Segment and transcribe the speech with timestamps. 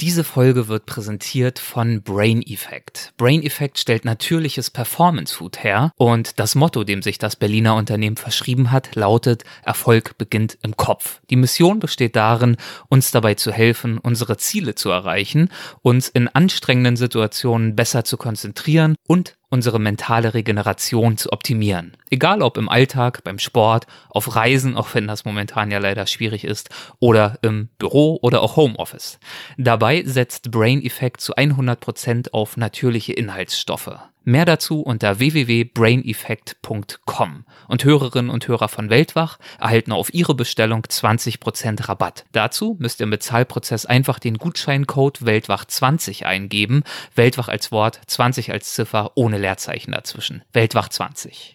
[0.00, 3.12] Diese Folge wird präsentiert von Brain Effect.
[3.18, 8.16] Brain Effect stellt natürliches Performance Food her und das Motto, dem sich das Berliner Unternehmen
[8.16, 11.20] verschrieben hat, lautet Erfolg beginnt im Kopf.
[11.28, 12.56] Die Mission besteht darin,
[12.88, 15.50] uns dabei zu helfen, unsere Ziele zu erreichen,
[15.82, 21.96] uns in anstrengenden Situationen besser zu konzentrieren und unsere mentale Regeneration zu optimieren.
[22.08, 26.44] Egal ob im Alltag, beim Sport, auf Reisen, auch wenn das momentan ja leider schwierig
[26.44, 26.70] ist,
[27.00, 29.18] oder im Büro oder auch Homeoffice.
[29.58, 33.98] Dabei setzt Brain Effect zu 100% auf natürliche Inhaltsstoffe.
[34.24, 37.44] Mehr dazu unter www.braineffect.com.
[37.68, 42.26] Und Hörerinnen und Hörer von Weltwach erhalten auf ihre Bestellung 20% Rabatt.
[42.32, 46.82] Dazu müsst ihr im Bezahlprozess einfach den Gutscheincode Weltwach20 eingeben.
[47.14, 50.42] Weltwach als Wort, 20 als Ziffer, ohne Leerzeichen dazwischen.
[50.52, 51.54] Weltwach20.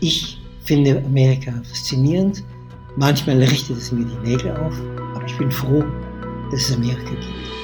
[0.00, 2.42] Ich finde Amerika faszinierend.
[2.96, 4.74] Manchmal richtet es mir die Nägel auf,
[5.14, 5.84] aber ich bin froh,
[6.50, 7.63] dass es Amerika gibt.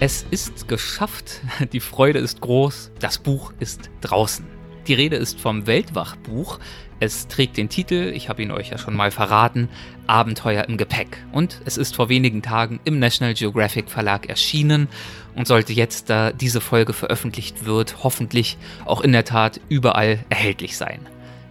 [0.00, 1.40] Es ist geschafft,
[1.72, 4.46] die Freude ist groß, das Buch ist draußen.
[4.86, 6.60] Die Rede ist vom Weltwachbuch.
[7.00, 9.68] Es trägt den Titel, ich habe ihn euch ja schon mal verraten,
[10.06, 11.24] Abenteuer im Gepäck.
[11.32, 14.86] Und es ist vor wenigen Tagen im National Geographic Verlag erschienen
[15.34, 20.76] und sollte jetzt, da diese Folge veröffentlicht wird, hoffentlich auch in der Tat überall erhältlich
[20.76, 21.00] sein.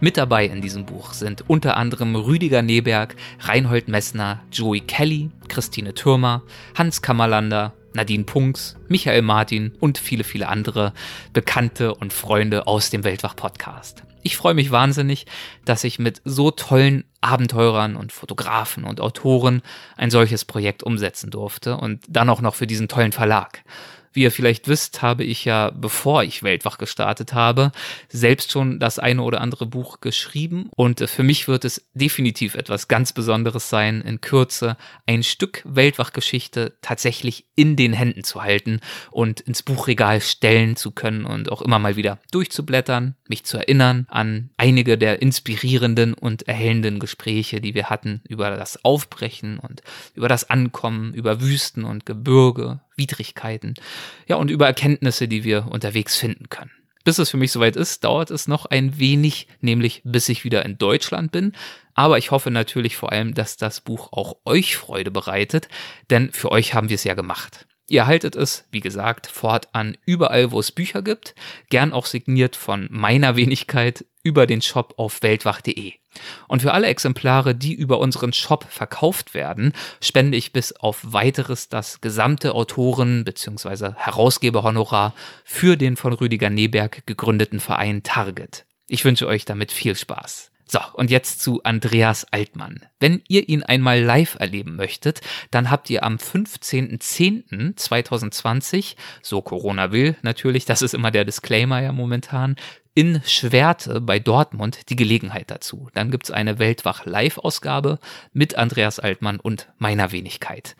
[0.00, 5.92] Mit dabei in diesem Buch sind unter anderem Rüdiger Neberg, Reinhold Messner, Joey Kelly, Christine
[5.92, 6.42] Türmer,
[6.76, 10.92] Hans Kammerlander, Nadine Punks, Michael Martin und viele, viele andere
[11.32, 14.02] Bekannte und Freunde aus dem Weltwach-Podcast.
[14.22, 15.26] Ich freue mich wahnsinnig,
[15.64, 19.62] dass ich mit so tollen Abenteurern und Fotografen und Autoren
[19.96, 23.62] ein solches Projekt umsetzen durfte und dann auch noch für diesen tollen Verlag.
[24.18, 27.70] Wie ihr vielleicht wisst, habe ich ja, bevor ich Weltwach gestartet habe,
[28.08, 30.70] selbst schon das eine oder andere Buch geschrieben.
[30.74, 36.76] Und für mich wird es definitiv etwas ganz Besonderes sein, in Kürze ein Stück Weltwachgeschichte
[36.82, 38.80] tatsächlich in den Händen zu halten
[39.12, 44.08] und ins Buchregal stellen zu können und auch immer mal wieder durchzublättern, mich zu erinnern
[44.10, 49.84] an einige der inspirierenden und erhellenden Gespräche, die wir hatten über das Aufbrechen und
[50.16, 53.74] über das Ankommen, über Wüsten und Gebirge, Widrigkeiten,
[54.26, 56.72] ja, und über Erkenntnisse, die wir unterwegs finden können.
[57.04, 60.64] Bis es für mich soweit ist, dauert es noch ein wenig, nämlich bis ich wieder
[60.66, 61.52] in Deutschland bin.
[61.94, 65.68] Aber ich hoffe natürlich vor allem, dass das Buch auch euch Freude bereitet,
[66.10, 67.66] denn für euch haben wir es ja gemacht.
[67.88, 71.34] Ihr haltet es, wie gesagt, fortan überall, wo es Bücher gibt,
[71.70, 75.94] gern auch signiert von meiner Wenigkeit über den Shop auf weltwach.de.
[76.46, 81.68] Und für alle Exemplare, die über unseren Shop verkauft werden, spende ich bis auf weiteres
[81.68, 83.92] das gesamte Autoren- bzw.
[83.96, 85.14] Herausgeberhonorar
[85.44, 88.64] für den von Rüdiger Neberg gegründeten Verein Target.
[88.88, 90.50] Ich wünsche euch damit viel Spaß.
[90.70, 92.84] So, und jetzt zu Andreas Altmann.
[93.00, 100.14] Wenn ihr ihn einmal live erleben möchtet, dann habt ihr am 15.10.2020, so Corona will
[100.20, 102.56] natürlich, das ist immer der Disclaimer ja momentan,
[102.92, 105.88] in Schwerte bei Dortmund die Gelegenheit dazu.
[105.94, 107.98] Dann gibt's eine Weltwach-Live-Ausgabe
[108.32, 110.76] mit Andreas Altmann und meiner Wenigkeit.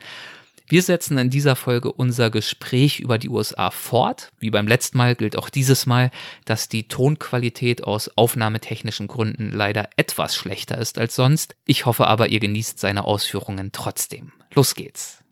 [0.71, 4.33] Wir setzen in dieser Folge unser Gespräch über die USA fort.
[4.39, 6.11] Wie beim letzten Mal gilt auch dieses Mal,
[6.45, 11.57] dass die Tonqualität aus aufnahmetechnischen Gründen leider etwas schlechter ist als sonst.
[11.65, 14.33] Ich hoffe aber, ihr genießt seine Ausführungen trotzdem.
[14.55, 15.25] Los geht's.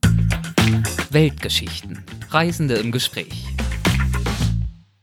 [1.11, 2.03] Weltgeschichten.
[2.31, 3.45] Reisende im Gespräch.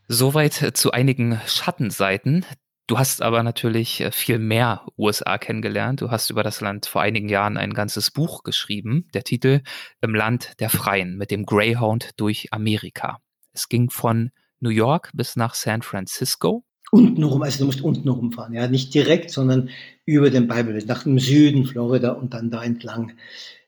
[0.07, 2.43] Soweit zu einigen Schattenseiten.
[2.93, 6.01] Du hast aber natürlich äh, viel mehr USA kennengelernt.
[6.01, 9.07] Du hast über das Land vor einigen Jahren ein ganzes Buch geschrieben.
[9.15, 9.61] Der Titel
[10.01, 13.17] Im Land der Freien mit dem Greyhound durch Amerika.
[13.51, 14.29] Es ging von
[14.59, 16.65] New York bis nach San Francisco.
[16.91, 19.71] Unten rum, also du musst unten rumfahren, ja, nicht direkt, sondern
[20.05, 23.13] über den Bible, nach dem Süden Florida und dann da entlang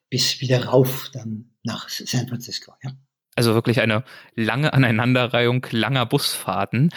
[0.07, 2.91] bis wieder rauf dann nach San Francisco, ja.
[3.35, 4.03] Also wirklich eine
[4.33, 6.91] lange Aneinanderreihung langer Busfahrten.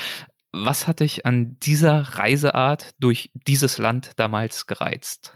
[0.53, 5.35] Was hat dich an dieser Reiseart durch dieses Land damals gereizt?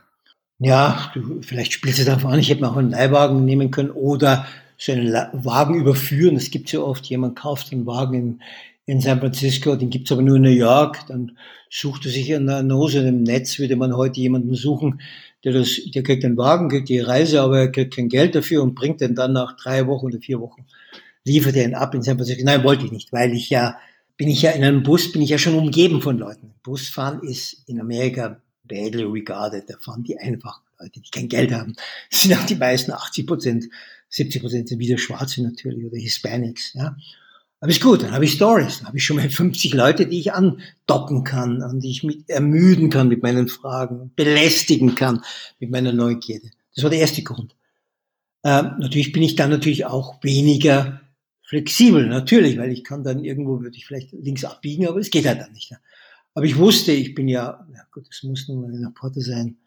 [0.59, 3.91] Ja, du, vielleicht spielst du davon an, ich hätte mir auch einen Leihwagen nehmen können
[3.91, 4.47] oder
[4.79, 6.37] so einen Wagen überführen.
[6.37, 8.43] Es gibt so oft, jemand kauft einen Wagen in,
[8.87, 11.37] in San Francisco, den gibt's aber nur in New York, dann
[11.69, 15.00] sucht er sich an der Nose im Netz, würde man heute jemanden suchen,
[15.44, 18.62] der das, der kriegt den Wagen, kriegt die Reise, aber er kriegt kein Geld dafür
[18.62, 20.67] und bringt den dann nach drei Wochen oder vier Wochen,
[21.25, 22.44] liefert er ihn ab in San Francisco.
[22.44, 23.76] Nein, wollte ich nicht, weil ich ja,
[24.22, 26.54] bin ich ja in einem Bus, bin ich ja schon umgeben von Leuten.
[26.62, 31.74] Busfahren ist in Amerika badly regarded, da fahren die einfachen Leute, die kein Geld haben.
[32.08, 33.64] Das sind auch die meisten, 80 Prozent,
[34.10, 36.94] 70 Prozent sind wieder Schwarze natürlich oder Hispanics, ja.
[37.58, 40.20] Aber ist gut, dann habe ich Stories, dann habe ich schon mal 50 Leute, die
[40.20, 45.24] ich andocken kann, und die ich mit ermüden kann mit meinen Fragen, belästigen kann
[45.58, 46.48] mit meiner Neugierde.
[46.76, 47.56] Das war der erste Grund.
[48.44, 51.01] Ähm, natürlich bin ich dann natürlich auch weniger
[51.52, 55.26] flexibel, natürlich, weil ich kann dann irgendwo, würde ich vielleicht links abbiegen, aber es geht
[55.26, 55.70] halt dann nicht.
[55.70, 55.78] Ne?
[56.32, 59.58] Aber ich wusste, ich bin ja, ja gut, das muss nun mal ein Reporter sein,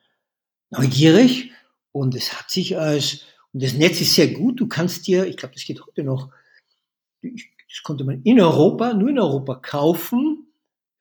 [0.72, 1.52] neugierig
[1.92, 3.20] und es hat sich als,
[3.54, 6.32] und das Netz ist sehr gut, du kannst dir, ich glaube, das geht heute noch,
[7.22, 10.48] das konnte man in Europa, nur in Europa kaufen,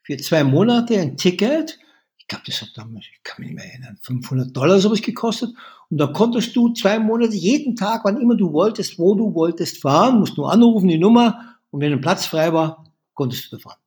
[0.02, 1.78] für zwei Monate ein Ticket.
[2.24, 5.50] Ich glaube, das hat damals, ich kann mich nicht mehr erinnern, 500 Dollar sowas gekostet.
[5.90, 9.82] Und da konntest du zwei Monate jeden Tag, wann immer du wolltest, wo du wolltest
[9.82, 11.58] fahren, musst nur anrufen, die Nummer.
[11.70, 13.78] Und wenn ein Platz frei war, konntest du da fahren.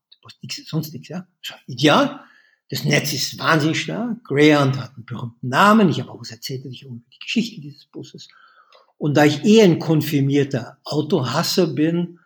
[0.41, 1.25] Nichts, sonst nichts, ja.
[1.65, 2.19] Ideal.
[2.69, 4.23] Das Netz ist wahnsinnig stark.
[4.25, 5.89] Greyhound hat einen berühmten Namen.
[5.89, 8.27] Ich habe auch was erzählt, ich über die Geschichte dieses Busses.
[8.97, 12.19] Und da ich eh ein konfirmierter Autohasser bin,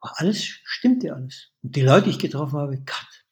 [0.00, 1.48] alles stimmte alles.
[1.62, 3.24] Und die Leute, die ich getroffen habe, Gott,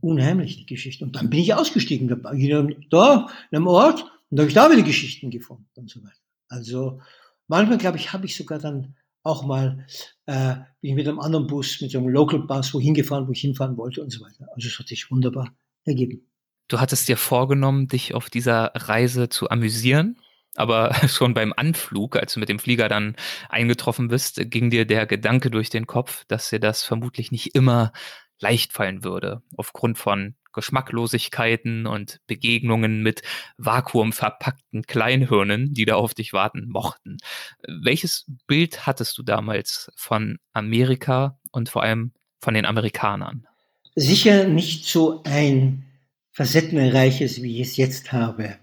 [0.00, 1.04] unheimlich die Geschichte.
[1.04, 4.82] Und dann bin ich ausgestiegen, da, in einem Ort, und da habe ich da wieder
[4.82, 6.14] Geschichten gefunden und so weiter.
[6.48, 7.00] Also
[7.48, 9.86] manchmal, glaube ich, habe ich sogar dann auch mal,
[10.26, 13.32] äh, bin ich mit einem anderen Bus, mit so einem Local Bus, wohin gefahren, wo
[13.32, 14.46] ich hinfahren wollte und so weiter.
[14.54, 15.52] Also es hat sich wunderbar
[15.84, 16.26] ergeben.
[16.68, 20.16] Du hattest dir vorgenommen, dich auf dieser Reise zu amüsieren
[20.56, 23.16] aber schon beim Anflug, als du mit dem Flieger dann
[23.48, 27.92] eingetroffen bist, ging dir der Gedanke durch den Kopf, dass dir das vermutlich nicht immer
[28.40, 33.22] leicht fallen würde, aufgrund von Geschmacklosigkeiten und Begegnungen mit
[33.56, 37.18] vakuumverpackten Kleinhirnen, die da auf dich warten mochten.
[37.66, 43.46] Welches Bild hattest du damals von Amerika und vor allem von den Amerikanern?
[43.94, 45.86] Sicher nicht so ein
[46.32, 48.56] facettenreiches, wie ich es jetzt habe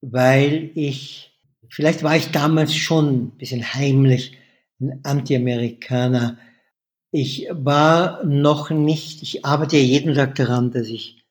[0.00, 1.32] weil ich,
[1.68, 4.36] vielleicht war ich damals schon ein bisschen heimlich
[4.80, 6.38] ein Anti-Amerikaner.
[7.12, 11.24] Ich war noch nicht, ich arbeite ja jeden Tag daran, dass ich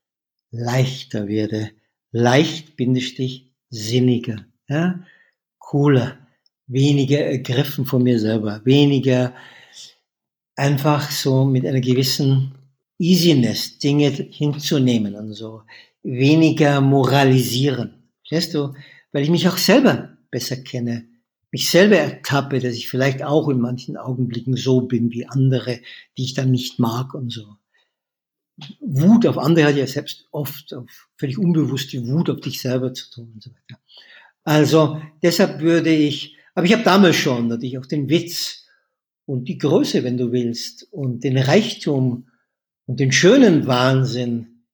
[0.51, 1.71] leichter werde.
[2.11, 4.99] Leicht, Bindestich, sinniger, ja?
[5.59, 6.17] cooler,
[6.67, 9.33] weniger ergriffen von mir selber, weniger
[10.55, 12.55] einfach so mit einer gewissen
[12.97, 15.61] Easiness Dinge hinzunehmen und so,
[16.03, 17.93] weniger moralisieren.
[18.27, 18.73] Verstehst du?
[19.11, 21.05] Weil ich mich auch selber besser kenne,
[21.51, 25.79] mich selber ertappe, dass ich vielleicht auch in manchen Augenblicken so bin wie andere,
[26.17, 27.55] die ich dann nicht mag und so.
[28.81, 33.09] Wut auf andere hat ja selbst oft auf völlig unbewusste Wut auf dich selber zu
[33.09, 33.81] tun und so weiter.
[34.43, 38.65] Also deshalb würde ich, aber ich habe damals schon natürlich auch den Witz
[39.25, 42.29] und die Größe, wenn du willst, und den Reichtum
[42.85, 44.65] und den schönen Wahnsinn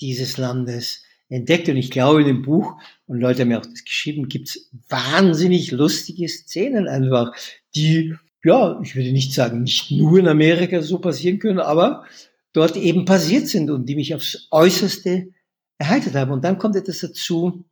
[0.00, 1.68] dieses Landes entdeckt.
[1.68, 2.76] Und ich glaube, in dem Buch,
[3.06, 7.32] und Leute haben mir auch das geschrieben, gibt's wahnsinnig lustige Szenen einfach,
[7.74, 8.14] die,
[8.44, 12.04] ja, ich würde nicht sagen, nicht nur in Amerika so passieren können, aber
[12.52, 15.28] dort eben passiert sind und die mich aufs Äußerste
[15.78, 16.32] erheitert haben.
[16.32, 17.64] Und dann kommt etwas dazu,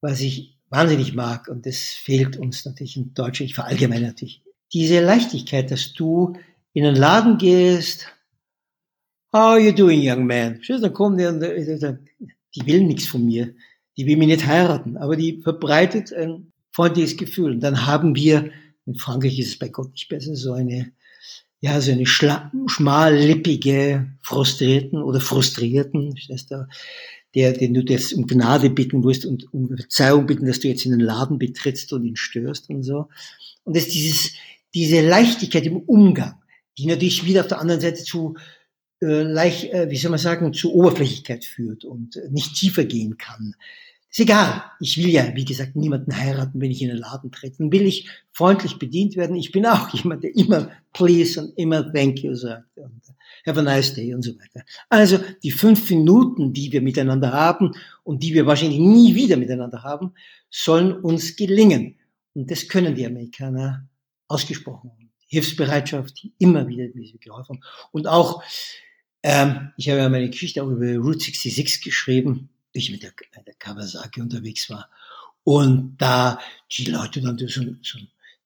[0.00, 4.42] was ich wahnsinnig mag, und das fehlt uns natürlich in Deutschland, ich verallgemeine natürlich.
[4.72, 6.32] Diese Leichtigkeit, dass du
[6.72, 8.06] in einen Laden gehst,
[9.34, 10.60] How are you doing, young man?
[10.68, 11.32] Dann kommt der,
[12.54, 13.54] die will nichts von mir,
[13.96, 17.52] die will mich nicht heiraten, aber die verbreitet ein freundliches Gefühl.
[17.52, 18.50] Und dann haben wir,
[18.86, 20.92] in Frankreich ist es bei Gott nicht besser, so eine,
[21.60, 26.14] ja, so eine schmallippige, frustrierten oder frustrierten,
[27.34, 30.84] der, den du jetzt um Gnade bitten musst und um Verzeihung bitten, dass du jetzt
[30.84, 33.08] in den Laden betrittst und ihn störst und so.
[33.64, 34.32] Und das ist dieses,
[34.74, 36.34] diese Leichtigkeit im Umgang,
[36.78, 38.36] die natürlich wieder auf der anderen Seite zu
[39.06, 43.54] leicht, äh, wie soll man sagen, zu Oberflächlichkeit führt und äh, nicht tiefer gehen kann.
[44.10, 44.62] Ist egal.
[44.78, 47.56] Ich will ja, wie gesagt, niemanden heiraten, wenn ich in den Laden trete.
[47.58, 49.36] Dann will ich freundlich bedient werden.
[49.36, 53.00] Ich bin auch jemand, der immer please und immer thank you sagt und
[53.46, 54.64] have a nice day und so weiter.
[54.88, 57.72] Also die fünf Minuten, die wir miteinander haben
[58.04, 60.12] und die wir wahrscheinlich nie wieder miteinander haben,
[60.50, 61.96] sollen uns gelingen.
[62.34, 63.88] Und das können die Amerikaner
[64.28, 64.90] ausgesprochen.
[65.26, 67.64] Hilfsbereitschaft, die immer wieder geholfen.
[67.90, 68.42] Und auch
[69.22, 73.12] ähm, ich habe ja meine Geschichte auch über Route 66 geschrieben, wie ich mit der,
[73.46, 74.88] der Kawasaki unterwegs war.
[75.44, 76.38] Und da
[76.70, 77.98] die Leute dann so, so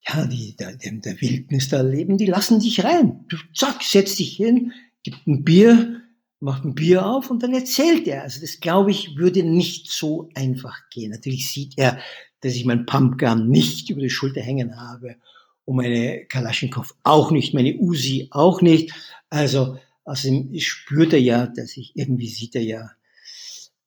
[0.09, 3.25] ja, die da, in der Wildnis da leben, die lassen dich rein.
[3.28, 6.02] Du zack, setz dich hin, gibt ein Bier,
[6.40, 8.23] macht ein Bier auf und dann erzählt er.
[8.23, 11.11] Also das, glaube ich, würde nicht so einfach gehen.
[11.11, 11.99] Natürlich sieht er,
[12.40, 15.16] dass ich mein Pumpgun nicht über die Schulter hängen habe
[15.64, 18.92] und meine Kalaschnikow auch nicht, meine Uzi auch nicht.
[19.30, 22.91] Also außerdem spürt er ja, dass ich, irgendwie sieht er ja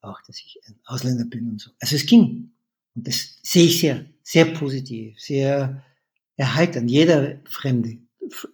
[0.02, 1.72] auch, dass ich ein Ausländer bin und so.
[1.80, 2.52] Also es ging.
[2.96, 5.84] Und das sehe ich sehr, sehr positiv, sehr
[6.36, 6.90] erheiternd.
[6.90, 7.98] Jeder Fremde.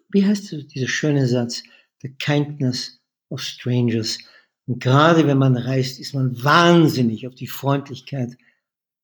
[0.09, 1.63] Wie heißt dieser schöne Satz?
[2.01, 4.19] The kindness of strangers.
[4.67, 8.37] Und gerade wenn man reist, ist man wahnsinnig auf die Freundlichkeit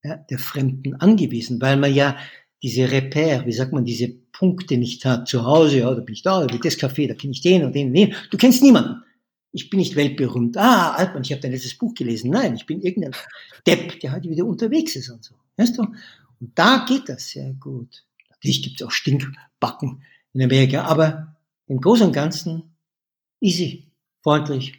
[0.03, 2.17] ja, der Fremden angewiesen, weil man ja
[2.63, 5.27] diese Repère, wie sagt man, diese Punkte nicht hat.
[5.27, 7.63] Zu Hause, ja, da bin ich da, da bin das Café, da kenne ich den
[7.63, 8.13] und den und den.
[8.29, 9.03] Du kennst niemanden.
[9.51, 10.55] Ich bin nicht weltberühmt.
[10.57, 12.31] Ah, Altmann, ich habe dein letztes Buch gelesen.
[12.31, 13.13] Nein, ich bin irgendein
[13.67, 15.35] Depp, der heute wieder unterwegs ist und so.
[15.57, 15.81] Weißt du?
[16.39, 18.05] Und da geht das sehr gut.
[18.29, 20.03] Natürlich gibt es auch Stinkbacken
[20.33, 21.35] in Amerika, aber
[21.67, 22.63] im Großen und Ganzen
[23.41, 23.91] easy,
[24.23, 24.73] freundlich,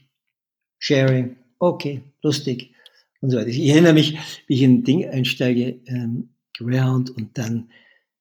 [0.78, 2.74] sharing, okay, lustig
[3.20, 3.48] und so weiter.
[3.48, 6.30] Ich erinnere mich, wie ich in ein Ding einsteige, ähm,
[6.64, 7.70] Greyhound, und dann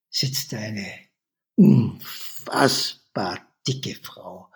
[0.10, 0.86] sitzt eine
[1.55, 4.50] unfassbar dicke Frau.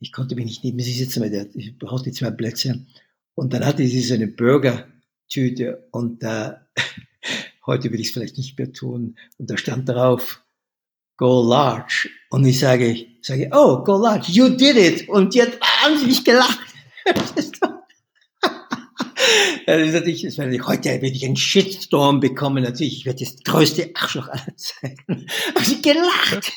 [0.00, 2.84] Ich konnte mich nicht neben sie sitzen, weil ich brauchte zwei Plätze.
[3.34, 6.66] Und dann hatte sie so eine Burger-Tüte und da,
[7.66, 10.42] heute will ich es vielleicht nicht mehr tun, und da stand drauf,
[11.16, 12.08] go large.
[12.30, 15.08] Und ich sage, sage, oh, go large, you did it.
[15.08, 16.58] Und die hat wahnsinnig gelacht.
[19.66, 22.64] Das werde ich, heute werde ich einen Shitstorm bekommen.
[22.64, 25.26] Natürlich, ich werde das größte Arschloch aller Zeiten.
[25.62, 26.52] Sie gelacht.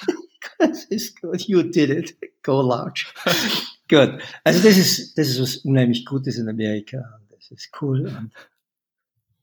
[0.57, 1.41] Das ist gut.
[1.41, 2.17] You did it.
[2.43, 3.07] Go large.
[3.89, 4.21] gut.
[4.43, 7.19] Also das ist, das ist was unheimlich Gutes in Amerika.
[7.29, 8.07] Das ist cool.
[8.07, 8.31] Und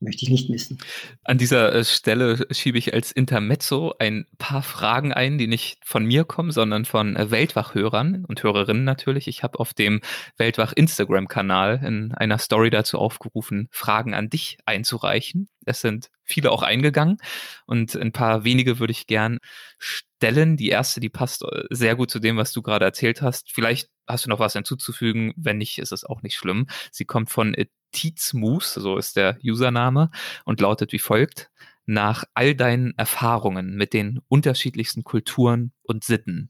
[0.03, 0.77] möchte ich nicht missen.
[1.23, 6.05] An dieser äh, Stelle schiebe ich als Intermezzo ein paar Fragen ein, die nicht von
[6.05, 9.27] mir kommen, sondern von äh, Weltwach-Hörern und Hörerinnen natürlich.
[9.27, 10.01] Ich habe auf dem
[10.37, 15.49] Weltwach Instagram-Kanal in einer Story dazu aufgerufen, Fragen an dich einzureichen.
[15.65, 17.17] Es sind viele auch eingegangen
[17.65, 19.39] und ein paar wenige würde ich gern
[19.77, 20.57] stellen.
[20.57, 23.51] Die erste, die passt äh, sehr gut zu dem, was du gerade erzählt hast.
[23.51, 25.33] Vielleicht hast du noch was hinzuzufügen.
[25.35, 26.67] Wenn nicht, ist es auch nicht schlimm.
[26.91, 27.53] Sie kommt von
[27.93, 30.11] Tizmus, so ist der Username,
[30.43, 31.49] und lautet wie folgt.
[31.85, 36.49] Nach all deinen Erfahrungen mit den unterschiedlichsten Kulturen und Sitten,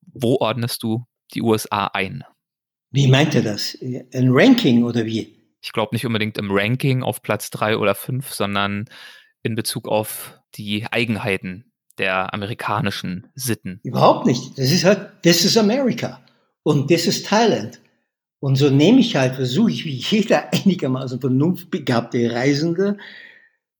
[0.00, 2.24] wo ordnest du die USA ein?
[2.90, 3.76] Wie meint er das?
[3.82, 5.36] Ein Ranking oder wie?
[5.60, 8.86] Ich glaube nicht unbedingt im Ranking auf Platz drei oder fünf, sondern
[9.42, 13.80] in Bezug auf die Eigenheiten der amerikanischen Sitten.
[13.82, 14.58] Überhaupt nicht.
[14.58, 16.20] Das ist halt, das ist Amerika
[16.62, 17.80] und das ist Thailand.
[18.40, 22.98] Und so nehme ich halt, versuche ich wie jeder einigermaßen vernunftbegabte Reisende,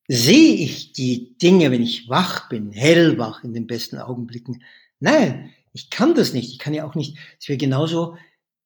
[0.08, 4.62] sehe ich die Dinge, wenn ich wach bin, hellwach in den besten Augenblicken.
[5.00, 6.50] Nein, ich kann das nicht.
[6.50, 8.16] Ich kann ja auch nicht, es wäre genauso,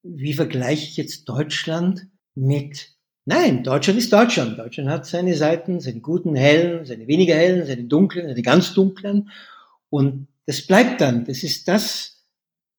[0.03, 2.89] wie vergleiche ich jetzt Deutschland mit,
[3.25, 4.57] nein, Deutschland ist Deutschland.
[4.57, 9.29] Deutschland hat seine Seiten, seine guten hellen, seine weniger hellen, seine dunklen, seine ganz dunklen.
[9.89, 11.25] Und das bleibt dann.
[11.25, 12.23] Das ist das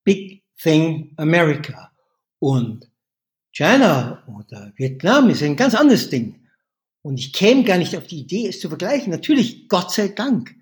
[0.04, 1.92] Big Thing America.
[2.38, 2.92] Und
[3.52, 6.40] China oder Vietnam ist ein ganz anderes Ding.
[7.02, 9.11] Und ich käme gar nicht auf die Idee, es zu vergleichen.
[9.11, 10.54] Natürlich, Gott sei Dank,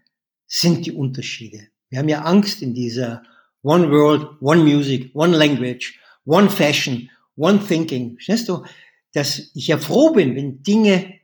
[0.46, 1.68] sind die Unterschiede.
[1.88, 3.22] Wir haben ja Angst in dieser
[3.62, 8.14] One World, One Music, One Language, One Fashion, One Thinking.
[8.14, 8.64] Verstehst du?
[9.12, 11.20] Dass ich ja froh bin, wenn Dinge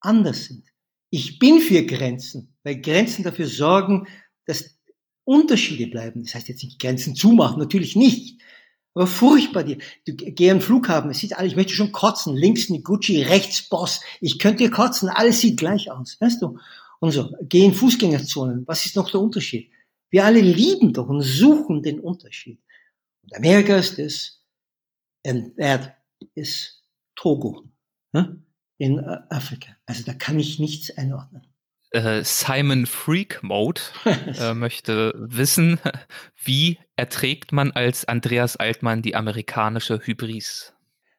[0.00, 0.64] anders sind.
[1.10, 4.06] Ich bin für Grenzen, weil Grenzen dafür sorgen,
[4.46, 4.76] dass
[5.24, 6.22] Unterschiede bleiben.
[6.22, 8.40] Das heißt jetzt nicht Grenzen zumachen, natürlich nicht.
[8.94, 9.64] Aber furchtbar.
[9.64, 12.36] Die, du geh an den Flughafen, es sieht alles, ich möchte schon kotzen.
[12.36, 14.00] Links eine Gucci, rechts Boss.
[14.20, 16.16] Ich könnte kotzen, alles sieht gleich aus.
[16.20, 16.58] Weißt du?
[17.00, 18.66] Und so, geh in Fußgängerzonen.
[18.66, 19.70] Was ist noch der Unterschied?
[20.10, 22.60] Wir alle lieben doch und suchen den Unterschied.
[23.22, 24.40] Und Amerika ist das,
[25.26, 25.96] and that
[26.34, 26.82] is
[27.16, 27.64] Togo
[28.12, 28.42] ne?
[28.78, 29.76] in äh, Afrika.
[29.86, 31.42] Also da kann ich nichts einordnen
[31.94, 35.78] äh, Simon Freak Mode äh, möchte wissen,
[36.44, 40.72] wie erträgt man als Andreas Altmann die amerikanische Hybris?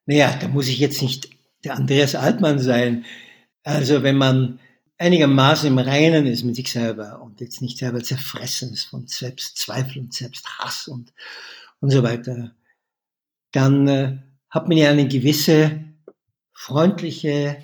[0.05, 1.29] Naja, da muss ich jetzt nicht
[1.63, 3.05] der Andreas Altmann sein.
[3.63, 4.60] Also wenn man
[4.98, 10.01] einigermaßen im Reinen ist mit sich selber und jetzt nicht selber zerfressen ist von Selbstzweifel
[10.01, 11.13] und Selbsthass und,
[11.79, 12.53] und so weiter,
[13.51, 14.17] dann äh,
[14.50, 15.84] hat man ja eine gewisse
[16.53, 17.58] freundliche,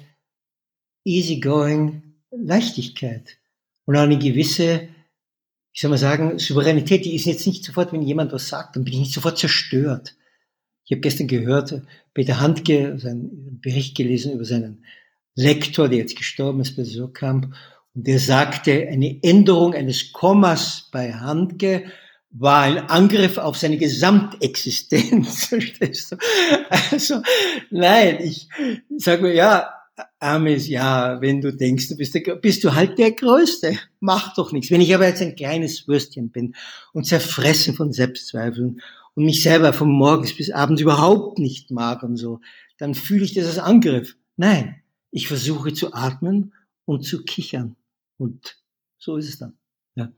[1.04, 3.38] easygoing Leichtigkeit
[3.86, 4.88] und eine gewisse,
[5.74, 7.06] ich soll mal sagen, Souveränität.
[7.06, 10.16] Die ist jetzt nicht sofort, wenn jemand was sagt, dann bin ich nicht sofort zerstört.
[10.86, 11.82] Ich habe gestern gehört,
[12.14, 14.86] Peter Handke, seinen Bericht gelesen über seinen
[15.36, 17.54] Lektor, der jetzt gestorben ist bei Surkamp,
[17.94, 21.92] und der sagte, eine Änderung eines Kommas bei Handke
[22.30, 25.46] war ein Angriff auf seine Gesamtexistenz.
[25.50, 26.18] Verstehst du?
[26.70, 27.22] Also,
[27.70, 28.48] nein, ich
[28.98, 29.81] sage mir, ja,
[30.20, 33.78] Amis, ja, wenn du denkst, du bist, der, bist du halt der Größte.
[34.00, 34.72] Mach doch nichts.
[34.72, 36.56] Wenn ich aber jetzt ein kleines Würstchen bin
[36.94, 38.82] und zerfressen von Selbstzweifeln
[39.16, 42.42] und mich selber von morgens bis abends überhaupt nicht mag und so,
[42.78, 44.16] dann fühle ich das als Angriff.
[44.38, 44.82] Nein,
[45.12, 46.54] ich versuche zu atmen
[46.86, 47.76] und zu kichern.
[48.18, 48.58] Und
[48.98, 49.58] so ist es dann.
[49.96, 50.12] Ja.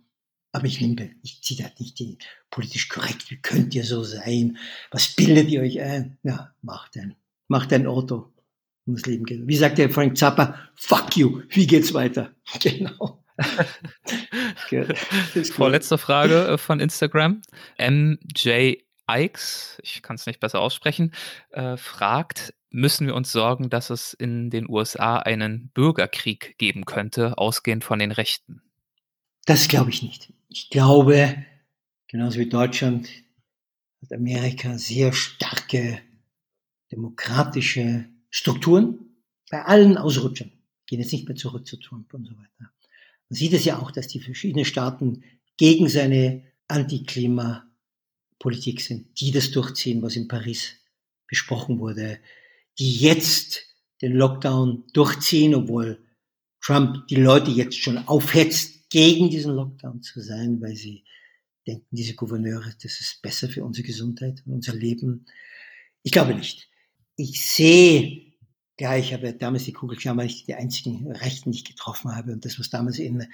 [0.51, 2.17] Aber ich liebe, ich ziehe da nicht die
[2.49, 3.31] politisch korrekt.
[3.31, 4.57] Wie könnt ihr so sein?
[4.91, 6.17] Was bildet ihr euch ein?
[6.23, 7.15] Ja, macht ein,
[7.47, 8.32] macht ein Auto.
[8.85, 9.47] Das Leben geht.
[9.47, 10.55] Wie sagt der Frank Zappa?
[10.75, 11.41] Fuck you.
[11.49, 12.31] Wie geht's weiter?
[12.61, 13.23] Genau.
[15.53, 17.41] Vorletzte Frage äh, von Instagram.
[17.79, 18.77] MJ
[19.09, 21.13] Ikes, ich kann es nicht besser aussprechen,
[21.49, 27.37] äh, fragt, müssen wir uns sorgen, dass es in den USA einen Bürgerkrieg geben könnte,
[27.37, 28.61] ausgehend von den Rechten?
[29.45, 30.31] Das glaube ich nicht.
[30.47, 31.35] Ich glaube,
[32.07, 33.09] genauso wie Deutschland,
[34.01, 35.99] hat Amerika sehr starke
[36.91, 39.15] demokratische Strukturen
[39.51, 40.51] bei allen Ausrutschern.
[40.87, 42.71] Gehen jetzt nicht mehr zurück zu Trump und so weiter.
[43.29, 45.23] Man sieht es ja auch, dass die verschiedenen Staaten
[45.55, 47.69] gegen seine Antiklima
[48.39, 50.77] Politik sind, die das durchziehen, was in Paris
[51.27, 52.19] besprochen wurde,
[52.79, 53.67] die jetzt
[54.01, 56.03] den Lockdown durchziehen, obwohl
[56.59, 61.03] Trump die Leute jetzt schon aufhetzt, gegen diesen Lockdown zu sein, weil sie
[61.67, 65.27] denken, diese Gouverneure, das ist besser für unsere Gesundheit und unser Leben.
[66.01, 66.72] Ich glaube nicht.
[67.23, 68.33] Ich sehe,
[68.79, 72.33] ja, ich habe damals die Kugelklammer nicht die einzigen Rechten, ich getroffen habe.
[72.33, 73.27] Und das, was damals in,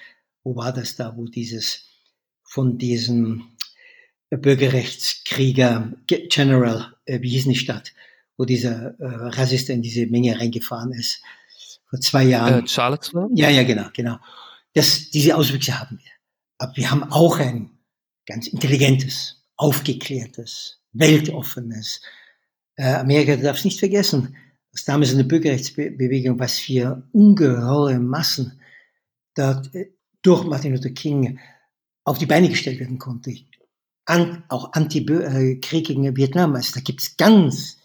[0.43, 1.87] wo war das da, wo dieses,
[2.43, 3.49] von diesem
[4.29, 7.93] Bürgerrechtskrieger General, äh, wie hieß die Stadt,
[8.37, 11.23] wo dieser äh, Rassist in diese Menge reingefahren ist,
[11.89, 12.65] vor zwei Jahren.
[12.65, 13.29] Äh, Charlottesville?
[13.33, 14.17] Ja, ja, genau, genau.
[14.73, 16.11] Das, diese Auswüchse haben wir.
[16.59, 17.71] Aber wir haben auch ein
[18.27, 22.01] ganz intelligentes, aufgeklärtes, weltoffenes.
[22.79, 24.37] Äh, Amerika darf es nicht vergessen,
[24.71, 28.61] dass damals in der Bürgerrechtsbewegung, was für ungeheure Massen
[29.35, 31.39] dort äh, durch Martin Luther King
[32.05, 33.35] auf die Beine gestellt werden konnte
[34.05, 36.55] an, auch Anti-Krieg gegen Vietnam.
[36.55, 37.79] Also da gibt's ganz,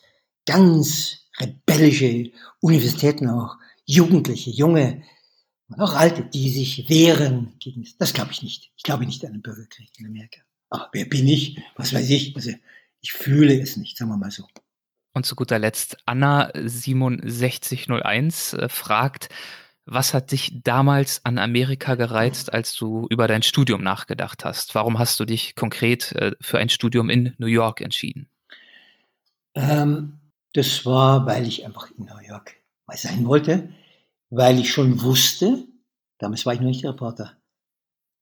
[0.46, 5.02] ganz rebellische Universitäten auch, Jugendliche, junge
[5.76, 8.14] auch Alte, die sich wehren gegen das.
[8.14, 8.70] glaube ich nicht.
[8.76, 10.40] Ich glaube nicht an einen Bürgerkrieg in Amerika.
[10.70, 11.60] Ach, wer bin ich?
[11.74, 12.36] Was weiß ich?
[12.36, 12.52] Also
[13.00, 14.44] ich fühle es nicht, sagen wir mal so.
[15.14, 19.28] Und zu guter Letzt Anna 6701 äh, fragt,
[19.86, 24.74] was hat dich damals an Amerika gereizt, als du über dein Studium nachgedacht hast?
[24.74, 28.28] Warum hast du dich konkret äh, für ein Studium in New York entschieden?
[29.54, 30.18] Ähm,
[30.52, 33.68] das war, weil ich einfach in New York mal sein wollte,
[34.30, 35.64] weil ich schon wusste,
[36.18, 37.36] damals war ich noch nicht Reporter,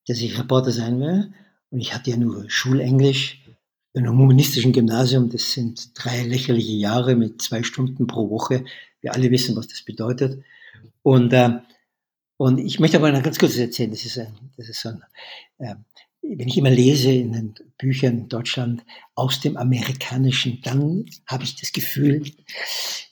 [0.06, 1.32] dass ich Reporter sein will.
[1.70, 3.41] Und ich hatte ja nur Schulenglisch
[3.94, 5.30] in einem humanistischen Gymnasium.
[5.30, 8.64] Das sind drei lächerliche Jahre mit zwei Stunden pro Woche.
[9.00, 10.42] Wir alle wissen, was das bedeutet.
[11.02, 11.58] Und, äh,
[12.36, 15.02] und ich möchte aber noch ganz kurz erzählen, das ist, ein, das ist so ein,
[15.58, 15.74] äh,
[16.22, 18.84] wenn ich immer lese in den Büchern in Deutschland
[19.16, 22.22] aus dem Amerikanischen, dann habe ich das Gefühl,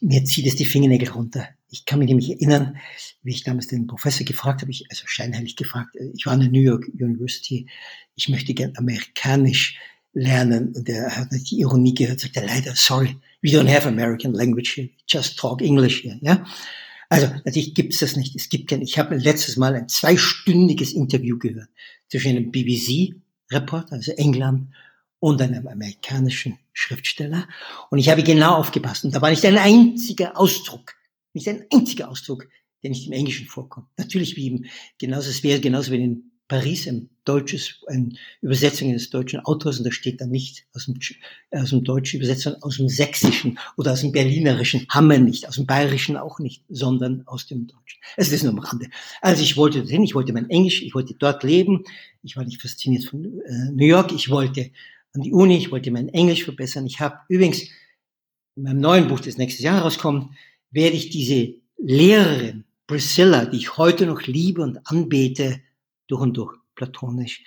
[0.00, 1.48] mir zieht es die Fingernägel runter.
[1.68, 2.76] Ich kann mich nämlich erinnern,
[3.22, 6.50] wie ich damals den Professor gefragt habe, ich, also scheinheilig gefragt, ich war an der
[6.50, 7.68] New York University,
[8.14, 9.78] ich möchte gern amerikanisch
[10.12, 10.74] lernen.
[10.74, 14.74] Und er hat die Ironie gehört, sagt er leider, sorry, we don't have American language
[14.76, 16.44] here, just talk English here, ja.
[17.08, 18.36] Also natürlich gibt es das nicht.
[18.36, 21.68] Es gibt kein, ich habe letztes Mal ein zweistündiges Interview gehört
[22.08, 24.68] zwischen einem BBC-Reporter, also England,
[25.18, 27.46] und einem amerikanischen Schriftsteller.
[27.90, 29.04] Und ich habe genau aufgepasst.
[29.04, 30.94] Und da war nicht ein einziger Ausdruck,
[31.34, 32.48] nicht ein einziger Ausdruck,
[32.82, 33.88] der nicht im Englischen vorkommt.
[33.98, 34.64] Natürlich wie im,
[34.98, 38.08] genauso, es wäre genauso wie in Paris ein deutsches, eine
[38.42, 40.98] Übersetzung eines deutschen Autors und da steht dann nicht aus dem,
[41.52, 45.46] aus dem Deutschen übersetzt, sondern aus dem Sächsischen oder aus dem Berlinerischen, haben wir nicht,
[45.46, 48.00] aus dem Bayerischen auch nicht, sondern aus dem Deutschen.
[48.16, 48.88] Es ist nur am Rande.
[49.20, 51.84] Also ich wollte dorthin, ich wollte mein Englisch, ich wollte dort leben,
[52.24, 54.72] ich war nicht fasziniert von äh, New York, ich wollte
[55.12, 56.84] an die Uni, ich wollte mein Englisch verbessern.
[56.84, 57.62] Ich habe übrigens
[58.56, 60.34] in meinem neuen Buch, das nächstes Jahr rauskommt,
[60.72, 65.60] werde ich diese Lehrerin Priscilla, die ich heute noch liebe und anbete,
[66.10, 67.44] durch und durch platonisch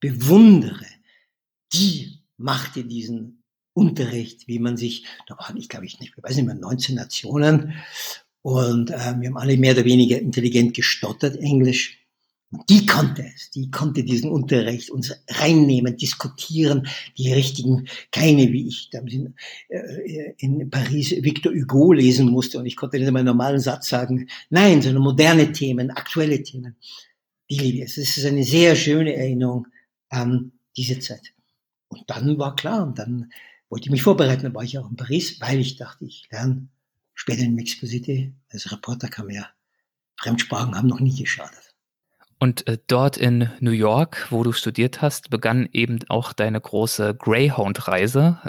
[0.00, 0.86] bewundere,
[1.72, 6.36] die machte diesen Unterricht, wie man sich, da waren ich glaube ich nicht, ich weiß
[6.36, 7.74] nicht mehr, 19 Nationen
[8.42, 11.98] und äh, wir haben alle mehr oder weniger intelligent gestottert Englisch.
[12.70, 16.86] Die konnte es, die konnte diesen Unterricht uns reinnehmen, diskutieren,
[17.18, 19.34] die richtigen, keine wie ich da in,
[19.68, 23.88] äh, in Paris Victor Hugo lesen musste und ich konnte nicht einmal einen normalen Satz
[23.88, 24.28] sagen.
[24.48, 26.76] Nein, sondern moderne Themen, aktuelle Themen
[27.50, 27.84] die liebe.
[27.84, 29.66] Es ist eine sehr schöne Erinnerung
[30.08, 31.32] an diese Zeit.
[31.88, 33.30] und dann war klar, und dann
[33.68, 36.68] wollte ich mich vorbereiten, dann war ich auch in Paris, weil ich dachte, ich lerne
[37.14, 39.48] später in Mexico City, als Reporter kam ja,
[40.16, 41.74] Fremdsprachen haben noch nie geschadet.
[42.38, 47.14] Und äh, dort in New York, wo du studiert hast, begann eben auch deine große
[47.14, 48.40] Greyhound-Reise,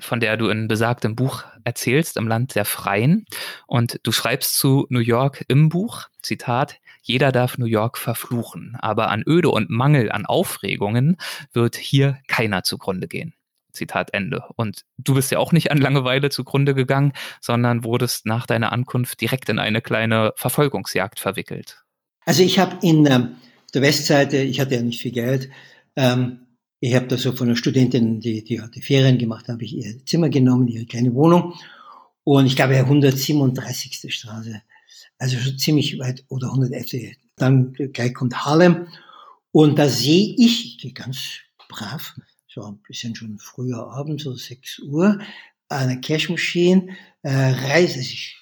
[0.00, 3.26] von der du in besagtem Buch erzählst, im Land der Freien.
[3.68, 9.10] Und du schreibst zu New York im Buch, Zitat, jeder darf New York verfluchen, aber
[9.10, 11.16] an Öde und Mangel an Aufregungen
[11.52, 13.34] wird hier keiner zugrunde gehen.
[13.72, 14.44] Zitat Ende.
[14.56, 19.20] Und du bist ja auch nicht an Langeweile zugrunde gegangen, sondern wurdest nach deiner Ankunft
[19.20, 21.82] direkt in eine kleine Verfolgungsjagd verwickelt.
[22.26, 23.36] Also ich habe in ähm,
[23.72, 25.48] der Westseite, ich hatte ja nicht viel Geld,
[25.96, 26.40] ähm,
[26.80, 30.04] ich habe da so von einer Studentin, die, die hatte Ferien gemacht, habe ich ihr
[30.04, 31.54] Zimmer genommen, ihre kleine Wohnung.
[32.22, 34.14] Und ich glaube, 137.
[34.14, 34.62] Straße.
[35.18, 37.16] Also schon ziemlich weit, oder 111.
[37.36, 38.86] Dann gleich kommt Harlem.
[39.52, 42.14] Und da sehe ich, ich gehe ganz brav,
[42.46, 45.18] so ein bisschen schon früher Abend, so 6 Uhr,
[45.68, 48.36] eine Cash Machine, äh, reise ich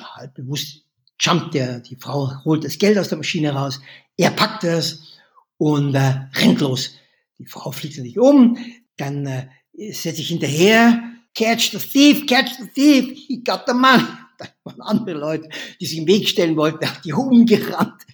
[0.00, 0.84] halb bewusst
[1.20, 3.80] jumpt der, die Frau holt das Geld aus der Maschine raus,
[4.16, 5.18] er packt es
[5.56, 6.94] und äh, rennt los.
[7.38, 8.56] Die Frau fliegt sich um,
[8.96, 9.48] dann äh,
[9.92, 11.02] setzt sich hinterher,
[11.34, 14.04] catch the thief, catch the thief, he got the money.
[14.38, 15.48] Dann waren andere Leute,
[15.80, 18.06] die sich im Weg stellen wollten, die umgerannt.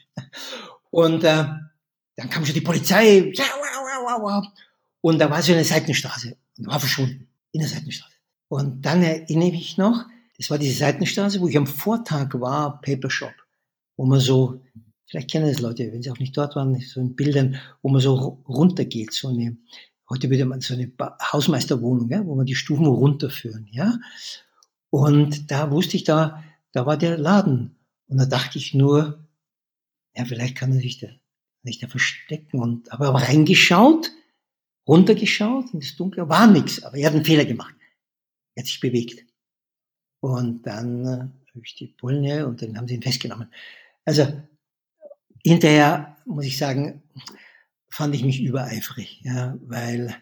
[0.91, 1.45] Und äh,
[2.17, 3.33] dann kam schon die Polizei,
[5.01, 8.15] und da war so eine Seitenstraße und war verschwunden in der Seitenstraße.
[8.49, 10.07] Und dann erinnere ich noch,
[10.39, 13.35] das war diese Seitenstraße, wo ich am Vortag war, Paper Shop,
[13.97, 14.63] wo man so,
[15.07, 18.01] vielleicht kennen das Leute, wenn sie auch nicht dort waren, so in Bildern, wo man
[18.01, 19.57] so runtergeht, so eine,
[20.09, 20.91] heute würde man so eine
[21.33, 23.99] Hausmeisterwohnung, ja, wo man die Stufen runterführen, ja.
[24.95, 27.75] Und da wusste ich, da, da war der Laden.
[28.07, 29.27] Und da dachte ich nur,
[30.15, 31.09] ja, vielleicht kann er sich da,
[31.65, 32.61] sich da verstecken.
[32.61, 34.13] Und aber reingeschaut,
[34.87, 36.85] runtergeschaut in das Dunkle, war nichts.
[36.85, 37.75] Aber er hat einen Fehler gemacht.
[38.55, 39.25] Er hat sich bewegt.
[40.21, 43.53] Und dann äh, habe ich die Bullen und dann haben sie ihn festgenommen.
[44.05, 44.29] Also
[45.43, 47.03] hinterher muss ich sagen,
[47.91, 50.15] fand ich mich übereifrig, ja, weil,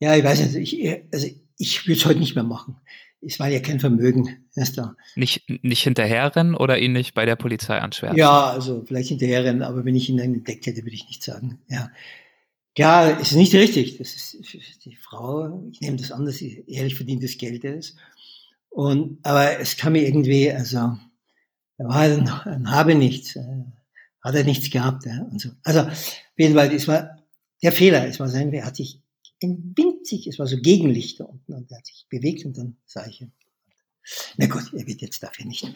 [0.00, 2.80] ja, ich weiß nicht, ich, also ich würde es heute nicht mehr machen.
[3.20, 4.94] Es war ja kein Vermögen, erst da.
[5.16, 8.16] Nicht, nicht hinterherrennen oder ihn nicht bei der Polizei anschwärzen?
[8.16, 11.58] Ja, also vielleicht hinterherrennen, aber wenn ich ihn dann entdeckt hätte, würde ich nicht sagen,
[11.68, 11.90] ja.
[12.76, 13.98] Ja, es ist nicht richtig.
[13.98, 17.96] Das ist die Frau, ich nehme das an, dass sie ehrlich verdientes Geld ist.
[18.68, 20.96] Und, aber es kam mir irgendwie, also,
[21.76, 23.64] er war ein, ein Habe nichts, äh,
[24.22, 25.06] hat er nichts gehabt.
[25.06, 25.50] Ja, und so.
[25.64, 27.18] Also, auf jeden Fall, es war
[27.64, 29.02] der Fehler, es war sein, er hat sich
[29.42, 33.06] ein winzig, es war so Gegenlichter unten und er hat sich bewegt und dann sah
[33.06, 33.32] ich ihn.
[34.36, 35.66] Na gut, er wird jetzt dafür nicht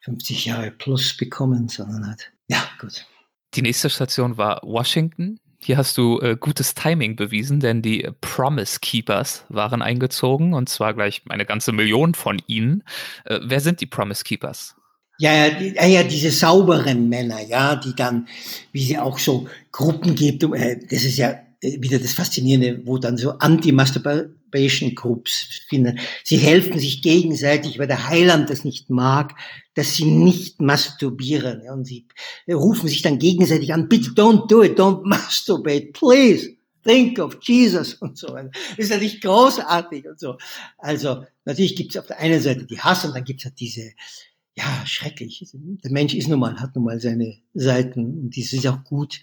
[0.00, 3.06] 50 Jahre plus bekommen, sondern hat, ja, gut.
[3.54, 5.40] Die nächste Station war Washington.
[5.60, 10.94] Hier hast du äh, gutes Timing bewiesen, denn die Promise Keepers waren eingezogen und zwar
[10.94, 12.84] gleich eine ganze Million von ihnen.
[13.24, 14.76] Äh, wer sind die Promise Keepers?
[15.18, 18.28] Ja, ja, die, ja, diese sauberen Männer, ja, die dann,
[18.70, 23.16] wie sie auch so Gruppen gibt, äh, das ist ja wieder das Faszinierende, wo dann
[23.16, 25.98] so Anti-Masturbation Groups finden.
[26.22, 29.34] Sie helfen sich gegenseitig, weil der Heiland das nicht mag,
[29.74, 31.62] dass sie nicht masturbieren.
[31.68, 32.06] Und sie
[32.48, 36.54] rufen sich dann gegenseitig an, bitte don't do it, don't masturbate, please.
[36.84, 38.50] Think of Jesus und so weiter.
[38.70, 40.38] Das ist natürlich großartig und so.
[40.78, 43.60] Also natürlich gibt es auf der einen Seite die Hass und dann gibt es halt
[43.60, 43.92] diese,
[44.56, 45.44] ja, schrecklich.
[45.52, 49.20] Der Mensch ist nun mal, hat nun mal seine Seiten und die sind auch gut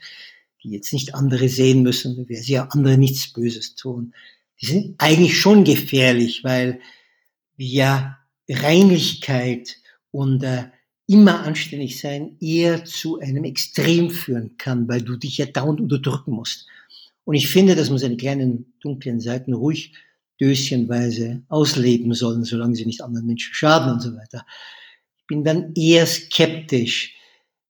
[0.65, 4.13] die jetzt nicht andere sehen müssen, wer sie ja andere nichts Böses tun.
[4.59, 6.79] Die sind eigentlich schon gefährlich, weil
[7.55, 8.17] ja
[8.49, 9.77] Reinlichkeit
[10.11, 10.65] und äh,
[11.07, 16.31] immer anständig sein eher zu einem Extrem führen kann, weil du dich ja dauernd unterdrücken
[16.31, 16.67] musst.
[17.25, 19.93] Und ich finde, dass man seine kleinen dunklen Seiten ruhig
[20.41, 24.45] döschenweise ausleben sollen, solange sie nicht anderen Menschen schaden und so weiter.
[25.19, 27.15] Ich bin dann eher skeptisch.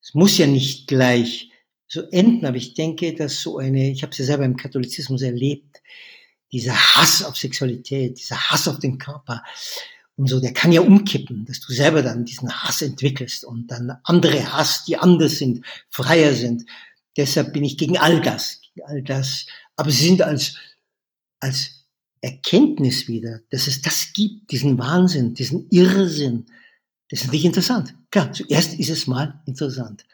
[0.02, 1.52] Es muss ja nicht gleich
[1.96, 2.46] so enden.
[2.46, 5.82] Aber ich denke, dass so eine, ich habe es ja selber im Katholizismus erlebt,
[6.52, 9.42] dieser Hass auf Sexualität, dieser Hass auf den Körper
[10.18, 13.98] und so, der kann ja umkippen, dass du selber dann diesen Hass entwickelst und dann
[14.04, 16.64] andere hast, die anders sind, freier sind.
[17.18, 19.46] Deshalb bin ich gegen all das, gegen all das.
[19.76, 20.56] Aber sie sind als,
[21.42, 21.86] als
[22.22, 26.46] Erkenntnis wieder, dass es das gibt, diesen Wahnsinn, diesen Irrsinn.
[27.10, 27.94] Das ist nicht interessant.
[28.10, 30.06] Klar, zuerst ist es mal interessant.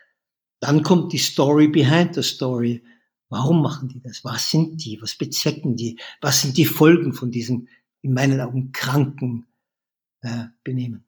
[0.62, 2.84] Dann kommt die Story behind the story.
[3.30, 4.24] Warum machen die das?
[4.24, 5.02] Was sind die?
[5.02, 6.00] Was bezwecken die?
[6.21, 7.67] Was sind die Folgen von diesem,
[8.02, 9.47] in meinen Augen, kranken
[10.21, 11.04] äh, Benehmen?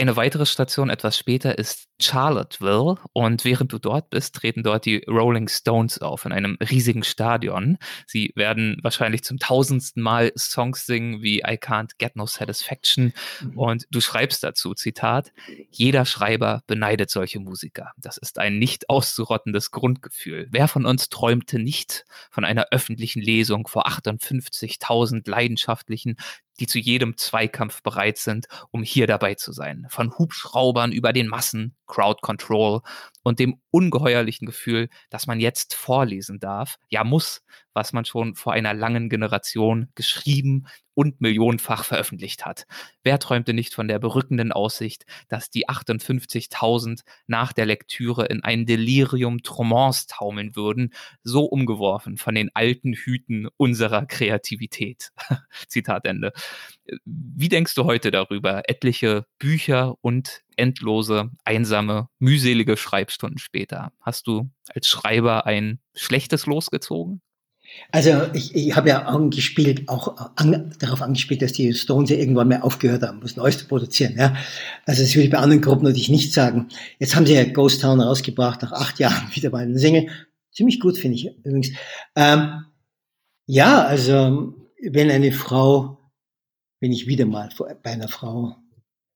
[0.00, 5.04] Eine weitere Station etwas später ist Charlottesville und während du dort bist, treten dort die
[5.06, 7.76] Rolling Stones auf in einem riesigen Stadion.
[8.06, 13.58] Sie werden wahrscheinlich zum tausendsten Mal Songs singen wie I Can't Get No Satisfaction mhm.
[13.58, 15.32] und du schreibst dazu, Zitat,
[15.70, 17.92] jeder Schreiber beneidet solche Musiker.
[17.98, 20.48] Das ist ein nicht auszurottendes Grundgefühl.
[20.50, 26.16] Wer von uns träumte nicht von einer öffentlichen Lesung vor 58.000 leidenschaftlichen,
[26.60, 29.86] die zu jedem Zweikampf bereit sind, um hier dabei zu sein.
[29.88, 32.82] Von Hubschraubern über den Massen, Crowd Control
[33.22, 37.42] und dem ungeheuerlichen Gefühl, dass man jetzt vorlesen darf, ja muss,
[37.74, 42.66] was man schon vor einer langen Generation geschrieben und millionenfach veröffentlicht hat.
[43.02, 48.66] Wer träumte nicht von der berückenden Aussicht, dass die 58.000 nach der Lektüre in ein
[48.66, 55.10] Delirium Tromans taumeln würden, so umgeworfen von den alten Hüten unserer Kreativität.
[55.68, 56.32] Zitat Ende.
[57.04, 63.92] Wie denkst du heute darüber, etliche Bücher und endlose, einsame, mühselige Schreibstunden später?
[64.00, 67.22] Hast du als Schreiber ein schlechtes losgezogen?
[67.92, 72.48] Also ich, ich habe ja angespielt, auch an, darauf angespielt, dass die Stones ja irgendwann
[72.48, 74.14] mal aufgehört haben, was Neues zu produzieren.
[74.16, 74.36] Ja.
[74.86, 76.68] Also das würde ich bei anderen Gruppen natürlich nicht sagen.
[76.98, 80.08] Jetzt haben sie ja Ghost Town rausgebracht, nach acht Jahren wieder mal einen Single.
[80.52, 81.70] Ziemlich gut, finde ich übrigens.
[82.16, 82.64] Ähm,
[83.46, 85.98] ja, also wenn eine Frau,
[86.80, 87.48] wenn ich wieder mal
[87.82, 88.56] bei einer Frau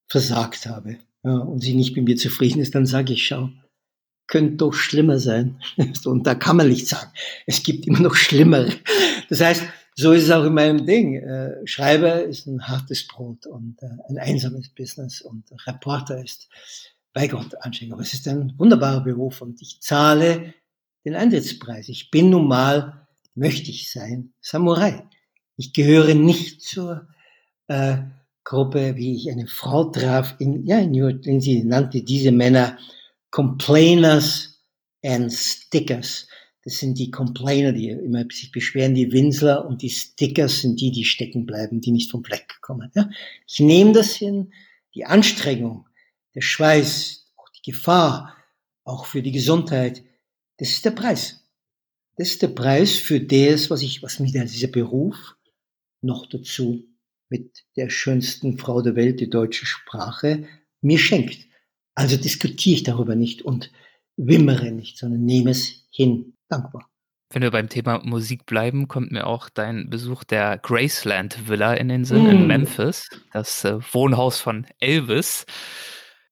[0.06, 3.50] versagt habe ja, und sie nicht mit mir zufrieden ist, dann sage ich, schau,
[4.26, 5.60] könnte doch schlimmer sein.
[6.04, 7.10] Und da kann man nicht sagen,
[7.46, 8.72] es gibt immer noch Schlimmere.
[9.28, 9.64] Das heißt,
[9.96, 11.16] so ist es auch in meinem Ding.
[11.16, 16.48] Äh, Schreiber ist ein hartes Brot und äh, ein einsames Business und Reporter ist
[17.12, 17.94] bei Gott anstrengend.
[17.94, 20.52] Aber es ist ein wunderbarer Beruf und ich zahle
[21.04, 21.88] den Eintrittspreis.
[21.88, 25.06] Ich bin nun mal, möchte ich sein, Samurai.
[25.56, 27.06] Ich gehöre nicht zur
[27.68, 27.98] äh,
[28.44, 32.78] Gruppe, wie ich eine Frau traf in, ja, in New York, sie nannte diese Männer
[33.30, 34.61] Complainers
[35.02, 36.28] and Stickers.
[36.62, 40.92] Das sind die Complainer, die immer sich beschweren, die Winsler und die Stickers sind die,
[40.92, 42.90] die stecken bleiben, die nicht vom Fleck kommen.
[42.94, 43.11] Ja?
[43.46, 44.52] Ich nehme das hin,
[44.94, 45.87] die Anstrengung,
[46.35, 48.37] der Schweiß, auch die Gefahr,
[48.85, 50.04] auch für die Gesundheit,
[50.59, 51.44] das ist der Preis.
[52.16, 55.37] Das ist der Preis für das, was ich, was mir dieser Beruf
[56.00, 56.85] noch dazu
[57.34, 60.46] mit der schönsten Frau der Welt, die deutsche Sprache,
[60.82, 61.48] mir schenkt.
[61.96, 63.72] Also diskutiere ich darüber nicht und
[64.16, 66.36] wimmere nicht, sondern nehme es hin.
[66.48, 66.88] Dankbar.
[67.30, 71.88] Wenn wir beim Thema Musik bleiben, kommt mir auch dein Besuch der Graceland Villa in
[71.88, 72.30] den Sinn mm.
[72.30, 75.44] in Memphis, das äh, Wohnhaus von Elvis.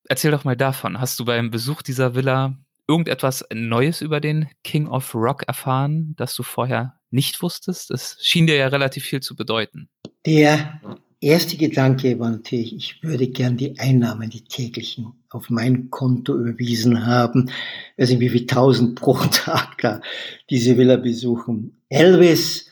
[0.09, 1.01] Erzähl doch mal davon.
[1.01, 2.57] Hast du beim Besuch dieser Villa
[2.93, 7.91] irgendetwas Neues über den King of Rock erfahren, das du vorher nicht wusstest?
[7.91, 9.89] Es schien dir ja relativ viel zu bedeuten.
[10.27, 10.79] Der
[11.21, 17.07] erste Gedanke war natürlich, ich würde gern die Einnahmen, die täglichen, auf mein Konto überwiesen
[17.07, 17.51] haben.
[17.97, 20.03] Also wie viel tausend pro Tag da
[20.51, 21.81] diese Villa besuchen.
[21.89, 22.67] Elvis,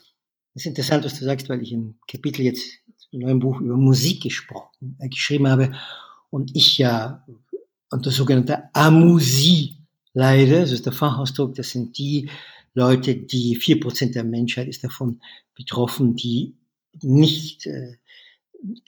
[0.53, 2.63] das ist interessant, was du sagst, weil ich im Kapitel jetzt
[3.11, 5.73] im neuen Buch über Musik gesprochen, äh, geschrieben habe
[6.29, 7.25] und ich ja
[7.91, 9.80] unter sogenannter Amusie
[10.13, 10.61] leide.
[10.61, 12.31] Das ist der Fachausdruck, das sind die
[12.75, 15.21] Leute, die vier Prozent der Menschheit ist davon
[15.55, 16.55] betroffen, die
[17.03, 17.97] nicht äh,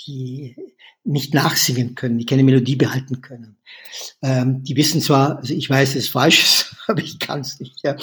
[0.07, 0.57] die
[1.05, 3.57] nicht nachsingen können, die keine Melodie behalten können.
[4.23, 7.83] Ähm, die wissen zwar, also ich weiß, es ist falsch, aber ich kann es nicht.
[7.83, 7.97] Ja.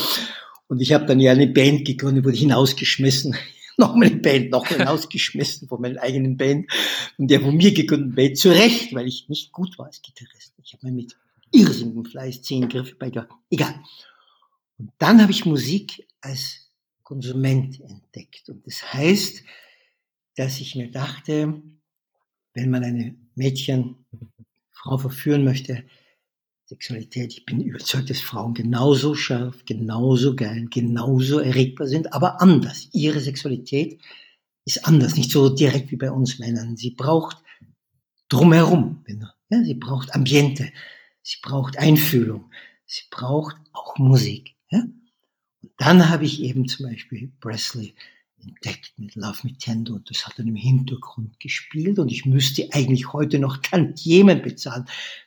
[0.67, 3.35] Und ich habe dann ja eine Band gegründet, wurde hinausgeschmissen.
[3.77, 6.69] nochmal eine Band, nochmal hinausgeschmissen von meiner eigenen Band
[7.17, 8.37] und der von mir gegründeten Band.
[8.37, 10.53] Zu Recht, weil ich nicht gut war als Gitarrist.
[10.61, 11.15] Ich habe mir mit
[11.51, 13.29] irrsinnigem Fleiß zehn Griffe beigebracht.
[13.49, 13.75] Egal.
[14.77, 16.71] Und dann habe ich Musik als
[17.03, 18.49] Konsument entdeckt.
[18.49, 19.43] Und das heißt,
[20.35, 21.61] dass ich mir dachte,
[22.53, 24.05] wenn man eine Mädchen,
[24.71, 25.83] Frau verführen möchte,
[26.65, 32.89] Sexualität, ich bin überzeugt, dass Frauen genauso scharf, genauso geil, genauso erregbar sind, aber anders.
[32.93, 33.99] Ihre Sexualität
[34.65, 36.77] ist anders, nicht so direkt wie bei uns Männern.
[36.77, 37.37] Sie braucht
[38.29, 39.03] drumherum,
[39.49, 40.71] ja, sie braucht Ambiente,
[41.29, 42.49] sie braucht Einfühlung,
[42.87, 44.55] sie braucht auch Musik.
[44.71, 44.79] Ja?
[45.61, 47.93] Und dann habe ich eben zum Beispiel Presley
[48.41, 52.69] entdeckt mit Love Me Tender und das hat dann im Hintergrund gespielt und ich müsste
[52.71, 54.85] eigentlich heute noch Tantiemen bezahlen,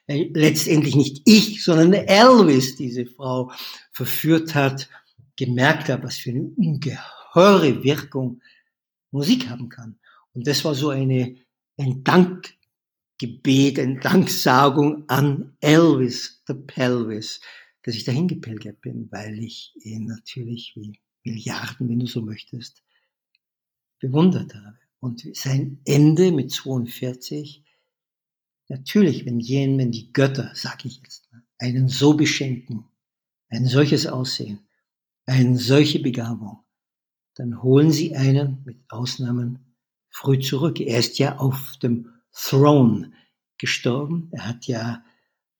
[0.08, 3.52] weil letztendlich nicht ich, sondern Elvis diese Frau
[3.92, 4.88] verführt hat,
[5.36, 8.40] gemerkt hat, was für eine ungeheure Wirkung
[9.12, 9.98] Musik haben kann.
[10.32, 11.36] Und das war so eine,
[11.76, 12.02] ein
[13.22, 17.40] Dankgebet, eine Danksagung an Elvis, the Pelvis,
[17.82, 22.82] dass ich dahin gepilgert bin, weil ich ihn natürlich wie Milliarden, wenn du so möchtest,
[24.00, 24.78] bewundert habe.
[25.00, 27.64] Und sein Ende mit 42,
[28.68, 32.86] Natürlich, wenn jenen, wenn die Götter, sag ich jetzt, einen so beschenken,
[33.50, 34.60] ein solches Aussehen,
[35.26, 36.64] eine solche Begabung,
[37.34, 39.76] dann holen sie einen mit Ausnahmen
[40.08, 40.80] früh zurück.
[40.80, 43.12] Er ist ja auf dem Throne
[43.58, 44.28] gestorben.
[44.32, 45.04] Er hat ja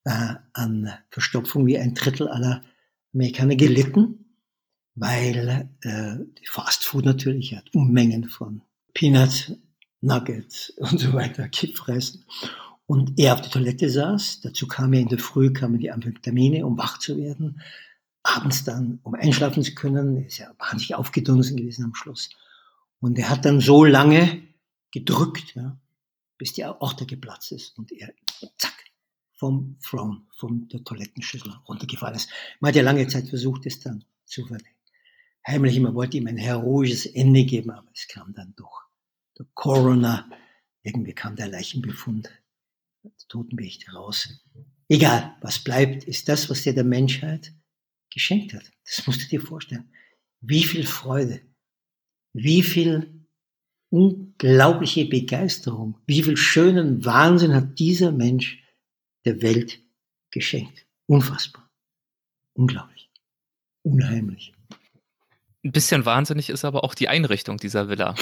[0.05, 2.63] äh, an Verstopfung wie ein Drittel aller
[3.15, 4.37] Amerikaner gelitten,
[4.95, 8.63] weil äh, Fast Food natürlich hat Unmengen von
[8.95, 9.57] Peanut
[10.01, 12.25] Nuggets und so weiter gefressen.
[12.87, 14.41] Und er auf der Toilette saß.
[14.41, 17.61] Dazu kam er in der Früh, kamen die Amphetamine, um wach zu werden.
[18.23, 20.17] Abends dann, um einschlafen zu können.
[20.17, 22.31] Er ist ja wahnsinnig aufgedunsen gewesen am Schluss.
[23.01, 24.43] Und er hat dann so lange
[24.91, 25.79] gedrückt, ja,
[26.43, 28.13] bis die Aorta geplatzt ist und er,
[28.59, 28.75] zack,
[29.35, 32.31] vom Throne, von der Toilettenschüssel runtergefallen ist.
[32.59, 34.75] Man hat ja lange Zeit versucht, es dann zu vernehmen.
[35.47, 38.83] Heimlich immer wollte ihm ein heroisches Ende geben, aber es kam dann doch.
[39.39, 40.29] Der Corona,
[40.83, 42.29] irgendwie kam der Leichenbefund,
[43.05, 44.45] der Totenbericht raus.
[44.89, 47.55] Egal, was bleibt, ist das, was dir der Menschheit
[48.11, 48.69] geschenkt hat.
[48.85, 49.93] Das musst du dir vorstellen.
[50.41, 51.41] Wie viel Freude,
[52.33, 53.22] wie viel
[53.93, 58.65] unglaubliche Begeisterung, wie viel schönen Wahnsinn hat dieser Mensch
[59.27, 59.81] der Welt
[60.31, 60.87] geschenkt.
[61.07, 61.69] Unfassbar.
[62.55, 63.11] Unglaublich.
[63.83, 64.55] Unheimlich.
[65.63, 68.15] Ein bisschen wahnsinnig ist aber auch die Einrichtung dieser Villa.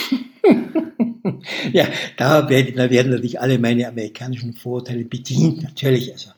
[1.72, 6.12] ja, da werden, da werden natürlich alle meine amerikanischen Vorurteile bedient, natürlich.
[6.12, 6.30] Also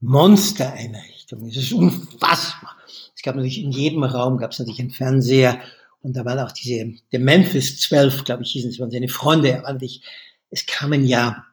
[0.00, 2.76] Monstereinrichtung, es ist unfassbar.
[3.14, 5.60] Es gab natürlich in jedem Raum gab es natürlich einen Fernseher
[6.00, 9.62] und da waren auch diese, der Memphis 12, glaube ich, hießen es, waren seine Freunde.
[9.68, 10.02] Und ich,
[10.50, 11.44] es kamen ja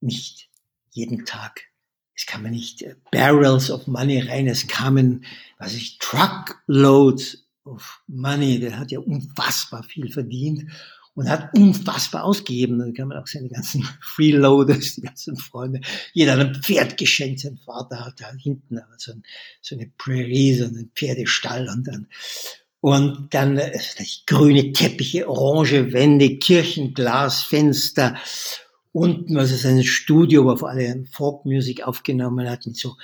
[0.00, 0.50] nicht
[0.90, 1.62] jeden Tag,
[2.16, 5.24] es kamen nicht äh, Barrels of Money rein, es kamen,
[5.58, 8.58] was ich, Truckloads of Money.
[8.58, 10.70] Der hat ja unfassbar viel verdient
[11.14, 12.78] und hat unfassbar ausgegeben.
[12.78, 15.80] Dann kamen auch seine ganzen Freeloaders, die ganzen Freunde.
[16.12, 17.40] Jeder hat ein Pferd geschenkt.
[17.40, 19.22] Sein Vater hat da hinten so, ein,
[19.60, 22.08] so eine Prärie, so einen Pferdestall und dann
[22.80, 23.78] und dann äh,
[24.26, 28.16] grüne Teppiche, orange Wände, Kirchenglas, Fenster.
[28.92, 32.96] Unten was ist ein Studio, wo vor allem Folkmusik aufgenommen hat, mit so,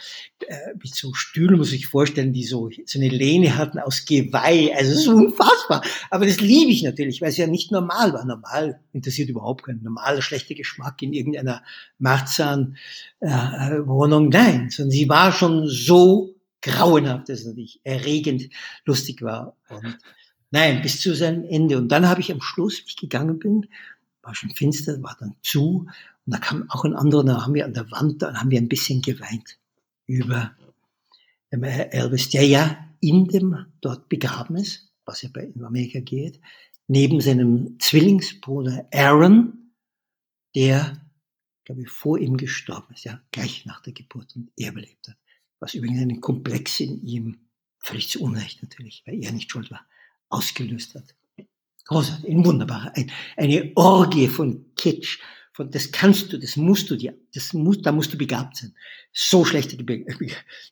[0.48, 4.74] äh, mit so Stühlen, muss ich vorstellen, die so, so eine Lehne hatten aus Geweih.
[4.74, 5.82] Also es ist unfassbar.
[6.10, 8.24] Aber das liebe ich natürlich, weil es ja nicht normal war.
[8.24, 11.62] Normal interessiert überhaupt keinen normaler schlechter Geschmack in irgendeiner
[11.98, 14.32] Marzahn-Wohnung.
[14.32, 16.35] Äh, Nein, sondern sie war schon so
[16.66, 18.50] grauenhaft, dass es natürlich erregend
[18.84, 19.56] lustig war.
[19.68, 19.98] Und
[20.50, 21.78] nein, bis zu seinem Ende.
[21.78, 23.66] Und dann habe ich am Schluss, wie ich gegangen bin,
[24.22, 25.86] war schon finster, war dann zu.
[26.26, 28.60] Und da kam auch ein anderer, da haben wir an der Wand, da haben wir
[28.60, 29.58] ein bisschen geweint
[30.06, 30.56] über
[31.50, 36.40] Elvis, der ja in dem dort begraben ist, was ja bei in Amerika geht,
[36.88, 39.72] neben seinem Zwillingsbruder Aaron,
[40.56, 41.00] der,
[41.64, 45.16] glaube ich, vor ihm gestorben ist, ja, gleich nach der Geburt und er belebt hat
[45.60, 47.38] was übrigens einen Komplex in ihm,
[47.78, 49.86] völlig zu Unrecht natürlich, weil er nicht schuld war,
[50.28, 51.14] ausgelöst hat.
[51.84, 55.20] Großartig, ein wunderbarer, ein, eine Orgie von Kitsch,
[55.52, 58.74] von, das kannst du, das musst du dir, das muss, da musst du begabt sein.
[59.12, 60.04] So schlechte Be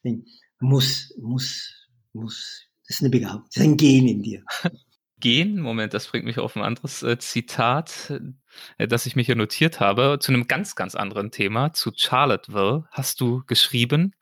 [0.60, 4.44] muss, muss, muss, das ist eine Begabung, das ist ein Gen in dir
[5.20, 5.60] gehen.
[5.60, 8.12] Moment, das bringt mich auf ein anderes äh, Zitat,
[8.78, 12.84] äh, das ich mir hier notiert habe, zu einem ganz, ganz anderen Thema, zu Charlottesville
[12.90, 14.14] hast du geschrieben,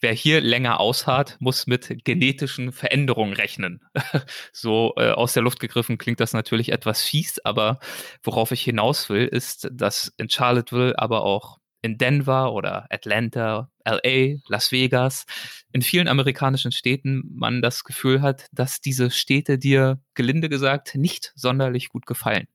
[0.00, 3.80] wer hier länger ausharrt, muss mit genetischen Veränderungen rechnen.
[4.52, 7.78] so äh, aus der Luft gegriffen klingt das natürlich etwas fies, aber
[8.22, 14.38] worauf ich hinaus will, ist, dass in Charlottesville aber auch in Denver oder Atlanta, LA,
[14.48, 15.24] Las Vegas,
[15.72, 21.32] in vielen amerikanischen Städten man das Gefühl hat, dass diese Städte dir gelinde gesagt nicht
[21.34, 22.46] sonderlich gut gefallen.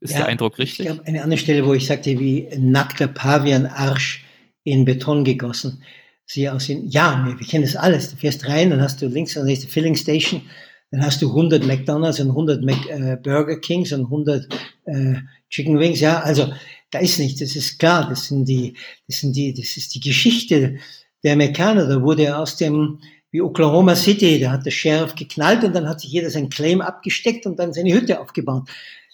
[0.00, 0.80] Ist ja, der Eindruck richtig?
[0.80, 4.24] Ich glaube, eine andere Stelle, wo ich sagte, wie nackter Pavian-Arsch
[4.64, 5.82] in Beton gegossen.
[6.26, 6.88] Sie aussehen.
[6.88, 8.10] Ja, wir, wir kennen das alles.
[8.10, 10.42] Du fährst rein, dann hast du links und rechts die Filling Station,
[10.90, 14.46] dann hast du 100 McDonalds und 100 Mac, äh, Burger Kings und 100
[14.86, 15.14] äh,
[15.50, 16.00] Chicken Wings.
[16.00, 16.52] Ja, also
[16.94, 18.74] da ist nichts, das ist klar, das sind die,
[19.08, 20.78] das sind die, das ist die Geschichte
[21.24, 21.88] der Amerikaner.
[21.88, 23.00] Da wurde aus dem,
[23.32, 26.80] wie Oklahoma City, da hat der Sheriff geknallt und dann hat sich jeder sein Claim
[26.80, 28.68] abgesteckt und dann seine Hütte aufgebaut.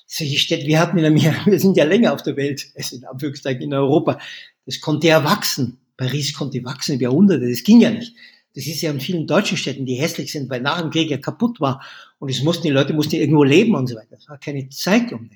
[0.07, 3.07] Solche Städte, wir hatten in Amerika, wir sind ja länger auf der Welt, es in
[3.07, 4.19] Anführungszeichen in Europa.
[4.67, 5.79] Das konnte ja wachsen.
[5.97, 8.15] Paris konnte wachsen über Jahrhunderte, das ging ja nicht.
[8.55, 11.17] Das ist ja in vielen deutschen Städten, die hässlich sind, weil nach dem Krieg ja
[11.17, 11.83] kaputt war.
[12.19, 14.17] Und es mussten, die Leute mussten irgendwo leben und so weiter.
[14.19, 15.31] Es war keine Zeit um.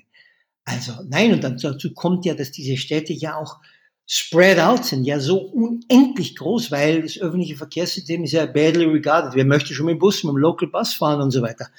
[0.65, 3.59] Also nein, und dann dazu kommt ja, dass diese Städte ja auch
[4.07, 9.35] spread out sind, ja so unendlich groß, weil das öffentliche Verkehrssystem ist ja badly regarded.
[9.35, 11.69] Wer möchte schon mit dem Bus, mit dem Local Bus fahren und so weiter.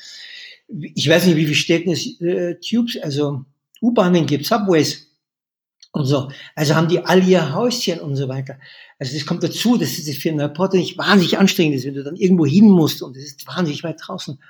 [0.68, 3.44] Ich weiß nicht, wie viele Städte es äh, Tubes, also
[3.80, 5.06] U-Bahnen gibt, Subways.
[5.92, 6.30] und so.
[6.54, 8.58] Also haben die all ihr Häuschen und so weiter.
[8.98, 12.04] Also das kommt dazu, dass es für einen Reporter nicht wahnsinnig anstrengend ist, wenn du
[12.04, 14.40] dann irgendwo hin musst und es ist wahnsinnig weit draußen.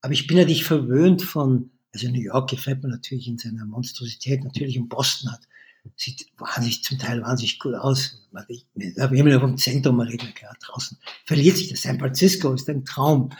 [0.00, 3.64] Aber ich bin ja nicht verwöhnt von, also New York gefällt mir natürlich in seiner
[3.64, 5.40] Monstrosität, natürlich und Boston hat,
[5.96, 8.22] sieht wahnsinnig, zum Teil wahnsinnig gut aus.
[8.74, 10.98] Wir haben ja vom Zentrum, man reden gerade draußen.
[11.24, 11.82] Verliert sich das.
[11.82, 13.30] San Francisco ist ein Traum.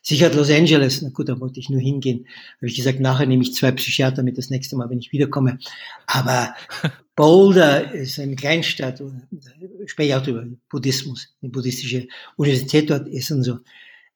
[0.00, 2.26] Sicher Los Angeles, na gut, da wollte ich nur hingehen.
[2.56, 5.58] Habe ich gesagt, nachher nehme ich zwei Psychiater mit das nächste Mal, wenn ich wiederkomme.
[6.06, 6.54] Aber
[7.16, 9.02] Boulder ist eine Kleinstadt,
[9.84, 13.58] ich spreche auch über Buddhismus, die buddhistische Universität dort ist und so.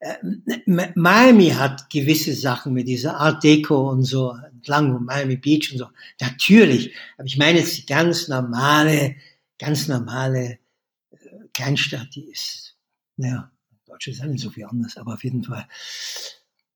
[0.03, 5.71] Äh, Miami hat gewisse Sachen mit dieser Art Deco und so, entlang von Miami Beach
[5.71, 5.87] und so.
[6.19, 6.93] Natürlich.
[7.17, 9.15] Aber ich meine jetzt die ganz normale,
[9.57, 10.59] ganz normale
[11.11, 11.17] äh,
[11.53, 12.75] Kleinstadt, die ist,
[13.15, 13.49] naja,
[13.85, 15.67] Deutsche ist nicht so viel anders, aber auf jeden Fall,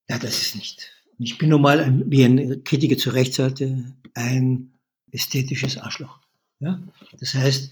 [0.09, 0.93] ja, das ist nicht.
[1.19, 4.71] Ich bin nun mal, wie ein Kritiker zu Recht sagte, ein
[5.11, 6.19] ästhetisches Arschloch.
[6.59, 6.79] Ja?
[7.19, 7.71] Das heißt,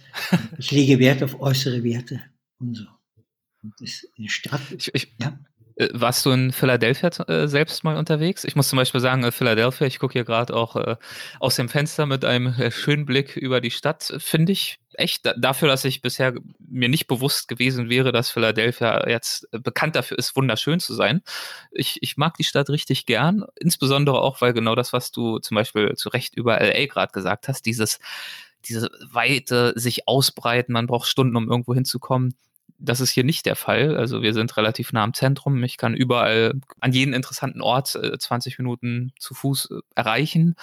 [0.57, 2.21] ich lege Wert auf äußere Werte
[2.59, 2.85] und so.
[4.15, 5.37] In Stadt, ich, ich, ja.
[5.75, 8.43] Äh, warst du in Philadelphia äh, selbst mal unterwegs?
[8.45, 10.95] Ich muss zum Beispiel sagen, äh, Philadelphia, ich gucke hier gerade auch äh,
[11.39, 15.67] aus dem Fenster mit einem äh, schönen Blick über die Stadt, finde ich echt dafür,
[15.67, 20.35] dass ich bisher mir nicht bewusst gewesen wäre, dass Philadelphia jetzt äh, bekannt dafür ist,
[20.37, 21.21] wunderschön zu sein.
[21.71, 25.55] Ich, ich mag die Stadt richtig gern, insbesondere auch, weil genau das, was du zum
[25.55, 27.99] Beispiel zu Recht über LA gerade gesagt hast, dieses
[28.67, 32.33] diese weite sich ausbreiten, man braucht Stunden, um irgendwo hinzukommen
[32.77, 33.95] das ist hier nicht der Fall.
[33.97, 35.63] Also wir sind relativ nah am Zentrum.
[35.63, 40.55] Ich kann überall an jeden interessanten Ort äh, 20 Minuten zu Fuß äh, erreichen.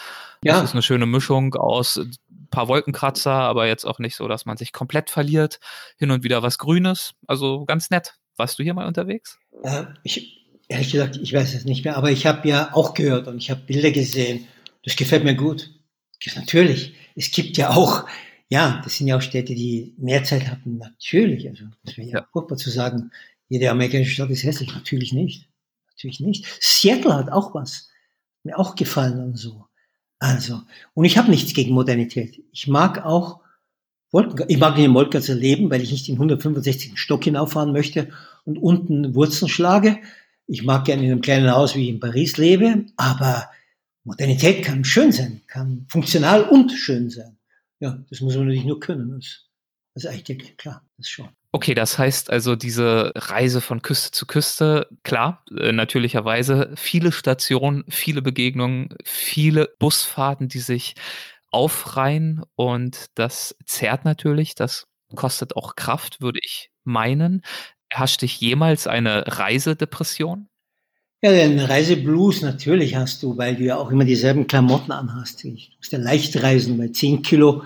[0.44, 0.54] Ja.
[0.54, 4.28] Das ist eine schöne Mischung aus ein äh, paar Wolkenkratzer, aber jetzt auch nicht so,
[4.28, 5.58] dass man sich komplett verliert.
[5.96, 7.14] Hin und wieder was Grünes.
[7.26, 8.14] Also ganz nett.
[8.36, 9.38] Warst du hier mal unterwegs?
[9.62, 13.28] Äh, ich, ehrlich gesagt, ich weiß es nicht mehr, aber ich habe ja auch gehört
[13.28, 14.46] und ich habe Bilder gesehen.
[14.84, 15.70] Das gefällt mir gut.
[16.36, 16.94] Natürlich.
[17.16, 18.04] Es gibt ja auch
[18.52, 20.76] ja, das sind ja auch Städte, die mehr Zeit hatten.
[20.76, 21.48] Natürlich.
[21.48, 23.10] Also, das wäre ja, ja furchtbar zu sagen,
[23.48, 24.74] jede amerikanische Stadt ist hässlich.
[24.74, 25.48] Natürlich nicht.
[25.88, 26.44] Natürlich nicht.
[26.60, 27.88] Seattle hat auch was.
[28.42, 29.64] Mir auch gefallen und so.
[30.18, 30.60] Also,
[30.92, 32.42] und ich habe nichts gegen Modernität.
[32.52, 33.40] Ich mag auch
[34.10, 36.98] Wolken, ich mag in den Wolkenkratzer leben, weil ich nicht den 165.
[36.98, 38.10] Stock hinauffahren möchte
[38.44, 39.98] und unten Wurzeln schlage.
[40.46, 43.48] Ich mag gerne in einem kleinen Haus, wie ich in Paris lebe, aber
[44.04, 47.38] Modernität kann schön sein, kann funktional und schön sein
[47.82, 49.10] ja, das muss man natürlich nur können.
[49.10, 49.48] Das,
[49.94, 51.28] ist eigentlich klar, das schon.
[51.50, 57.84] Okay, das heißt also diese Reise von Küste zu Küste, klar, äh, natürlicherweise viele Stationen,
[57.88, 60.94] viele Begegnungen, viele Busfahrten, die sich
[61.50, 67.42] aufreihen und das zerrt natürlich, das kostet auch Kraft, würde ich meinen.
[67.90, 70.48] Herrscht dich jemals eine Reisedepression?
[71.24, 75.44] Ja, den Reiseblues natürlich hast du, weil du ja auch immer dieselben Klamotten anhast.
[75.44, 77.62] Du musst ja leicht reisen, weil 10 Kilo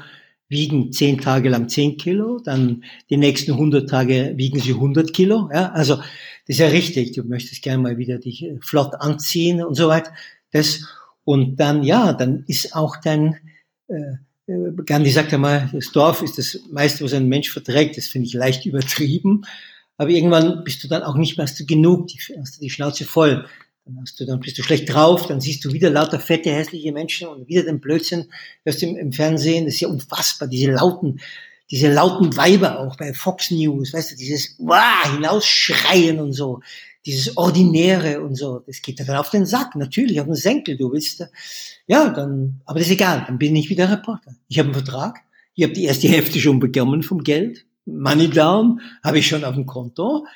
[0.50, 5.48] wiegen 10 Tage lang 10 Kilo, dann die nächsten 100 Tage wiegen sie 100 Kilo.
[5.50, 6.04] Ja, also das
[6.48, 7.12] ist ja richtig.
[7.12, 10.12] Du möchtest gerne mal wieder dich äh, flott anziehen und so weiter.
[10.52, 10.82] Das
[11.24, 13.38] und dann ja, dann ist auch dein
[13.88, 17.96] äh, äh Gandhi sagt ja mal, das Dorf ist das meiste, was ein Mensch verträgt.
[17.96, 19.46] Das finde ich leicht übertrieben.
[19.96, 22.70] Aber irgendwann bist du dann auch nicht mehr, hast du genug, die, hast du die
[22.70, 23.46] Schnauze voll.
[23.86, 26.92] Dann hast du, dann bist du schlecht drauf, dann siehst du wieder lauter fette, hässliche
[26.92, 28.26] Menschen und wieder den Blödsinn,
[28.64, 31.20] hörst du im, im Fernsehen, das ist ja unfassbar, diese lauten,
[31.70, 36.60] diese lauten Weiber auch bei Fox News, weißt du, dieses wow, hinausschreien und so,
[37.04, 40.90] dieses Ordinäre und so, das geht dann auf den Sack, natürlich, auf den Senkel, du
[40.90, 41.24] willst,
[41.86, 44.34] ja, dann, aber das ist egal, dann bin ich wieder Reporter.
[44.48, 45.20] Ich habe einen Vertrag,
[45.54, 49.54] ich habe die erste Hälfte schon bekommen vom Geld, Money Down habe ich schon auf
[49.54, 50.26] dem Konto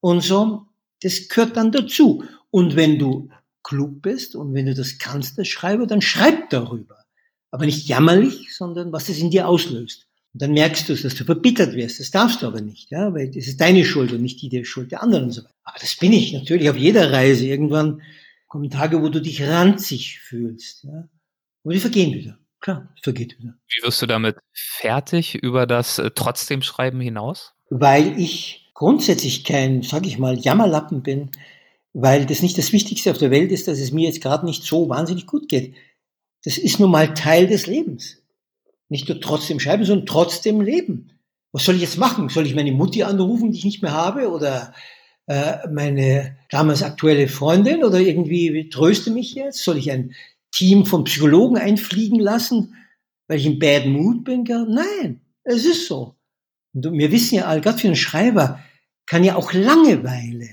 [0.00, 0.66] und so.
[1.02, 2.24] Das gehört dann dazu.
[2.50, 3.30] Und wenn du
[3.62, 7.04] klug bist und wenn du das kannst, das schreibe, dann schreib darüber.
[7.50, 10.06] Aber nicht jammerlich, sondern was es in dir auslöst.
[10.32, 11.98] Und dann merkst du, dass du verbittert wirst.
[11.98, 14.64] Das darfst du aber nicht, ja, weil das ist deine Schuld und nicht die der
[14.64, 15.54] Schuld der anderen und so weiter.
[15.64, 17.46] Aber das bin ich natürlich auf jeder Reise.
[17.46, 18.02] Irgendwann
[18.46, 21.08] kommen Tage, wo du dich ranzig fühlst, ja.
[21.64, 22.38] Aber die vergehen wieder.
[22.60, 23.54] Klar, vergeht wieder.
[23.68, 27.54] Wie wirst du damit fertig über das äh, trotzdem Schreiben hinaus?
[27.70, 31.30] Weil ich grundsätzlich kein, sag ich mal, Jammerlappen bin,
[31.92, 34.64] weil das nicht das Wichtigste auf der Welt ist, dass es mir jetzt gerade nicht
[34.64, 35.74] so wahnsinnig gut geht.
[36.44, 38.22] Das ist nun mal Teil des Lebens.
[38.88, 41.10] Nicht nur trotzdem schreiben, sondern trotzdem leben.
[41.52, 42.28] Was soll ich jetzt machen?
[42.28, 44.30] Soll ich meine Mutti anrufen, die ich nicht mehr habe?
[44.30, 44.74] Oder
[45.26, 47.82] äh, meine damals aktuelle Freundin?
[47.82, 49.64] Oder irgendwie tröste mich jetzt?
[49.64, 50.14] Soll ich ein
[50.52, 52.74] Team von Psychologen einfliegen lassen,
[53.28, 54.44] weil ich in Bad Mood bin?
[54.44, 56.16] Nein, es ist so.
[56.74, 58.60] Und wir wissen ja, gerade für einen Schreiber
[59.06, 60.48] kann ja auch Langeweile,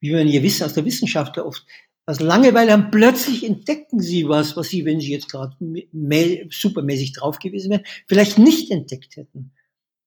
[0.00, 1.64] wie wir ja wissen aus der Wissenschaft oft,
[2.04, 5.56] aus Langeweile haben, plötzlich entdecken sie was, was sie, wenn sie jetzt gerade
[6.50, 9.52] supermäßig drauf gewesen wären, vielleicht nicht entdeckt hätten.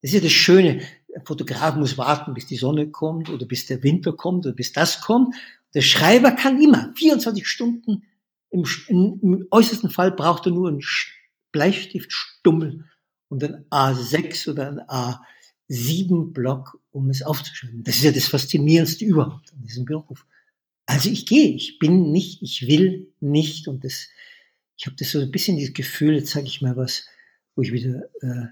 [0.01, 0.81] Das ist ja das Schöne.
[1.13, 4.73] Der Fotograf muss warten, bis die Sonne kommt oder bis der Winter kommt oder bis
[4.73, 5.33] das kommt.
[5.73, 8.03] Der Schreiber kann immer 24 Stunden
[8.87, 10.83] im, im äußersten Fall braucht er nur einen
[11.51, 12.85] Bleistiftstummel
[13.29, 15.19] und ein A6 oder ein
[15.69, 17.83] A7 Block, um es aufzuschreiben.
[17.83, 20.25] Das ist ja das Faszinierendste überhaupt an diesem Beruf.
[20.85, 24.07] Also ich gehe, ich bin nicht, ich will nicht und das,
[24.77, 27.07] ich habe das so ein bisschen dieses Gefühl, jetzt sage ich mal was,
[27.55, 28.47] wo ich wieder äh,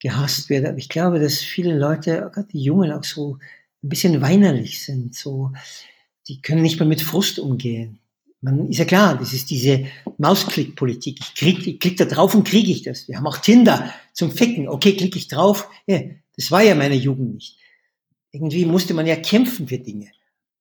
[0.00, 0.70] gehasst werde.
[0.70, 3.38] Aber ich glaube, dass viele Leute, gerade die Jungen, auch so
[3.82, 5.14] ein bisschen weinerlich sind.
[5.14, 5.52] So,
[6.26, 8.00] die können nicht mehr mit Frust umgehen.
[8.40, 9.86] Man ist ja klar, das ist diese
[10.18, 11.18] Mausklick-Politik.
[11.20, 13.08] Ich krieg, ich klick da drauf und kriege ich das.
[13.08, 14.68] Wir haben auch Tinder zum Ficken.
[14.68, 15.68] Okay, klicke ich drauf.
[15.86, 16.00] Ja,
[16.36, 17.58] das war ja meine Jugend nicht.
[18.30, 20.10] Irgendwie musste man ja kämpfen für Dinge.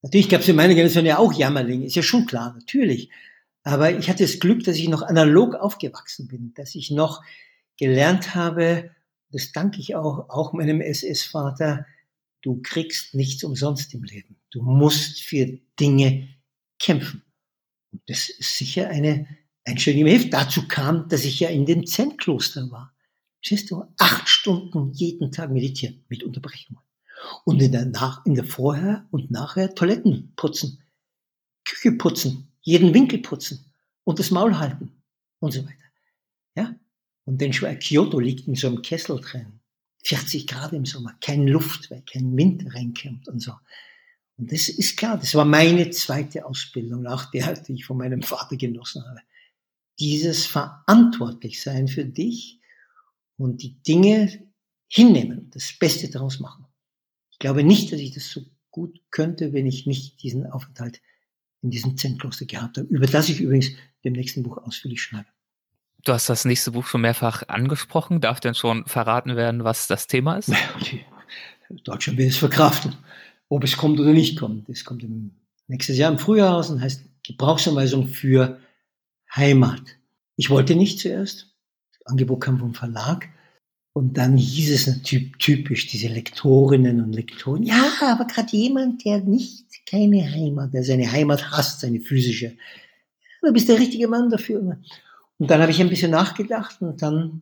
[0.01, 3.09] Natürlich gab es in meiner Generation ja auch Jammerlinge, ist ja schon klar, natürlich.
[3.63, 7.21] Aber ich hatte das Glück, dass ich noch analog aufgewachsen bin, dass ich noch
[7.78, 8.91] gelernt habe,
[9.32, 11.86] das danke ich auch, auch meinem SS-Vater,
[12.41, 14.38] du kriegst nichts umsonst im Leben.
[14.51, 16.30] Du musst für Dinge
[16.80, 17.23] kämpfen.
[17.92, 19.28] Und das ist sicher eine
[19.66, 20.30] Einstellung, die mir.
[20.30, 22.94] Dazu kam, dass ich ja in dem Zen-Kloster war.
[23.44, 26.82] Siehst du, acht Stunden jeden Tag meditieren mit Unterbrechungen.
[27.46, 30.84] Und in der, Nach in der Vorher- und Nachher Toiletten putzen,
[31.66, 33.66] Küche putzen, jeden Winkel putzen
[34.04, 34.92] und das Maul halten
[35.40, 35.76] und so weiter.
[36.56, 36.76] Ja?
[37.26, 39.60] Und den Schweiz Kyoto liegt in so einem Kessel drin.
[40.04, 43.54] 40 Grad im Sommer, keine Luft, weil kein Wind reinkommt und so.
[44.38, 48.22] Und das ist klar, das war meine zweite Ausbildung, auch der, die ich von meinem
[48.22, 49.22] Vater genossen habe.
[50.00, 52.60] Dieses Verantwortlichsein für dich
[53.38, 54.48] und die Dinge
[54.88, 56.66] hinnehmen, das Beste daraus machen.
[57.32, 61.02] Ich glaube nicht, dass ich das so gut könnte, wenn ich nicht diesen Aufenthalt
[61.64, 63.72] in diesem Zen-Kloster gehabt habe, über das ich übrigens
[64.04, 65.28] dem nächsten Buch ausführlich schreibe.
[66.04, 68.22] Du hast das nächste Buch schon mehrfach angesprochen.
[68.22, 70.52] Darf denn schon verraten werden, was das Thema ist?
[70.76, 71.06] Okay.
[71.84, 72.96] Deutschland will es verkraften,
[73.50, 74.70] ob es kommt oder nicht kommt.
[74.70, 75.32] Es kommt im
[75.68, 78.60] nächstes Jahr im Frühjahr raus und heißt Gebrauchsanweisung für
[79.36, 79.82] Heimat.
[80.36, 81.54] Ich wollte nicht zuerst.
[81.91, 83.28] Das Angebot kam vom Verlag.
[83.93, 89.22] Und dann hieß es natürlich typisch, diese Lektorinnen und Lektoren, ja, aber gerade jemand, der
[89.22, 92.56] nicht keine Heimat, der seine Heimat hasst, seine physische,
[93.41, 94.78] du bist der richtige Mann dafür.
[95.39, 97.41] Und dann habe ich ein bisschen nachgedacht und dann,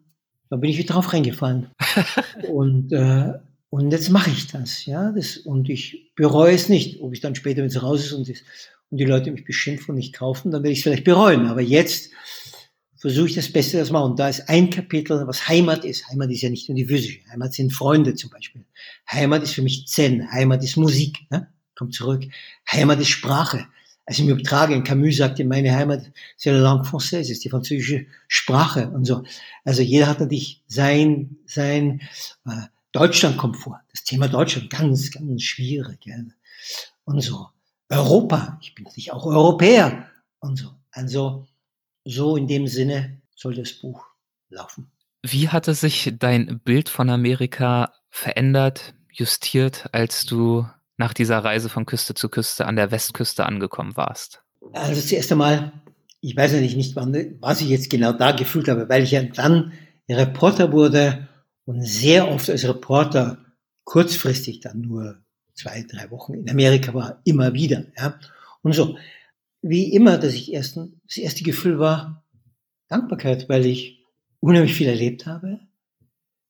[0.49, 1.72] dann bin ich wieder drauf reingefallen.
[2.49, 3.34] und, äh,
[3.76, 5.11] und jetzt mache ich das, ja.
[5.11, 7.01] Das, und ich bereue es nicht.
[7.01, 8.38] Ob ich dann später, wenn es raus ist und, das,
[8.89, 11.47] und die Leute mich beschimpfen und nicht kaufen, dann werde ich es vielleicht bereuen.
[11.47, 12.09] Aber jetzt
[12.95, 14.11] versuche ich das Beste das machen.
[14.11, 16.07] Und da ist ein Kapitel, was Heimat ist.
[16.07, 17.19] Heimat ist ja nicht nur die physische.
[17.30, 18.63] Heimat sind Freunde zum Beispiel.
[19.11, 20.32] Heimat ist für mich Zen.
[20.32, 21.28] Heimat ist Musik.
[21.30, 21.49] Ne?
[21.76, 22.23] Kommt zurück.
[22.71, 23.67] Heimat ist Sprache
[24.05, 28.89] also im Übertragen, Camus sagte, meine Heimat ist la langue française, ist die französische Sprache
[28.91, 29.23] und so.
[29.63, 32.01] Also jeder hat natürlich sein, sein,
[32.45, 33.82] äh, Deutschland kommt vor.
[33.91, 36.06] Das Thema Deutschland, ganz, ganz schwierig.
[36.06, 36.16] Ja.
[37.04, 37.48] Und so.
[37.89, 40.08] Europa, ich bin natürlich auch Europäer
[40.39, 40.70] und so.
[40.91, 41.46] Also,
[42.06, 44.06] so in dem Sinne soll das Buch
[44.50, 44.89] laufen.
[45.22, 50.66] Wie hatte sich dein Bild von Amerika verändert, justiert, als du
[50.98, 54.41] nach dieser Reise von Küste zu Küste an der Westküste angekommen warst?
[54.72, 55.74] Also zuerst einmal,
[56.22, 59.22] ich weiß ja nicht, wann, was ich jetzt genau da gefühlt habe, weil ich ja
[59.22, 59.74] dann
[60.10, 61.28] Reporter wurde
[61.66, 63.38] und sehr oft als Reporter
[63.84, 65.22] kurzfristig dann nur
[65.53, 67.86] zwei, drei Wochen in Amerika war, immer wieder.
[67.97, 68.20] Ja.
[68.61, 68.97] Und so,
[69.61, 72.24] wie immer, dass ich erst, das erste Gefühl war
[72.88, 74.03] Dankbarkeit, weil ich
[74.39, 75.59] unheimlich viel erlebt habe,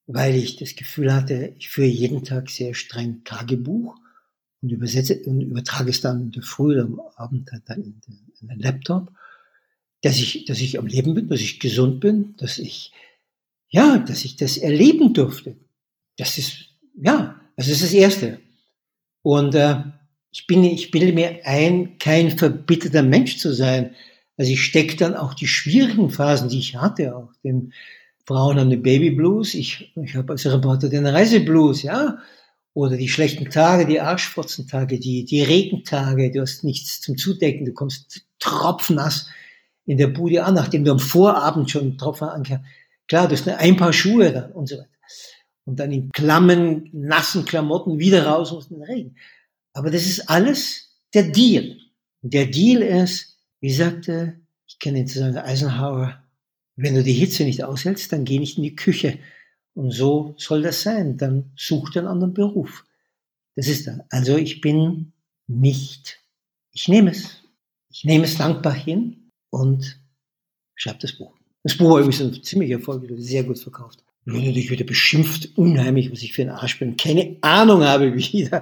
[0.08, 3.96] weil ich das Gefühl hatte, ich führe jeden Tag sehr streng Tagebuch
[4.62, 8.02] und übersetze und übertrage es dann in der Früh oder am Abend dann in
[8.42, 9.12] den Laptop,
[10.02, 12.92] dass ich, dass ich am Leben bin, dass ich gesund bin, dass ich,
[13.76, 15.58] ja, dass ich das erleben durfte.
[16.18, 18.40] Das ist, ja, das ist das Erste.
[19.22, 19.76] Und äh,
[20.32, 23.94] ich bin, ich bilde mir ein, kein verbitterter Mensch zu sein.
[24.38, 27.74] Also ich stecke dann auch die schwierigen Phasen, die ich hatte, auch den
[28.26, 32.18] Frauen haben den Baby Blues, ich, ich habe als Reporter den Reiseblues, ja,
[32.74, 37.74] oder die schlechten Tage, die Arschfotzentage, die, die Regentage, du hast nichts zum Zudecken, du
[37.74, 39.30] kommst tropfnass
[39.86, 42.64] in der Bude an, nachdem du am Vorabend schon Tropfen ankam.
[43.08, 44.90] Klar, du hast ein paar Schuhe dann und so weiter.
[45.66, 49.16] Und dann in klammen, nassen Klamotten wieder raus aus dem Regen.
[49.74, 51.78] Aber das ist alles der Deal.
[52.22, 56.24] Der Deal ist, wie sagte, ich kenne den zusammen, Eisenhower,
[56.76, 59.20] wenn du die Hitze nicht aushältst, dann geh nicht in die Küche.
[59.74, 61.18] Und so soll das sein.
[61.18, 62.86] Dann such einen anderen Beruf.
[63.56, 64.04] Das ist dann.
[64.10, 65.14] Also ich bin
[65.48, 66.20] nicht,
[66.72, 67.44] ich nehme es.
[67.90, 70.02] ich nehme es dankbar hin und
[70.76, 71.34] schreibe das Buch.
[71.66, 74.04] Das Buch war übrigens ein ziemlicher Erfolg, sehr gut verkauft.
[74.28, 76.96] Wurde natürlich wieder beschimpft, unheimlich, was ich für ein Arsch bin.
[76.96, 78.62] Keine Ahnung habe wieder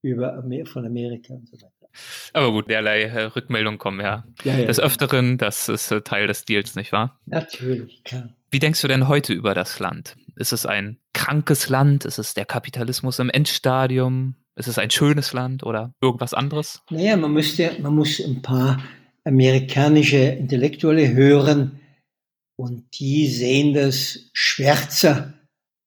[0.00, 1.90] über von Amerika und so weiter.
[2.32, 5.36] Aber gut, derlei äh, Rückmeldungen kommen ja, ja, ja des Öfteren.
[5.36, 7.20] Das ist äh, Teil des Deals, nicht wahr?
[7.26, 8.30] Natürlich, klar.
[8.50, 10.16] Wie denkst du denn heute über das Land?
[10.36, 12.06] Ist es ein krankes Land?
[12.06, 14.36] Ist es der Kapitalismus im Endstadium?
[14.56, 16.80] Ist es ein schönes Land oder irgendwas anderes?
[16.88, 18.82] Naja, man müsste, man muss ein paar
[19.24, 21.72] amerikanische Intellektuelle hören
[22.60, 25.32] und die sehen das schwärzer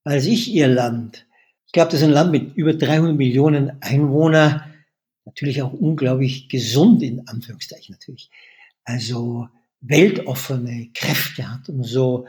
[0.03, 1.27] als ich ihr Land.
[1.67, 4.63] Ich glaube, das ist ein Land mit über 300 Millionen Einwohnern,
[5.23, 8.31] natürlich auch unglaublich gesund in Anführungszeichen natürlich.
[8.85, 9.47] Also
[9.81, 12.27] weltoffene Kräfte hat und so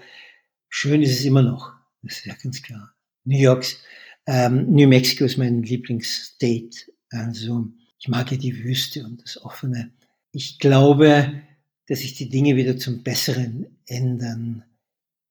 [0.69, 1.73] schön ist es immer noch.
[2.03, 2.95] Das ist ja ganz klar.
[3.25, 3.79] New Yorks
[4.27, 6.93] ähm, New Mexico ist mein Lieblingsstate.
[7.09, 7.69] Also
[7.99, 9.91] ich mag ja die Wüste und das Offene.
[10.33, 11.41] Ich glaube,
[11.87, 14.65] dass sich die Dinge wieder zum Besseren ändern,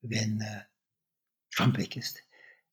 [0.02, 0.62] wenn äh,
[1.52, 2.20] Trump weg ist.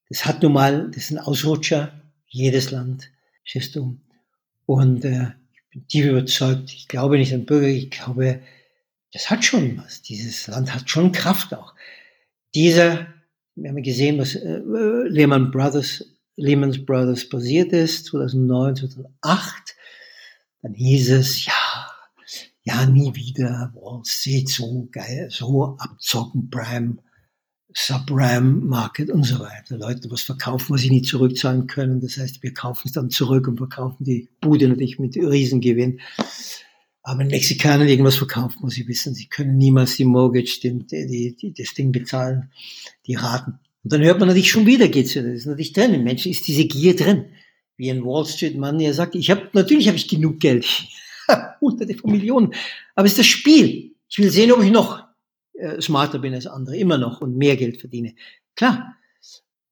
[0.09, 3.11] Das hat nun mal, das ist ein Ausrutscher, jedes Land,
[3.43, 3.99] verstehst du?
[4.67, 8.41] Und äh, ich bin tief überzeugt, ich glaube nicht an Bürger, ich glaube,
[9.13, 10.03] das hat schon was.
[10.03, 11.75] Dieses Land hat schon Kraft auch.
[12.55, 13.07] Dieser
[13.63, 14.61] wir haben gesehen, was äh,
[15.09, 16.05] Lehman Brothers,
[16.37, 19.77] Lehman Brothers passiert ist, 2009, 2008.
[20.63, 21.53] Dann hieß es, ja,
[22.63, 26.99] ja, nie wieder Wall Street so geil, so abzocken, Prime,
[27.73, 29.77] Subprime Market und so weiter.
[29.79, 32.01] Leute was verkaufen, was sie nicht zurückzahlen können.
[32.01, 36.01] Das heißt, wir kaufen es dann zurück und verkaufen die Bude natürlich mit Riesengewinn.
[37.03, 41.37] Aber wenn Mexikaner irgendwas verkaufen, muss sie wissen, sie können niemals die Mortgage, die, die,
[41.37, 42.51] die, das Ding bezahlen,
[43.07, 43.59] die Raten.
[43.83, 45.95] Und dann hört man natürlich schon wieder, geht's ja, das ist natürlich drin.
[45.95, 47.27] Im Menschen ist diese Gier drin.
[47.77, 50.67] Wie ein Wall Street Mann, der sagt, ich habe, natürlich habe ich genug Geld.
[51.61, 52.55] Hunderte von Millionen.
[52.95, 53.95] Aber es ist das Spiel.
[54.09, 55.05] Ich will sehen, ob ich noch
[55.55, 58.15] äh, smarter bin als andere, immer noch und mehr Geld verdiene.
[58.57, 58.97] Klar.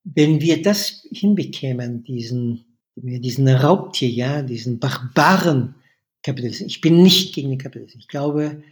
[0.03, 5.75] Wenn wir das hinbekämen, diesen, diesen Raubtier, ja, diesen Barbaren,
[6.23, 6.71] Kapitalismus.
[6.71, 8.03] Ich bin nicht gegen den Kapitalismus.
[8.03, 8.63] Ich glaube,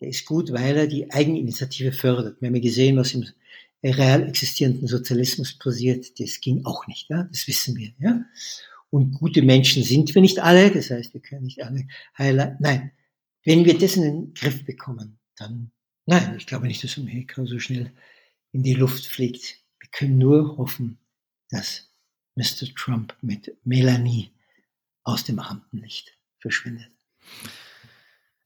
[0.00, 2.40] der ist gut, weil er die Eigeninitiative fördert.
[2.40, 3.24] Wir haben ja gesehen, was im
[3.82, 6.18] real existierenden Sozialismus passiert.
[6.20, 7.08] Das ging auch nicht.
[7.08, 7.24] Ja?
[7.24, 7.92] Das wissen wir.
[7.98, 8.24] Ja?
[8.90, 10.70] Und gute Menschen sind wir nicht alle.
[10.70, 12.56] Das heißt, wir können nicht alle heilen.
[12.60, 12.92] Nein.
[13.44, 15.70] Wenn wir das in den Griff bekommen, dann,
[16.06, 17.92] nein, ich glaube nicht, dass Amerika so schnell
[18.52, 19.60] in die Luft fliegt.
[19.78, 20.98] Wir können nur hoffen,
[21.50, 21.90] dass
[22.34, 22.66] Mr.
[22.74, 24.30] Trump mit Melanie
[25.04, 26.90] aus dem Rampenlicht verschwindet.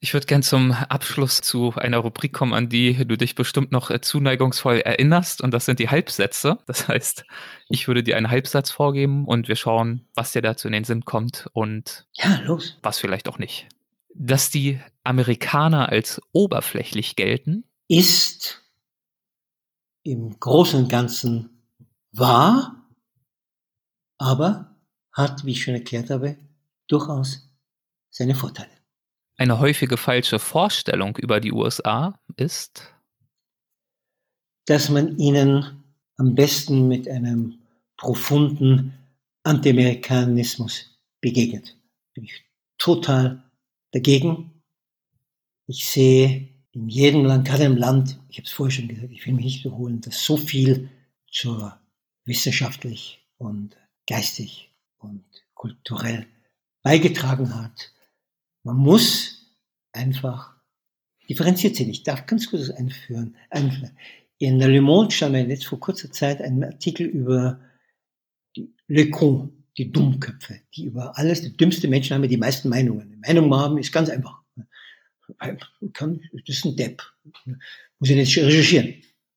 [0.03, 3.91] Ich würde gern zum Abschluss zu einer Rubrik kommen, an die du dich bestimmt noch
[3.91, 5.43] äh, zuneigungsvoll erinnerst.
[5.43, 6.59] Und das sind die Halbsätze.
[6.67, 7.27] Das heißt,
[7.69, 11.05] ich würde dir einen Halbsatz vorgeben und wir schauen, was dir dazu in den Sinn
[11.05, 12.79] kommt und ja, los.
[12.83, 13.69] was vielleicht auch nicht.
[14.15, 18.63] Dass die Amerikaner als oberflächlich gelten, ist
[20.03, 21.63] im Großen und Ganzen
[22.13, 22.87] wahr,
[24.17, 24.77] aber
[25.13, 26.39] hat, wie ich schon erklärt habe,
[26.89, 27.51] durchaus
[28.09, 28.80] seine Vorteile.
[29.41, 32.93] Eine häufige falsche Vorstellung über die USA ist,
[34.67, 35.83] dass man ihnen
[36.19, 37.59] am besten mit einem
[37.97, 38.93] profunden
[39.45, 41.75] Anti-Amerikanismus begegnet.
[42.13, 42.45] Bin ich
[42.77, 43.43] total
[43.93, 44.63] dagegen.
[45.67, 49.25] Ich sehe in jedem Land, gerade im Land, ich habe es vorher schon gesagt, ich
[49.25, 50.91] will mich nicht wiederholen, dass so viel
[51.33, 51.81] zur
[52.27, 53.75] wissenschaftlich und
[54.07, 55.25] geistig und
[55.55, 56.27] kulturell
[56.83, 57.91] beigetragen hat,
[58.63, 59.57] man muss
[59.93, 60.55] einfach
[61.29, 61.91] differenziert sehen.
[61.91, 63.37] Ich darf ganz kurz einführen.
[64.39, 67.61] In der Le Monde stand jetzt vor kurzer Zeit ein Artikel über
[68.57, 73.11] die Le Con, die Dummköpfe, die über alles, die dümmste Menschen haben die meisten Meinungen.
[73.11, 74.43] Die Meinung haben ist ganz einfach.
[75.39, 75.61] Das
[76.47, 77.03] ist ein Depp.
[77.99, 78.95] Muss ich nicht recherchieren.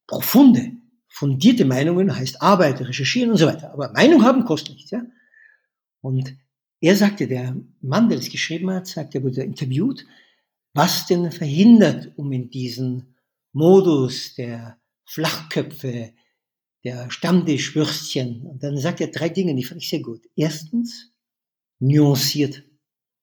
[0.08, 0.72] Profunde,
[1.08, 3.72] fundierte Meinungen heißt Arbeit, recherchieren und so weiter.
[3.72, 5.04] Aber Meinung haben kostet nichts, ja.
[6.02, 6.36] Und
[6.84, 10.06] er sagte, der Mann, der das geschrieben hat, sagte, er wurde interviewt,
[10.74, 13.16] was denn verhindert, um in diesen
[13.54, 16.12] Modus der Flachköpfe,
[16.84, 18.42] der Stammtischwürstchen.
[18.42, 20.28] Und dann sagt er drei Dinge, die fand ich sehr gut.
[20.36, 21.14] Erstens,
[21.80, 22.64] nuanciert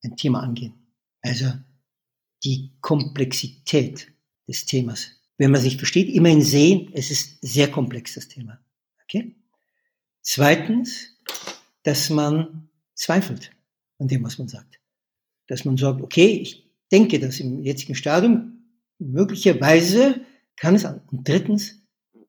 [0.03, 0.73] ein Thema angehen.
[1.21, 1.53] Also
[2.43, 4.11] die Komplexität
[4.49, 5.11] des Themas.
[5.37, 8.59] Wenn man sich versteht, immerhin sehen, es ist sehr komplex, das Thema.
[9.05, 9.37] Okay?
[10.23, 11.15] Zweitens,
[11.83, 12.70] dass man
[13.01, 13.51] zweifelt
[13.99, 14.79] an dem, was man sagt.
[15.47, 18.65] Dass man sagt, okay, ich denke das im jetzigen Stadium,
[18.99, 20.21] möglicherweise
[20.57, 21.01] kann es an.
[21.11, 21.81] Und drittens,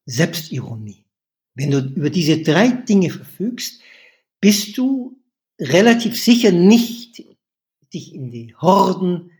[0.05, 1.05] Selbstironie.
[1.53, 3.81] Wenn du über diese drei Dinge verfügst,
[4.39, 5.21] bist du
[5.59, 7.23] relativ sicher nicht
[7.93, 9.31] dich in die Horden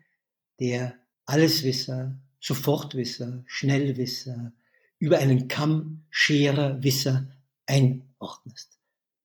[0.60, 4.52] der Alleswisser, Sofortwisser, Schnellwisser,
[5.00, 7.28] über einen Kamm Scherer Wisser
[7.66, 8.78] einordnest.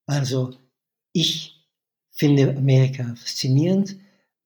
[0.06, 0.56] Also
[1.12, 1.55] ich
[2.16, 3.96] finde Amerika faszinierend.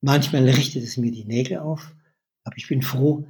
[0.00, 1.94] Manchmal richtet es mir die Nägel auf,
[2.44, 3.26] aber ich bin froh,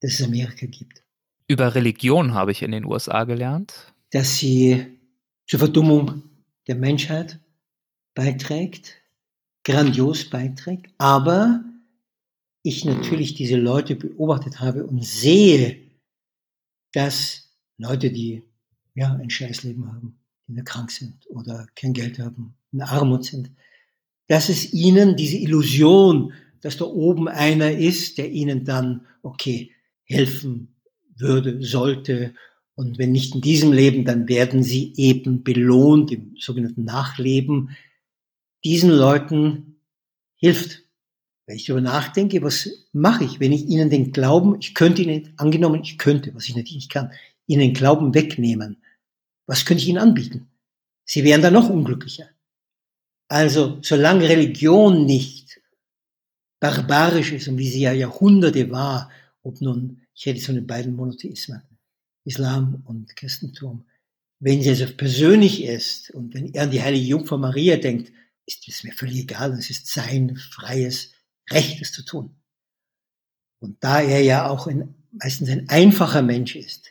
[0.00, 1.02] dass es Amerika gibt.
[1.48, 3.92] Über Religion habe ich in den USA gelernt.
[4.10, 4.86] Dass sie
[5.46, 6.22] zur Verdummung
[6.68, 7.40] der Menschheit
[8.14, 8.96] beiträgt,
[9.64, 11.64] grandios beiträgt, aber
[12.62, 15.78] ich natürlich diese Leute beobachtet habe und sehe,
[16.92, 18.42] dass Leute, die
[18.94, 23.50] ja ein Scheißleben haben, die krank sind oder kein Geld haben, in Armut sind,
[24.30, 29.72] dass es ihnen diese Illusion, dass da oben einer ist, der ihnen dann, okay,
[30.04, 30.76] helfen
[31.16, 32.34] würde, sollte.
[32.76, 37.70] Und wenn nicht in diesem Leben, dann werden sie eben belohnt im sogenannten Nachleben.
[38.64, 39.80] Diesen Leuten
[40.36, 40.84] hilft.
[41.46, 45.34] Wenn ich darüber nachdenke, was mache ich, wenn ich ihnen den Glauben, ich könnte ihnen,
[45.38, 47.10] angenommen, ich könnte, was ich natürlich nicht kann,
[47.48, 48.80] ihnen den Glauben wegnehmen.
[49.46, 50.46] Was könnte ich ihnen anbieten?
[51.04, 52.28] Sie wären dann noch unglücklicher.
[53.30, 55.60] Also, solange Religion nicht
[56.58, 59.08] barbarisch ist und wie sie ja Jahrhunderte war,
[59.44, 61.62] ob nun, ich hätte so eine beiden Monotheismen,
[62.24, 63.84] Islam und Christentum,
[64.40, 68.12] wenn sie also persönlich ist und wenn er an die heilige Jungfrau Maria denkt,
[68.46, 71.12] ist es mir völlig egal, es ist sein freies
[71.52, 72.34] Recht, es zu tun.
[73.60, 76.88] Und da er ja auch ein, meistens ein einfacher Mensch ist,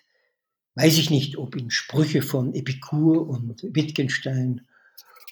[0.76, 4.69] weiß ich nicht, ob ihn Sprüche von Epikur und Wittgenstein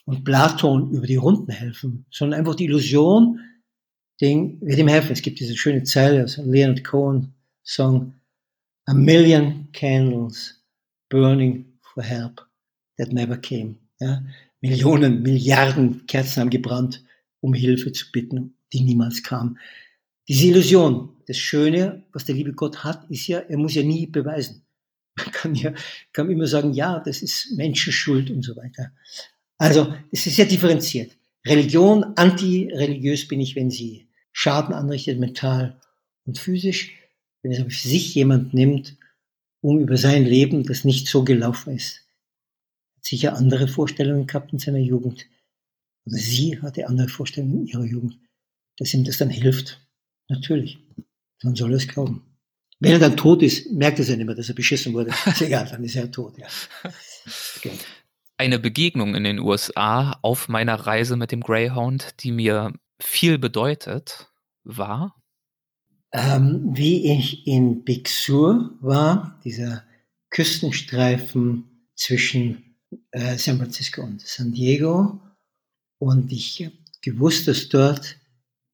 [0.08, 3.41] und Platon über die Runden helfen, sondern einfach die Illusion,
[4.22, 5.12] den wird ihm helfen.
[5.12, 7.34] Es gibt diese schöne Zeile aus Leonard Cohen
[7.64, 8.14] Song,
[8.86, 10.64] A million candles
[11.10, 12.41] burning for help
[12.97, 13.76] that never came.
[13.99, 14.24] Ja?
[14.62, 17.03] Millionen, Milliarden Kerzen haben gebrannt,
[17.41, 19.58] um Hilfe zu bitten, die niemals kam.
[20.30, 24.08] Diese Illusion, das Schöne, was der liebe Gott hat, ist ja, er muss ja nie
[24.08, 24.64] beweisen.
[25.18, 25.74] Man kann ja
[26.14, 28.91] kann immer sagen, ja, das ist Menschenschuld und so weiter.
[29.58, 31.18] Also, es ist sehr differenziert.
[31.45, 35.80] Religion, antireligiös bin ich, wenn sie Schaden anrichtet, mental
[36.26, 36.93] und physisch.
[37.41, 38.97] Wenn es für sich jemand nimmt,
[39.62, 42.08] um über sein Leben, das nicht so gelaufen ist,
[42.95, 45.26] hat sicher andere Vorstellungen gehabt in seiner Jugend.
[46.05, 48.20] Oder sie hatte andere Vorstellungen in ihrer Jugend,
[48.78, 49.82] dass ihm das dann hilft.
[50.30, 50.78] Natürlich.
[51.43, 52.24] Man soll es glauben.
[52.80, 55.12] Wenn er dann tot ist, merkt er es ja nicht mehr, dass er beschissen wurde.
[55.26, 56.47] Ist egal, dann ist er tot, ja.
[57.58, 57.72] Okay.
[58.40, 64.32] Eine Begegnung in den USA auf meiner Reise mit dem Greyhound, die mir viel bedeutet,
[64.64, 65.16] war?
[66.12, 69.84] Ähm, wie ich in Big Sur war, dieser
[70.30, 72.76] Küstenstreifen zwischen
[73.12, 75.20] äh, San Francisco und San Diego.
[75.98, 76.70] Und ich
[77.02, 78.18] gewusst, dass dort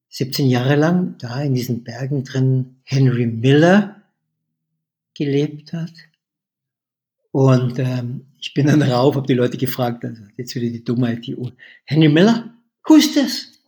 [0.09, 4.03] 17 Jahre lang da in diesen Bergen drin Henry Miller
[5.16, 5.93] gelebt hat.
[7.34, 11.25] Und ähm, ich bin dann rauf, habe die Leute gefragt, also jetzt wieder die Dummheit,
[11.25, 11.51] die Uhr.
[11.84, 12.53] Henry Miller,
[12.88, 13.59] who is this?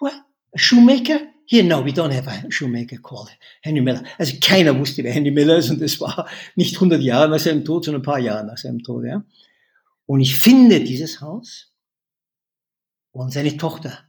[0.00, 0.12] What?
[0.52, 1.20] A shoemaker?
[1.46, 3.30] Here, no, we don't have a shoemaker called
[3.62, 4.02] Henry Miller.
[4.18, 7.64] Also keiner wusste, wer Henry Miller ist und es war nicht 100 Jahre nach seinem
[7.64, 9.04] Tod, sondern ein paar Jahre nach seinem Tod.
[9.04, 9.24] Ja.
[10.06, 11.72] Und ich finde dieses Haus
[13.12, 14.00] und seine Tochter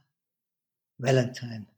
[0.96, 1.68] Valentine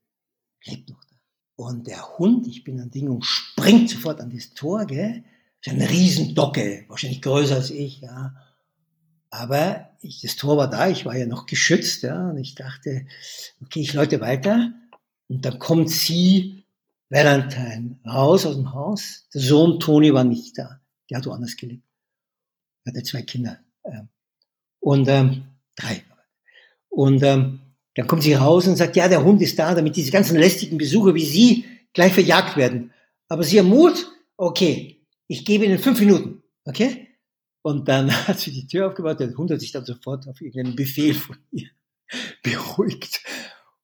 [0.65, 1.17] lebt noch da.
[1.57, 5.23] Und der Hund, ich bin an Ding und springt sofort an das Tor, gell?
[5.63, 8.35] Ist eine Riesendocke, wahrscheinlich größer als ich, ja.
[9.31, 13.07] Aber ich, das Tor war da, ich war ja noch geschützt, ja, und ich dachte,
[13.63, 14.73] okay, ich läute weiter.
[15.29, 16.65] Und dann kommt sie,
[17.11, 19.27] Valentine, raus aus dem Haus.
[19.35, 20.81] Der Sohn Toni war nicht da.
[21.11, 21.85] Der hat woanders gelebt.
[22.85, 23.59] Er hatte zwei Kinder.
[23.85, 24.09] Ähm,
[24.79, 25.43] und ähm,
[25.75, 26.03] drei.
[26.89, 27.61] Und ähm,
[27.95, 30.79] dann kommt sie raus und sagt, ja, der Hund ist da, damit diese ganzen lästigen
[30.79, 32.93] Besucher wie Sie gleich verjagt werden.
[33.29, 33.73] Aber Sie haben?
[34.37, 35.00] Okay,
[35.31, 36.43] ich gebe Ihnen fünf Minuten.
[36.65, 37.09] Okay?
[37.63, 40.75] Und dann hat sie die Tür aufgebaut, der Hund hat sich dann sofort auf irgendeinen
[40.75, 41.71] Befehl von ihr
[42.43, 43.23] beruhigt.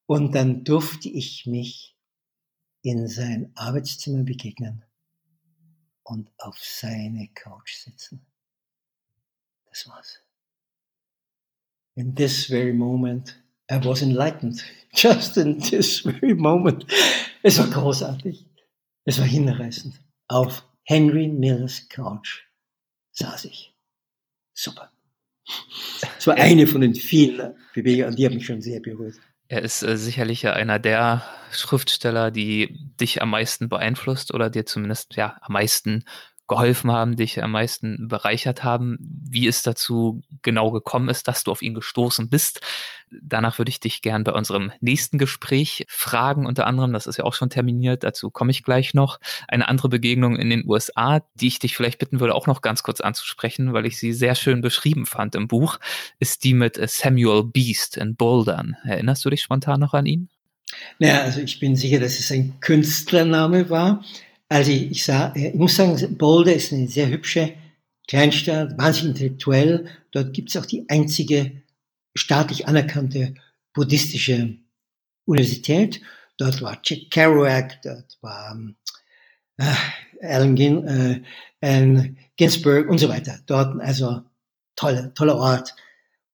[0.06, 1.96] Und dann durfte ich mich
[2.82, 4.84] in sein Arbeitszimmer begegnen
[6.02, 8.26] und auf seine Couch sitzen.
[9.68, 10.20] Das war's.
[11.94, 13.40] In this very moment
[13.70, 14.64] I was enlightened.
[14.92, 16.86] Just in this very moment.
[17.42, 18.46] Es war großartig.
[19.04, 20.00] Es war hinreißend.
[20.28, 22.44] Auf Henry Millers Couch
[23.12, 23.74] saß ich.
[24.54, 24.92] Super.
[26.18, 29.16] Es war eine von den vielen Bewegungen, die hat mich schon sehr berührt.
[29.48, 35.14] Er ist äh, sicherlich einer der Schriftsteller, die dich am meisten beeinflusst oder dir zumindest
[35.16, 36.04] ja am meisten
[36.48, 41.50] geholfen haben, dich am meisten bereichert haben, wie es dazu genau gekommen ist, dass du
[41.50, 42.60] auf ihn gestoßen bist.
[43.10, 47.24] Danach würde ich dich gern bei unserem nächsten Gespräch fragen, unter anderem, das ist ja
[47.24, 49.18] auch schon terminiert, dazu komme ich gleich noch.
[49.48, 52.82] Eine andere Begegnung in den USA, die ich dich vielleicht bitten würde, auch noch ganz
[52.82, 55.78] kurz anzusprechen, weil ich sie sehr schön beschrieben fand im Buch,
[56.18, 58.76] ist die mit Samuel Beast in Bouldern.
[58.84, 60.28] Erinnerst du dich spontan noch an ihn?
[60.98, 64.04] Naja, also ich bin sicher, dass es ein Künstlername war.
[64.48, 67.54] Also ich, ich, sah, ich muss sagen, Boulder ist eine sehr hübsche
[68.08, 69.88] Kleinstadt, wahnsinnig intellektuell.
[70.12, 71.62] Dort gibt es auch die einzige
[72.14, 73.34] staatlich anerkannte
[73.74, 74.56] buddhistische
[75.24, 76.00] Universität.
[76.38, 78.58] Dort war Jack Kerouac, dort war
[79.56, 79.74] äh,
[80.22, 81.22] Allen, Gin,
[81.60, 83.40] äh, Ginsberg und so weiter.
[83.46, 84.22] Dort also
[84.76, 85.74] tolle, toller Ort.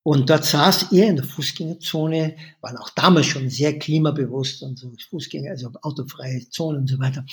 [0.04, 4.92] Und dort saß er in der Fußgängerzone, waren auch damals schon sehr klimabewusst und so
[5.10, 7.24] Fußgänger, also autofreie Zone und so weiter.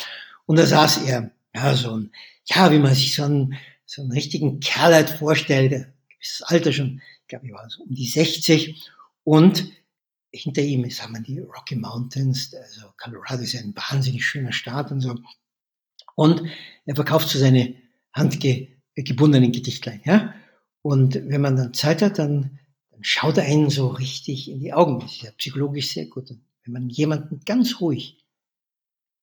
[0.50, 2.12] Und da saß er, ja, so ein,
[2.46, 3.54] ja, wie man sich so einen,
[3.86, 5.70] so einen richtigen Kerl halt vorstellt,
[6.10, 8.90] gewisses Alter schon, ich glaube, ich war so um die 60
[9.24, 9.72] und
[10.32, 14.92] hinter ihm ist, haben wir die Rocky Mountains, also Colorado ist ein wahnsinnig schöner Staat
[14.92, 15.20] und so.
[16.16, 16.42] Und
[16.88, 17.76] er verkauft so seine
[18.14, 20.34] handgebundenen Gedichtlein, ja.
[20.82, 22.58] Und wenn man dann Zeit hat, dann,
[22.90, 25.00] dann schaut er einen so richtig in die Augen.
[25.00, 26.32] Das ist ja psychologisch sehr gut.
[26.32, 28.18] Und wenn man jemanden ganz ruhig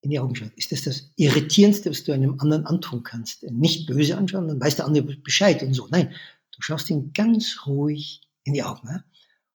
[0.06, 3.42] in die Augen schaut, ist das das Irritierendste, was du einem anderen antun kannst.
[3.50, 5.88] Nicht böse anschauen, dann weiß der andere Bescheid und so.
[5.90, 6.14] Nein,
[6.52, 8.88] du schaust ihn ganz ruhig in die Augen.
[8.88, 9.04] Ja?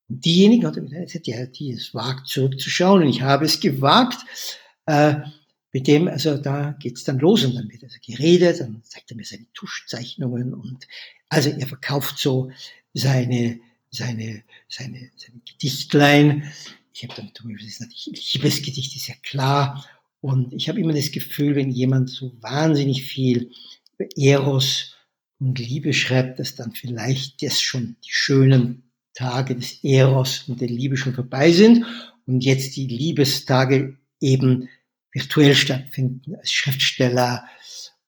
[0.09, 3.03] Und diejenigen ja, die es wagt, zurückzuschauen.
[3.03, 4.19] Und ich habe es gewagt.
[4.85, 5.15] Äh,
[5.73, 9.15] mit dem, also da geht's dann los und dann wird also geredet, dann zeigt er
[9.15, 10.85] mir seine Tuschzeichnungen und
[11.29, 12.51] also er verkauft so
[12.93, 16.51] seine, seine, seine, seine Gedichtlein.
[16.93, 19.85] Ich habe damit umgesetzt, ich liebe das Gedicht, ist ja klar.
[20.21, 23.51] Und ich habe immer das Gefühl, wenn jemand so wahnsinnig viel
[24.15, 24.95] Eros
[25.39, 30.69] und Liebe schreibt, dass dann vielleicht das schon die schönen Tage des Eros und der
[30.69, 31.85] Liebe schon vorbei sind
[32.27, 34.69] und jetzt die Liebestage eben
[35.11, 37.45] virtuell stattfinden als Schriftsteller,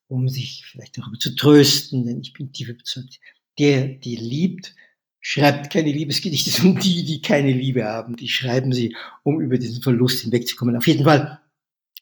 [0.07, 3.19] um sich vielleicht darüber zu trösten, denn ich bin tief überzeugt,
[3.59, 4.75] der, die liebt,
[5.19, 9.81] schreibt keine Liebesgedichte, sondern die, die keine Liebe haben, die schreiben sie, um über diesen
[9.81, 10.77] Verlust hinwegzukommen.
[10.77, 11.41] Auf jeden Fall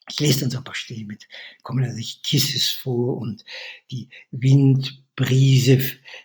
[0.08, 1.28] ich lese dann so ein paar Stellen mit,
[1.62, 3.44] kommen natürlich Kisses vor und
[3.90, 5.80] die Windbrise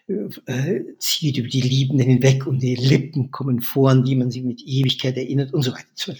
[0.07, 4.43] äh, zieht über die Liebenden hinweg und die Lippen kommen vor, an die man sich
[4.43, 6.15] mit Ewigkeit erinnert und so weiter.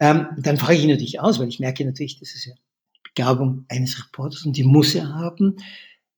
[0.00, 2.54] Ähm, dann frage ich ihn natürlich aus, weil ich merke natürlich, das ist ja
[3.02, 5.56] Begabung eines Reporters und die muss er haben.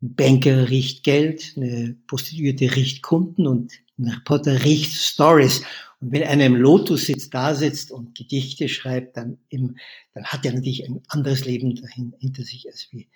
[0.02, 5.62] Ein Banker riecht Geld, eine Prostituierte riecht Kunden und ein Reporter riecht Stories.
[6.00, 9.76] Und wenn einer im Lotus sitzt, da sitzt und Gedichte schreibt, dann, im,
[10.14, 13.08] dann hat er natürlich ein anderes Leben dahin, hinter sich als wie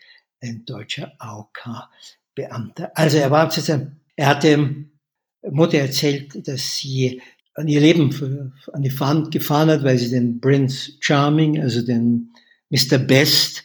[0.43, 2.93] ein deutscher AOK-Beamter.
[2.95, 3.51] Also er war,
[4.17, 4.87] er hatte
[5.51, 7.23] Mutter erzählt, dass sie
[7.55, 11.83] an ihr Leben für, an die Wand gefahren hat, weil sie den Prince Charming, also
[11.83, 12.33] den
[12.71, 12.99] Mr.
[12.99, 13.65] Best,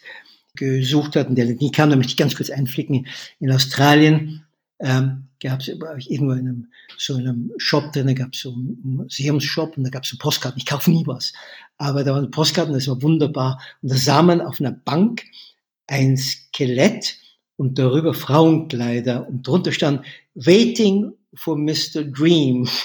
[0.54, 3.06] gesucht hat und der nie kam, da möchte ich ganz kurz einflicken,
[3.38, 4.44] in Australien
[4.78, 6.66] ähm, gab es irgendwo in einem,
[6.96, 10.16] so in einem Shop drin, gab es so einen Museumsshop und da gab es so
[10.18, 10.58] Postkarten.
[10.58, 11.32] Ich kaufe nie was.
[11.78, 13.60] Aber da waren Postkarten, das war wunderbar.
[13.82, 15.24] Und da sah man auf einer Bank
[15.86, 17.16] ein Skelett
[17.56, 22.04] und darüber Frauenkleider und drunter stand Waiting for Mr.
[22.04, 22.68] Dream.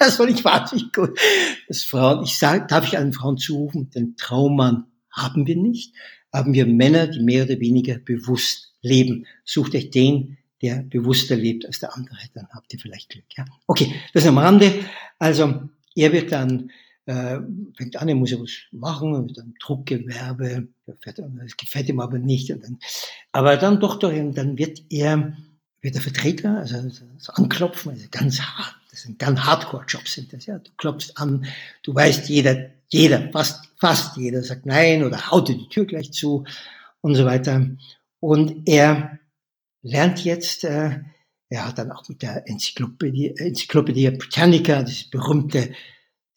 [0.00, 1.18] Das fand ich wahnsinnig gut.
[1.66, 5.92] Das Frauen, ich sage, darf ich allen Frauen zurufen, den Traummann haben wir nicht,
[6.32, 9.26] haben wir Männer, die mehr oder weniger bewusst leben.
[9.44, 13.24] Sucht euch den, der bewusster lebt als der andere, dann habt ihr vielleicht Glück.
[13.36, 13.44] Ja?
[13.66, 14.72] Okay, das am Rande.
[15.18, 16.70] Also er wird dann,
[17.06, 17.38] äh,
[17.76, 22.50] fängt an, er muss ja was machen, mit einem Druckgewerbe, das gefällt ihm aber nicht.
[22.50, 22.78] Und dann,
[23.32, 25.36] aber dann doch, doch, dann wird er,
[25.80, 30.46] wird der Vertreter, also das Anklopfen, also ganz hart, das sind ganz Hardcore-Jobs sind das,
[30.46, 30.58] ja.
[30.58, 31.46] Du klopfst an,
[31.82, 36.12] du weißt, jeder, jeder, fast, fast jeder sagt nein oder haut dir die Tür gleich
[36.12, 36.44] zu
[37.00, 37.66] und so weiter.
[38.20, 39.18] Und er
[39.82, 41.00] lernt jetzt, äh,
[41.50, 45.68] er hat dann auch mit der Enzyklopädie, Enzyklopädie Britannica, das berühmte,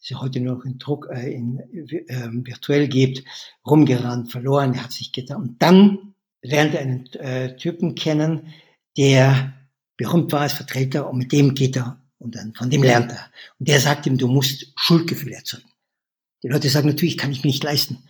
[0.02, 3.24] das es heute noch in Druck äh, in, äh, virtuell gibt,
[3.66, 5.42] rumgerannt, verloren, er hat sich getan.
[5.42, 8.52] Und dann lernt er einen äh, Typen kennen,
[8.96, 9.54] der
[9.96, 13.30] berühmt war als Vertreter und mit dem geht er und dann von dem lernt er.
[13.58, 15.68] Und der sagt ihm, du musst Schuldgefühle erzeugen.
[16.42, 18.02] Die Leute sagen natürlich, kann ich mir nicht leisten.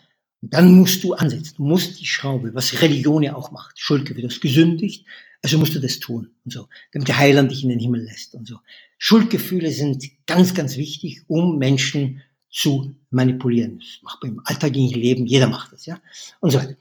[0.45, 3.79] Dann musst du ansetzen, du musst die Schraube, was Religion ja auch macht.
[3.79, 5.07] Schuldgefühl, das gesündigt,
[5.41, 8.35] also musst du das tun und so, damit der Heiland dich in den Himmel lässt
[8.35, 8.59] und so.
[8.99, 13.79] Schuldgefühle sind ganz, ganz wichtig, um Menschen zu manipulieren.
[13.79, 16.01] Das macht man im alltäglichen Leben, jeder macht das, ja,
[16.41, 16.77] und so weiter.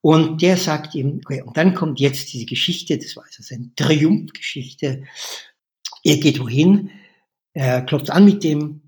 [0.00, 3.70] Und der sagt ihm, okay, und dann kommt jetzt diese Geschichte, das war also seine
[3.76, 5.04] Triumphgeschichte.
[6.02, 6.90] Er geht wohin,
[7.52, 8.80] er klopft an mit dem,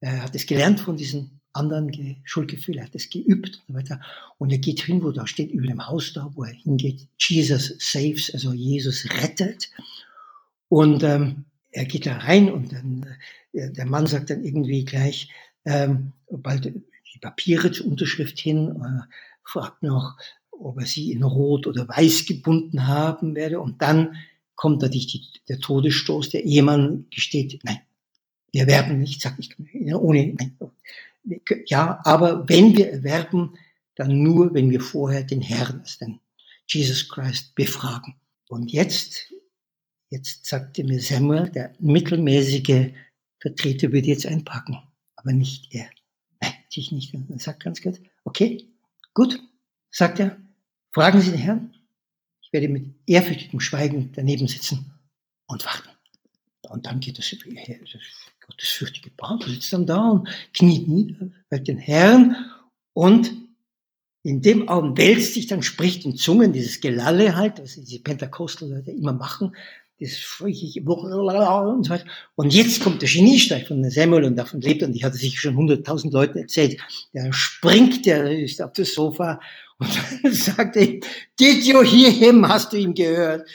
[0.00, 4.00] er hat es gelernt von diesen anderen Schuldgefühlen, er hat es geübt und so weiter.
[4.38, 7.74] Und er geht hin, wo da steht, über dem Haus da, wo er hingeht, Jesus
[7.78, 9.70] saves, also Jesus rettet.
[10.68, 13.06] Und ähm, er geht da rein und dann,
[13.52, 15.30] äh, der Mann sagt dann irgendwie gleich,
[15.64, 19.02] ähm, bald die Papiere zur Unterschrift hin, äh,
[19.42, 20.16] fragt noch,
[20.50, 23.60] ob er sie in Rot oder Weiß gebunden haben werde.
[23.60, 24.16] Und dann
[24.54, 26.30] kommt natürlich die, der Todesstoß.
[26.30, 27.80] Der Ehemann gesteht, nein,
[28.52, 29.50] wir erwerben nicht, sag ich,
[29.94, 30.56] ohne, nein.
[31.66, 33.56] Ja, aber wenn wir erwerben,
[33.94, 36.20] dann nur, wenn wir vorher den Herrn, den
[36.66, 38.14] Jesus Christ, befragen.
[38.48, 39.32] Und jetzt,
[40.08, 42.92] jetzt sagte mir Samuel, der mittelmäßige
[43.40, 44.78] Vertreter würde jetzt einpacken,
[45.16, 45.90] aber nicht er.
[46.40, 47.14] Nein, sich nicht.
[47.14, 48.68] Er sagt ganz kurz, okay,
[49.14, 49.40] gut,
[49.90, 50.38] sagt er,
[50.92, 51.74] fragen Sie den Herrn.
[52.42, 54.92] Ich werde mit ehrfürchtigem Schweigen daneben sitzen
[55.46, 55.90] und warten.
[56.62, 57.34] Und dann geht das,
[58.56, 62.36] das gottesfürchtige Paar sitzt dann da und kniet nieder, bei den Herrn
[62.92, 63.32] und
[64.22, 68.90] in dem Augenblick wälzt sich dann, spricht in Zungen, dieses Gelalle halt, was diese Pentakostel-Leute
[68.90, 69.56] immer machen,
[69.98, 72.04] das freche und so weiter.
[72.34, 75.56] Und jetzt kommt der Geniestreich von Samuel und davon lebt und ich hatte sich schon
[75.56, 76.78] hunderttausend Leuten erzählt.
[77.12, 79.40] Der springt, der ist auf das Sofa
[79.78, 79.90] und
[80.32, 81.00] sagt er,
[81.38, 82.46] did you hear him?
[82.48, 83.48] Hast du ihn gehört?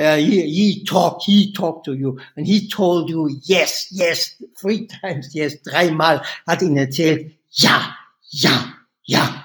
[0.00, 4.86] Uh, he, he talked, he talked to you and he told you yes, yes, three
[4.86, 7.94] times, yes, dreimal hat ihn erzählt, ja,
[8.30, 8.72] ja,
[9.04, 9.44] ja.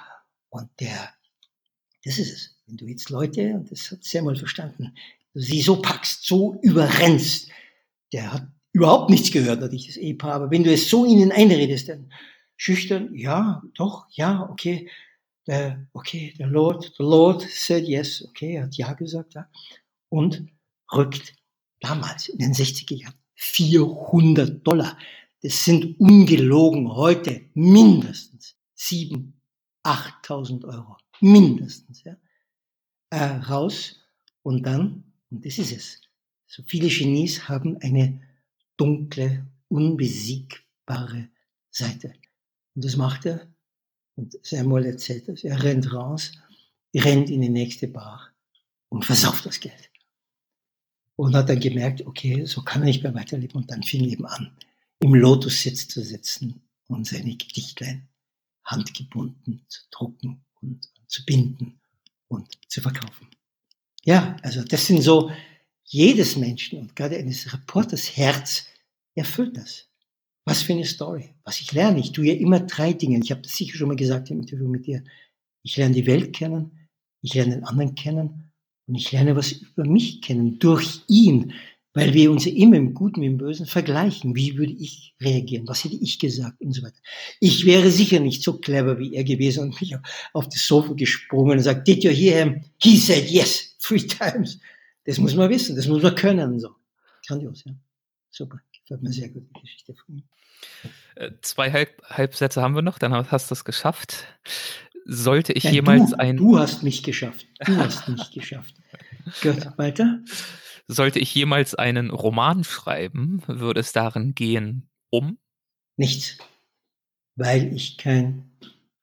[0.50, 1.10] Und der,
[2.06, 2.56] das ist es.
[2.68, 4.96] Wenn du jetzt Leute, und das hat Samuel verstanden,
[5.34, 7.50] sie so packst, so überrennst,
[8.14, 11.90] der hat überhaupt nichts gehört, natürlich das Ehepaar, aber wenn du es so ihnen einredest,
[11.90, 12.14] dann
[12.56, 14.90] schüchtern, ja, doch, ja, okay,
[15.48, 19.50] der, okay, der Lord, the Lord said yes, okay, er hat ja gesagt, ja,
[20.16, 20.48] und
[20.94, 21.36] rückt
[21.82, 24.98] damals in den 60er Jahren 400 Dollar.
[25.42, 29.34] Das sind ungelogen heute mindestens 7.000,
[29.84, 30.98] 8.000 Euro.
[31.20, 32.16] Mindestens, ja.
[33.10, 34.00] Äh, raus
[34.42, 36.02] und dann und das ist es.
[36.48, 38.22] So viele Genies haben eine
[38.78, 41.30] dunkle, unbesiegbare
[41.70, 42.14] Seite.
[42.74, 43.48] Und das macht er.
[44.16, 45.44] Und Samuel erzählt das.
[45.44, 46.32] Er rennt raus,
[46.96, 48.32] rennt in die nächste Bar
[48.88, 49.90] und versauft das Geld.
[51.18, 53.56] Und hat dann gemerkt, okay, so kann er nicht mehr weiterleben.
[53.56, 54.52] Und dann fing eben an,
[55.00, 58.08] im Lotussitz zu sitzen und seine Gedichtlein
[58.64, 61.80] handgebunden zu drucken und zu binden
[62.28, 63.28] und zu verkaufen.
[64.04, 65.32] Ja, also das sind so
[65.84, 68.68] jedes Menschen und gerade eines Reporters Herz
[69.14, 69.88] erfüllt das.
[70.44, 71.34] Was für eine Story.
[71.44, 72.00] Was ich lerne.
[72.00, 73.20] Ich tue ja immer drei Dinge.
[73.24, 75.04] Ich habe das sicher schon mal gesagt im Interview mit dir.
[75.64, 76.88] Ich lerne die Welt kennen,
[77.22, 78.52] ich lerne den anderen kennen
[78.88, 81.54] und ich lerne was über mich kennen durch ihn,
[81.94, 84.36] weil wir uns immer im Guten im Bösen vergleichen.
[84.36, 85.68] Wie würde ich reagieren?
[85.68, 86.60] Was hätte ich gesagt?
[86.62, 87.00] Und so weiter.
[87.40, 89.96] Ich wäre sicher nicht so clever wie er gewesen und mich
[90.34, 92.64] auf das Sofa gesprungen und sagt, did you hear him?
[92.78, 94.60] He said yes three times.
[95.06, 96.60] Das muss man wissen, das muss man können.
[96.60, 96.76] So.
[97.26, 97.74] Grandios, ja.
[98.30, 98.60] Super.
[98.82, 100.24] Gefällt mir sehr gut, die Geschichte von ihm.
[101.16, 104.26] Äh, zwei Halb Halbsätze haben wir noch, dann hast du es geschafft.
[105.06, 106.38] Sollte ich Nein, jemals du, ein.
[106.38, 107.46] Du hast mich geschafft.
[107.64, 108.74] Du hast mich geschafft.
[109.42, 110.20] Gut, weiter.
[110.88, 115.38] Sollte ich jemals einen Roman schreiben, würde es darin gehen um?
[115.96, 116.40] Nichts.
[117.36, 118.52] Weil ich kein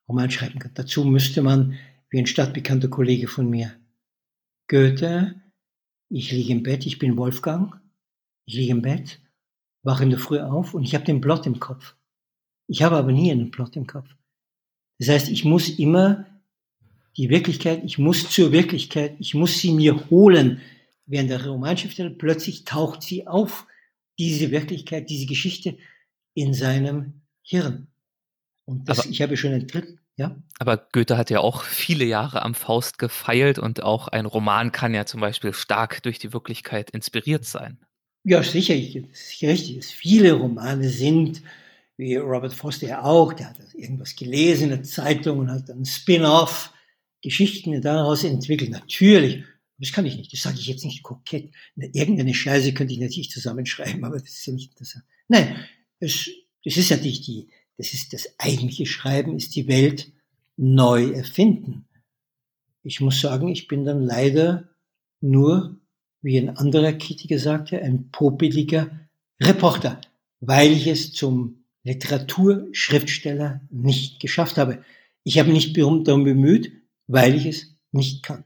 [0.08, 0.72] Roman schreiben kann.
[0.74, 1.78] Dazu müsste man,
[2.10, 3.74] wie ein stadtbekannter Kollege von mir,
[4.68, 5.40] Goethe,
[6.08, 7.80] ich liege im Bett, ich bin Wolfgang,
[8.44, 9.20] ich liege im Bett,
[9.82, 11.96] wache in der Früh auf und ich habe den Plot im Kopf.
[12.66, 14.08] Ich habe aber nie einen Plot im Kopf.
[15.02, 16.26] Das heißt, ich muss immer
[17.16, 20.60] die Wirklichkeit, ich muss zur Wirklichkeit, ich muss sie mir holen.
[21.06, 23.66] Während der Romanschriftsteller plötzlich taucht sie auf,
[24.20, 25.76] diese Wirklichkeit, diese Geschichte
[26.34, 27.88] in seinem Hirn.
[28.64, 30.40] Und das, ich habe schon einen dritten, ja.
[30.60, 34.94] Aber Goethe hat ja auch viele Jahre am Faust gefeilt und auch ein Roman kann
[34.94, 37.80] ja zum Beispiel stark durch die Wirklichkeit inspiriert sein.
[38.22, 38.74] Ja, sicher,
[39.10, 39.84] sicher richtig.
[39.84, 41.42] Viele Romane sind,
[42.02, 45.84] wie Robert Foster ja auch, der hat irgendwas gelesen in der Zeitung und hat dann
[45.84, 46.72] Spin-off
[47.22, 48.70] Geschichten daraus entwickelt.
[48.70, 49.44] Natürlich,
[49.78, 51.52] das kann ich nicht, das sage ich jetzt nicht kokett.
[51.76, 55.04] Irgendeine Scheiße könnte ich natürlich zusammenschreiben, aber das ist ja nicht interessant.
[55.28, 55.56] Nein,
[56.00, 56.28] das,
[56.64, 57.48] das ist natürlich die,
[57.78, 60.12] das ist das eigentliche Schreiben, ist die Welt
[60.56, 61.86] neu erfinden.
[62.82, 64.68] Ich muss sagen, ich bin dann leider
[65.20, 65.80] nur,
[66.20, 69.08] wie ein anderer Kritiker sagte, ein popeliger
[69.40, 70.00] Reporter,
[70.40, 74.84] weil ich es zum Literaturschriftsteller nicht geschafft habe.
[75.24, 76.72] Ich habe mich darum bemüht,
[77.06, 78.44] weil ich es nicht kann.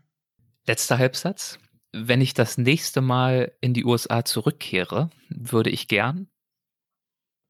[0.66, 1.58] Letzter Halbsatz.
[1.92, 6.28] Wenn ich das nächste Mal in die USA zurückkehre, würde ich gern.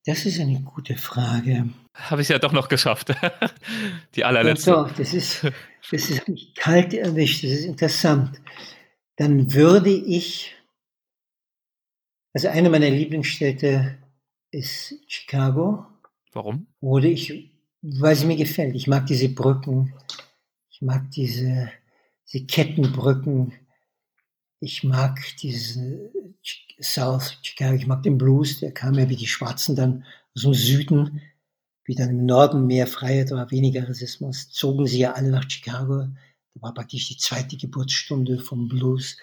[0.05, 1.71] Das ist eine gute Frage.
[1.95, 3.13] Habe ich ja doch noch geschafft.
[4.15, 4.71] die allerletzte.
[4.71, 5.45] Doch, das ist,
[5.91, 7.43] das ist mich kalt erwischt.
[7.43, 8.41] Das ist interessant.
[9.17, 10.55] Dann würde ich,
[12.35, 13.99] also eine meiner Lieblingsstädte
[14.57, 15.87] ist Chicago.
[16.33, 16.67] Warum?
[16.81, 17.51] Oder ich,
[17.83, 18.75] weil sie mir gefällt.
[18.75, 19.95] Ich mag diese Brücken.
[20.71, 21.71] Ich mag diese,
[22.27, 23.53] diese Kettenbrücken.
[24.61, 26.11] Ich mag diese
[26.81, 30.05] South Chicago, ich mag den Blues, der kam ja wie die Schwarzen dann
[30.35, 31.23] aus dem Süden,
[31.85, 36.09] wie dann im Norden mehr Freiheit war, weniger Rassismus, zogen sie ja alle nach Chicago.
[36.55, 39.17] Da war praktisch die zweite Geburtsstunde vom Blues.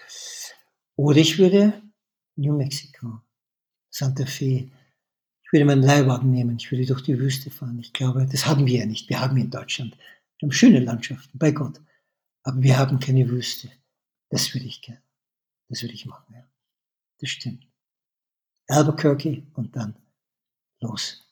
[0.96, 1.82] Oder ich würde
[2.36, 3.20] New Mexico,
[3.90, 4.70] Santa Fe,
[5.54, 7.78] würde meinen Leihwagen nehmen, ich würde durch die Wüste fahren.
[7.78, 9.08] Ich glaube, das haben wir ja nicht.
[9.08, 9.96] Wir haben in Deutschland.
[10.38, 11.80] Wir haben schöne Landschaften, bei Gott.
[12.42, 13.70] Aber wir haben keine Wüste.
[14.30, 15.00] Das würde ich gerne.
[15.68, 16.44] Das würde ich machen, ja.
[17.20, 17.66] Das stimmt.
[18.66, 19.96] Albuquerque und dann
[20.80, 21.24] los.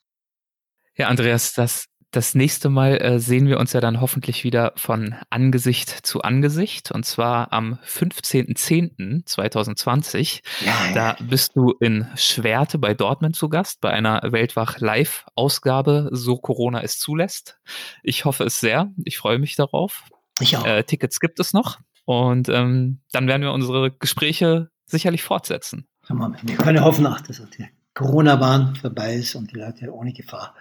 [0.96, 5.14] Ja, Andreas, das, das nächste Mal äh, sehen wir uns ja dann hoffentlich wieder von
[5.30, 10.42] Angesicht zu Angesicht und zwar am 15.10.2020.
[10.64, 10.92] Ja, ja.
[10.94, 16.82] Da bist du in Schwerte bei Dortmund zu Gast bei einer Weltwach Live-Ausgabe, so Corona
[16.82, 17.56] es zulässt.
[18.02, 18.92] Ich hoffe es sehr.
[19.04, 20.04] Ich freue mich darauf.
[20.38, 20.66] Ich auch.
[20.66, 21.78] Äh, Tickets gibt es noch.
[22.04, 25.86] Und ähm, dann werden wir unsere Gespräche sicherlich fortsetzen.
[26.08, 30.54] Wir können hoffen, dass die Corona-Bahn vorbei ist und die Leute ohne Gefahr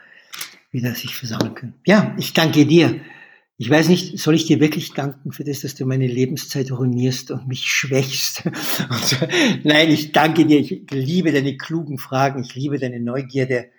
[0.72, 1.74] wieder sich versammeln können.
[1.86, 2.99] Ja, ich danke dir.
[3.57, 7.30] Ich weiß nicht, soll ich dir wirklich danken für das, dass du meine Lebenszeit ruinierst
[7.30, 8.43] und mich schwächst?
[8.45, 9.28] Und,
[9.63, 10.59] nein, ich danke dir.
[10.59, 12.41] Ich liebe deine klugen Fragen.
[12.41, 13.69] Ich liebe deine Neugierde.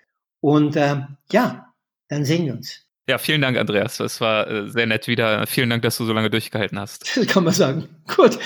[0.40, 1.01] Und äh,
[1.32, 1.74] ja,
[2.09, 2.86] dann sehen wir uns.
[3.09, 3.97] Ja, vielen Dank, Andreas.
[3.97, 5.47] Das war äh, sehr nett wieder.
[5.47, 7.16] Vielen Dank, dass du so lange durchgehalten hast.
[7.16, 7.88] Das kann man sagen.
[8.07, 8.38] Gut.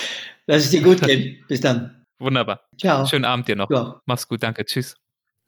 [0.46, 1.44] Lass es dir gut gehen.
[1.48, 2.04] Bis dann.
[2.18, 2.62] Wunderbar.
[2.80, 3.04] Ciao.
[3.04, 3.70] Schönen Abend dir noch.
[3.70, 4.00] Ja.
[4.06, 4.64] Mach's gut, danke.
[4.64, 4.96] Tschüss.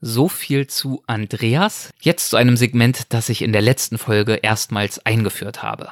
[0.01, 1.91] So viel zu Andreas.
[2.01, 5.89] Jetzt zu einem Segment, das ich in der letzten Folge erstmals eingeführt habe.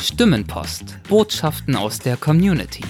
[0.00, 0.98] Stimmenpost.
[1.08, 2.82] Botschaften aus der Community.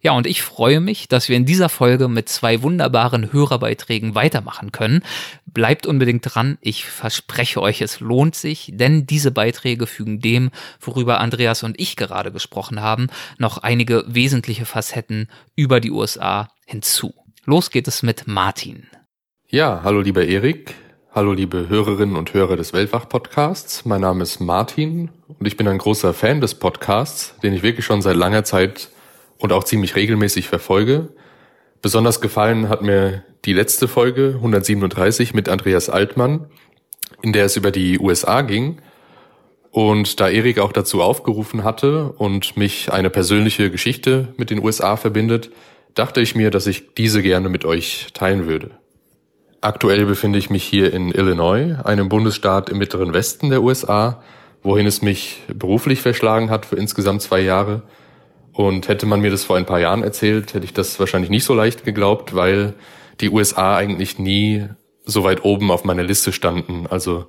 [0.00, 4.72] Ja, und ich freue mich, dass wir in dieser Folge mit zwei wunderbaren Hörerbeiträgen weitermachen
[4.72, 5.02] können.
[5.44, 10.50] Bleibt unbedingt dran, ich verspreche euch, es lohnt sich, denn diese Beiträge fügen dem,
[10.80, 17.14] worüber Andreas und ich gerade gesprochen haben, noch einige wesentliche Facetten über die USA hinzu.
[17.46, 18.86] Los geht es mit Martin.
[19.48, 20.74] Ja, hallo lieber Erik,
[21.12, 23.84] hallo liebe Hörerinnen und Hörer des Weltwach-Podcasts.
[23.84, 27.84] Mein Name ist Martin und ich bin ein großer Fan des Podcasts, den ich wirklich
[27.84, 28.88] schon seit langer Zeit
[29.36, 31.10] und auch ziemlich regelmäßig verfolge.
[31.82, 36.46] Besonders gefallen hat mir die letzte Folge 137 mit Andreas Altmann,
[37.20, 38.80] in der es über die USA ging.
[39.70, 44.96] Und da Erik auch dazu aufgerufen hatte und mich eine persönliche Geschichte mit den USA
[44.96, 45.50] verbindet,
[45.94, 48.70] dachte ich mir, dass ich diese gerne mit euch teilen würde.
[49.60, 54.22] Aktuell befinde ich mich hier in Illinois, einem Bundesstaat im mittleren Westen der USA,
[54.62, 57.82] wohin es mich beruflich verschlagen hat für insgesamt zwei Jahre
[58.54, 61.44] und hätte man mir das vor ein paar Jahren erzählt, hätte ich das wahrscheinlich nicht
[61.44, 62.74] so leicht geglaubt, weil
[63.20, 64.66] die USA eigentlich nie
[65.04, 66.86] so weit oben auf meiner Liste standen.
[66.86, 67.26] Also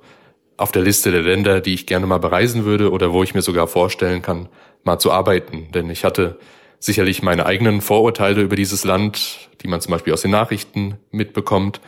[0.56, 3.42] auf der Liste der Länder, die ich gerne mal bereisen würde oder wo ich mir
[3.42, 4.48] sogar vorstellen kann,
[4.84, 5.68] mal zu arbeiten.
[5.74, 6.38] Denn ich hatte
[6.78, 11.80] sicherlich meine eigenen Vorurteile über dieses Land, die man zum Beispiel aus den Nachrichten mitbekommt.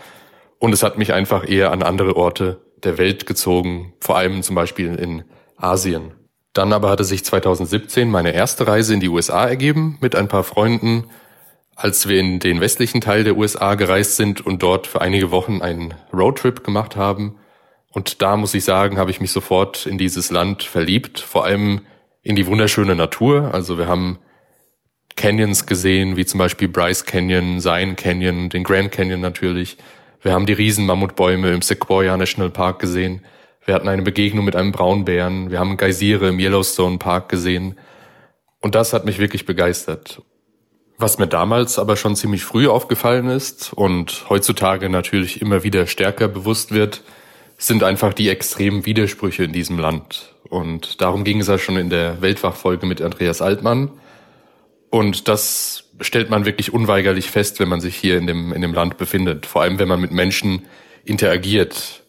[0.58, 4.54] Und es hat mich einfach eher an andere Orte der Welt gezogen, vor allem zum
[4.54, 5.24] Beispiel in
[5.56, 6.12] Asien.
[6.52, 10.44] Dann aber hatte sich 2017 meine erste Reise in die USA ergeben mit ein paar
[10.44, 11.04] Freunden,
[11.76, 15.62] als wir in den westlichen Teil der USA gereist sind und dort für einige Wochen
[15.62, 17.36] einen Roadtrip gemacht haben.
[17.92, 21.82] Und da muss ich sagen, habe ich mich sofort in dieses Land verliebt, vor allem
[22.22, 23.54] in die wunderschöne Natur.
[23.54, 24.18] Also wir haben
[25.18, 29.76] Canyons gesehen, wie zum Beispiel Bryce Canyon, Zion Canyon, den Grand Canyon natürlich.
[30.22, 33.22] Wir haben die riesen Mammutbäume im Sequoia National Park gesehen.
[33.66, 35.50] Wir hatten eine Begegnung mit einem Braunbären.
[35.50, 37.76] Wir haben Geysire im Yellowstone Park gesehen.
[38.60, 40.22] Und das hat mich wirklich begeistert.
[40.98, 46.28] Was mir damals aber schon ziemlich früh aufgefallen ist und heutzutage natürlich immer wieder stärker
[46.28, 47.02] bewusst wird,
[47.56, 50.34] sind einfach die extremen Widersprüche in diesem Land.
[50.48, 53.90] Und darum ging es ja schon in der Weltwachfolge mit Andreas Altmann.
[54.90, 58.72] Und das stellt man wirklich unweigerlich fest, wenn man sich hier in dem, in dem
[58.72, 59.46] Land befindet.
[59.46, 60.66] Vor allem, wenn man mit Menschen
[61.04, 62.02] interagiert,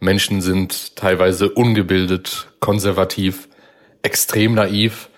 [0.00, 3.48] Menschen sind teilweise ungebildet, konservativ,
[4.02, 5.08] extrem naiv.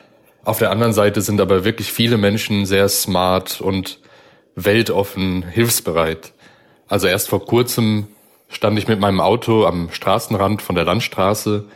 [0.44, 4.00] Auf der anderen Seite sind aber wirklich viele Menschen sehr smart und
[4.54, 6.32] weltoffen, hilfsbereit.
[6.88, 8.08] Also erst vor kurzem
[8.48, 11.66] stand ich mit meinem Auto am Straßenrand von der Landstraße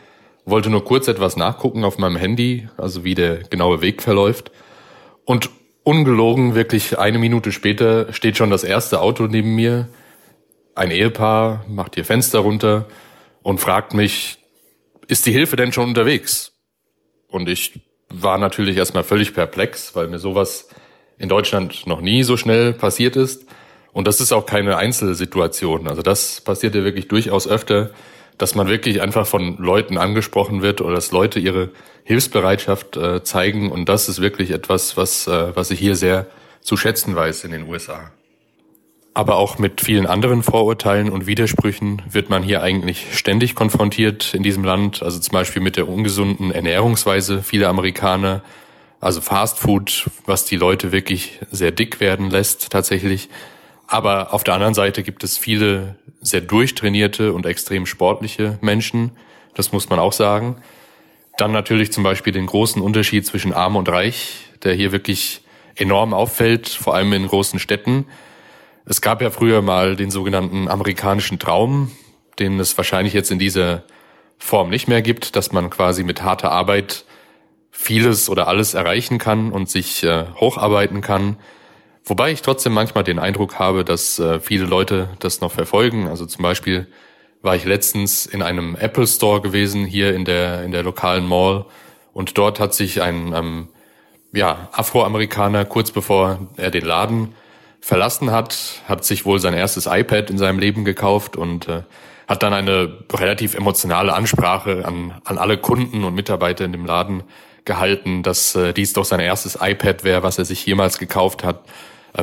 [0.47, 4.49] wollte nur kurz etwas nachgucken auf meinem Handy, also wie der genaue Weg verläuft.
[5.27, 5.49] Und
[5.83, 9.89] ungelogen, wirklich eine Minute später steht schon das erste Auto neben mir.
[10.73, 12.85] Ein Ehepaar macht ihr Fenster runter
[13.43, 14.37] und fragt mich,
[15.07, 16.53] ist die Hilfe denn schon unterwegs?
[17.27, 20.69] Und ich war natürlich erstmal völlig perplex, weil mir sowas
[21.17, 23.45] in Deutschland noch nie so schnell passiert ist.
[23.91, 25.89] Und das ist auch keine Einzelsituation.
[25.89, 27.89] Also das passiert ja wirklich durchaus öfter,
[28.37, 31.69] dass man wirklich einfach von Leuten angesprochen wird oder dass Leute ihre
[32.03, 33.71] Hilfsbereitschaft äh, zeigen.
[33.71, 36.27] Und das ist wirklich etwas, was, äh, was ich hier sehr
[36.61, 38.11] zu schätzen weiß in den USA.
[39.13, 44.43] Aber auch mit vielen anderen Vorurteilen und Widersprüchen wird man hier eigentlich ständig konfrontiert in
[44.43, 45.01] diesem Land.
[45.01, 48.43] Also zum Beispiel mit der ungesunden Ernährungsweise vieler Amerikaner.
[48.99, 53.29] Also Fast Food, was die Leute wirklich sehr dick werden lässt tatsächlich.
[53.87, 59.11] Aber auf der anderen Seite gibt es viele sehr durchtrainierte und extrem sportliche Menschen.
[59.55, 60.57] Das muss man auch sagen.
[61.37, 65.41] Dann natürlich zum Beispiel den großen Unterschied zwischen arm und reich, der hier wirklich
[65.75, 68.05] enorm auffällt, vor allem in großen Städten.
[68.85, 71.91] Es gab ja früher mal den sogenannten amerikanischen Traum,
[72.39, 73.83] den es wahrscheinlich jetzt in dieser
[74.37, 77.05] Form nicht mehr gibt, dass man quasi mit harter Arbeit
[77.71, 81.37] vieles oder alles erreichen kann und sich äh, hocharbeiten kann.
[82.07, 86.07] Wobei ich trotzdem manchmal den Eindruck habe, dass äh, viele Leute das noch verfolgen.
[86.07, 86.87] Also zum Beispiel
[87.41, 91.65] war ich letztens in einem Apple Store gewesen, hier in der, in der lokalen Mall.
[92.13, 93.67] Und dort hat sich ein ähm,
[94.31, 97.35] ja, Afroamerikaner kurz bevor er den Laden
[97.81, 101.83] verlassen hat, hat sich wohl sein erstes iPad in seinem Leben gekauft und äh,
[102.27, 107.23] hat dann eine relativ emotionale Ansprache an, an alle Kunden und Mitarbeiter in dem Laden
[107.65, 111.63] gehalten, dass äh, dies doch sein erstes iPad wäre, was er sich jemals gekauft hat,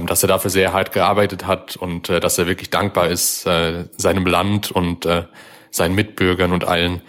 [0.02, 3.84] dass er dafür sehr hart gearbeitet hat und äh, dass er wirklich dankbar ist äh,
[3.96, 5.24] seinem Land und äh,
[5.70, 7.00] seinen Mitbürgern und allen,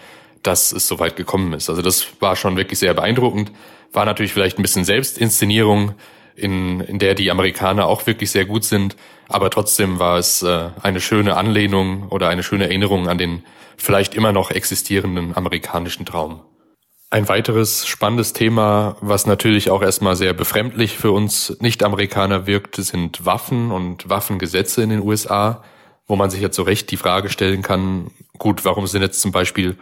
[0.42, 1.68] dass es so weit gekommen ist.
[1.68, 3.52] Also das war schon wirklich sehr beeindruckend.
[3.92, 5.94] War natürlich vielleicht ein bisschen Selbstinszenierung,
[6.36, 8.96] in, in der die Amerikaner auch wirklich sehr gut sind.
[9.28, 13.42] Aber trotzdem war es äh, eine schöne Anlehnung oder eine schöne Erinnerung an den
[13.76, 16.40] vielleicht immer noch existierenden amerikanischen Traum.
[17.08, 23.24] Ein weiteres spannendes Thema, was natürlich auch erstmal sehr befremdlich für uns Nicht-Amerikaner wirkt, sind
[23.24, 25.62] Waffen und Waffengesetze in den USA,
[26.08, 29.30] wo man sich jetzt so recht die Frage stellen kann, gut, warum sind jetzt zum
[29.30, 29.76] Beispiel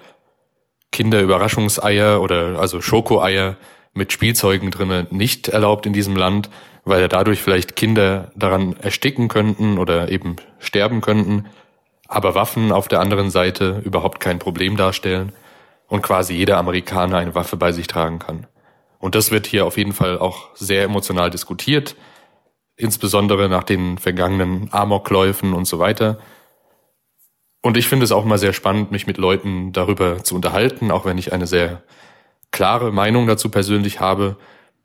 [0.92, 3.56] Kinderüberraschungseier oder also Schokoeier
[3.94, 6.50] mit Spielzeugen drinnen nicht erlaubt in diesem Land,
[6.84, 11.46] weil ja dadurch vielleicht Kinder daran ersticken könnten oder eben sterben könnten,
[12.06, 15.32] aber Waffen auf der anderen Seite überhaupt kein Problem darstellen
[15.94, 18.48] und quasi jeder Amerikaner eine Waffe bei sich tragen kann.
[18.98, 21.94] Und das wird hier auf jeden Fall auch sehr emotional diskutiert,
[22.76, 26.18] insbesondere nach den vergangenen Amokläufen und so weiter.
[27.62, 31.04] Und ich finde es auch mal sehr spannend, mich mit Leuten darüber zu unterhalten, auch
[31.04, 31.82] wenn ich eine sehr
[32.50, 34.36] klare Meinung dazu persönlich habe.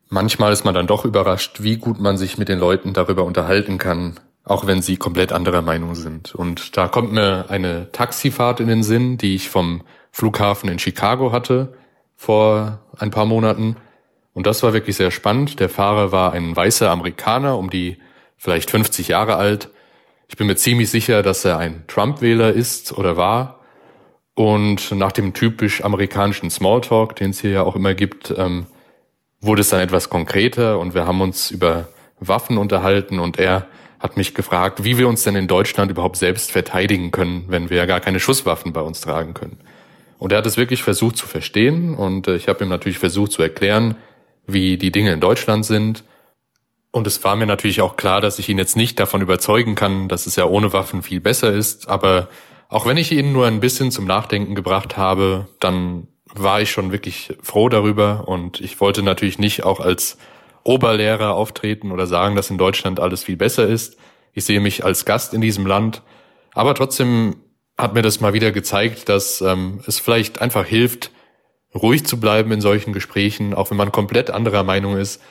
[0.09, 3.79] Manchmal ist man dann doch überrascht, wie gut man sich mit den Leuten darüber unterhalten
[3.79, 6.35] kann, auch wenn sie komplett anderer Meinung sind.
[6.35, 9.81] Und da kommt mir eine Taxifahrt in den Sinn, die ich vom
[10.11, 11.73] Flughafen in Chicago hatte
[12.15, 13.77] vor ein paar Monaten.
[14.33, 15.59] Und das war wirklich sehr spannend.
[15.59, 17.97] Der Fahrer war ein weißer Amerikaner, um die
[18.37, 19.69] vielleicht 50 Jahre alt.
[20.27, 23.59] Ich bin mir ziemlich sicher, dass er ein Trump-Wähler ist oder war.
[24.35, 28.67] Und nach dem typisch amerikanischen Smalltalk, den es hier ja auch immer gibt, ähm,
[29.41, 31.87] wurde es dann etwas konkreter und wir haben uns über
[32.19, 33.67] Waffen unterhalten und er
[33.99, 37.77] hat mich gefragt, wie wir uns denn in Deutschland überhaupt selbst verteidigen können, wenn wir
[37.77, 39.59] ja gar keine Schusswaffen bei uns tragen können.
[40.19, 43.31] Und er hat es wirklich versucht zu verstehen und äh, ich habe ihm natürlich versucht
[43.31, 43.95] zu erklären,
[44.45, 46.03] wie die Dinge in Deutschland sind.
[46.91, 50.09] Und es war mir natürlich auch klar, dass ich ihn jetzt nicht davon überzeugen kann,
[50.09, 52.27] dass es ja ohne Waffen viel besser ist, aber
[52.67, 56.91] auch wenn ich ihn nur ein bisschen zum Nachdenken gebracht habe, dann war ich schon
[56.91, 60.17] wirklich froh darüber und ich wollte natürlich nicht auch als
[60.63, 63.97] Oberlehrer auftreten oder sagen, dass in Deutschland alles viel besser ist.
[64.33, 66.03] Ich sehe mich als Gast in diesem Land,
[66.53, 67.37] aber trotzdem
[67.79, 71.11] hat mir das mal wieder gezeigt, dass ähm, es vielleicht einfach hilft,
[71.73, 75.21] ruhig zu bleiben in solchen Gesprächen, auch wenn man komplett anderer Meinung ist,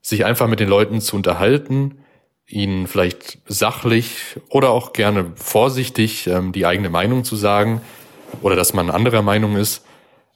[0.00, 1.98] sich einfach mit den Leuten zu unterhalten,
[2.46, 7.80] ihnen vielleicht sachlich oder auch gerne vorsichtig ähm, die eigene Meinung zu sagen
[8.40, 9.84] oder dass man anderer Meinung ist.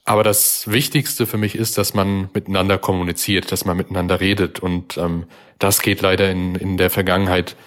[0.05, 4.61] Aber das Wichtigste für mich ist, dass man miteinander kommuniziert, dass man miteinander redet.
[4.61, 5.25] Und ähm,
[5.59, 7.57] das geht leider in, in der Vergangenheit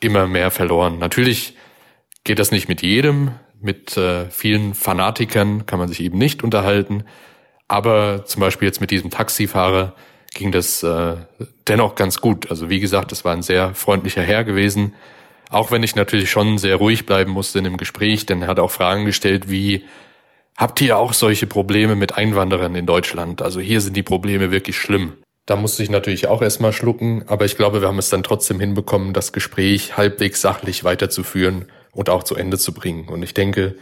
[0.00, 0.98] immer mehr verloren.
[0.98, 1.56] Natürlich
[2.22, 3.30] geht das nicht mit jedem.
[3.66, 7.02] Mit äh, vielen Fanatikern kann man sich eben nicht unterhalten.
[7.66, 9.96] Aber zum Beispiel jetzt mit diesem Taxifahrer,
[10.34, 11.16] ging das äh,
[11.66, 12.48] dennoch ganz gut.
[12.48, 14.94] Also wie gesagt, es war ein sehr freundlicher Herr gewesen.
[15.50, 18.60] Auch wenn ich natürlich schon sehr ruhig bleiben musste in dem Gespräch, denn er hat
[18.60, 19.84] auch Fragen gestellt wie,
[20.56, 23.42] habt ihr auch solche Probleme mit Einwanderern in Deutschland?
[23.42, 25.14] Also hier sind die Probleme wirklich schlimm.
[25.44, 28.60] Da musste ich natürlich auch erstmal schlucken, aber ich glaube, wir haben es dann trotzdem
[28.60, 31.66] hinbekommen, das Gespräch halbwegs sachlich weiterzuführen
[31.96, 33.08] und auch zu Ende zu bringen.
[33.08, 33.74] Und ich denke,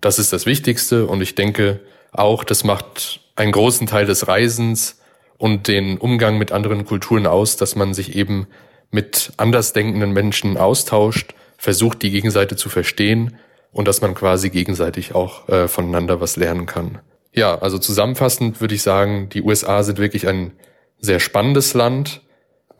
[0.00, 1.80] das ist das Wichtigste und ich denke
[2.12, 5.00] auch, das macht einen großen Teil des Reisens
[5.36, 8.46] und den Umgang mit anderen Kulturen aus, dass man sich eben
[8.90, 13.36] mit andersdenkenden Menschen austauscht, versucht, die Gegenseite zu verstehen
[13.70, 16.98] und dass man quasi gegenseitig auch äh, voneinander was lernen kann.
[17.32, 20.52] Ja, also zusammenfassend würde ich sagen, die USA sind wirklich ein
[20.98, 22.22] sehr spannendes Land,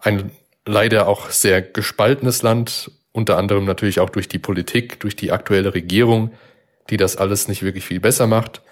[0.01, 0.31] ein
[0.65, 5.75] leider auch sehr gespaltenes Land, unter anderem natürlich auch durch die Politik, durch die aktuelle
[5.75, 6.33] Regierung,
[6.89, 8.63] die das alles nicht wirklich viel besser macht.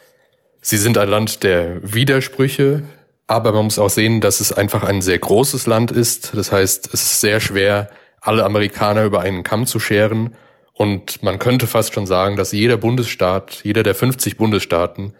[0.63, 2.85] Sie sind ein Land der Widersprüche,
[3.27, 6.35] aber man muss auch sehen, dass es einfach ein sehr großes Land ist.
[6.35, 7.91] Das heißt, es ist sehr schwer,
[8.21, 10.35] alle Amerikaner über einen Kamm zu scheren.
[10.73, 15.15] Und man könnte fast schon sagen, dass jeder Bundesstaat, jeder der 50 Bundesstaaten,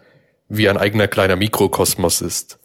[0.47, 2.59] wie ein eigener kleiner Mikrokosmos ist.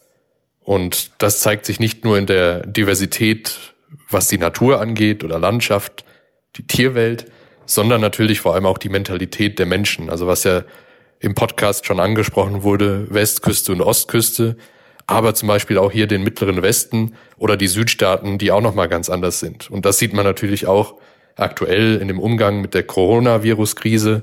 [0.60, 3.74] Und das zeigt sich nicht nur in der Diversität,
[4.09, 6.05] was die Natur angeht oder Landschaft,
[6.56, 7.26] die Tierwelt,
[7.66, 10.10] sondern natürlich vor allem auch die Mentalität der Menschen.
[10.10, 10.64] Also was ja
[11.20, 14.56] im Podcast schon angesprochen wurde, Westküste und Ostküste,
[15.06, 19.08] aber zum Beispiel auch hier den mittleren Westen oder die Südstaaten, die auch nochmal ganz
[19.08, 19.70] anders sind.
[19.70, 20.94] Und das sieht man natürlich auch
[21.36, 24.22] aktuell in dem Umgang mit der Coronavirus-Krise,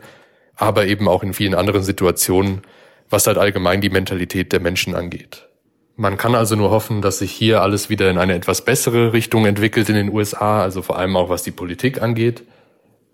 [0.56, 2.62] aber eben auch in vielen anderen Situationen,
[3.10, 5.49] was halt allgemein die Mentalität der Menschen angeht.
[6.00, 9.46] Man kann also nur hoffen, dass sich hier alles wieder in eine etwas bessere Richtung
[9.46, 12.44] entwickelt in den USA, also vor allem auch was die Politik angeht.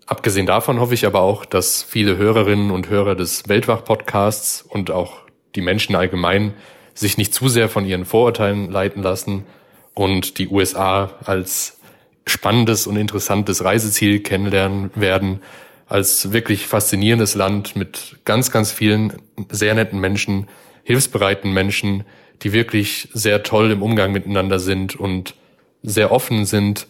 [0.06, 5.22] Abgesehen davon hoffe ich aber auch, dass viele Hörerinnen und Hörer des Weltwach-Podcasts und auch
[5.56, 6.54] die Menschen allgemein
[6.94, 9.46] sich nicht zu sehr von ihren Vorurteilen leiten lassen
[9.92, 11.80] und die USA als
[12.24, 15.40] spannendes und interessantes Reiseziel kennenlernen werden,
[15.88, 19.14] als wirklich faszinierendes Land mit ganz, ganz vielen
[19.50, 20.46] sehr netten Menschen,
[20.84, 22.04] hilfsbereiten Menschen,
[22.42, 25.34] die wirklich sehr toll im Umgang miteinander sind und
[25.82, 26.86] sehr offen sind,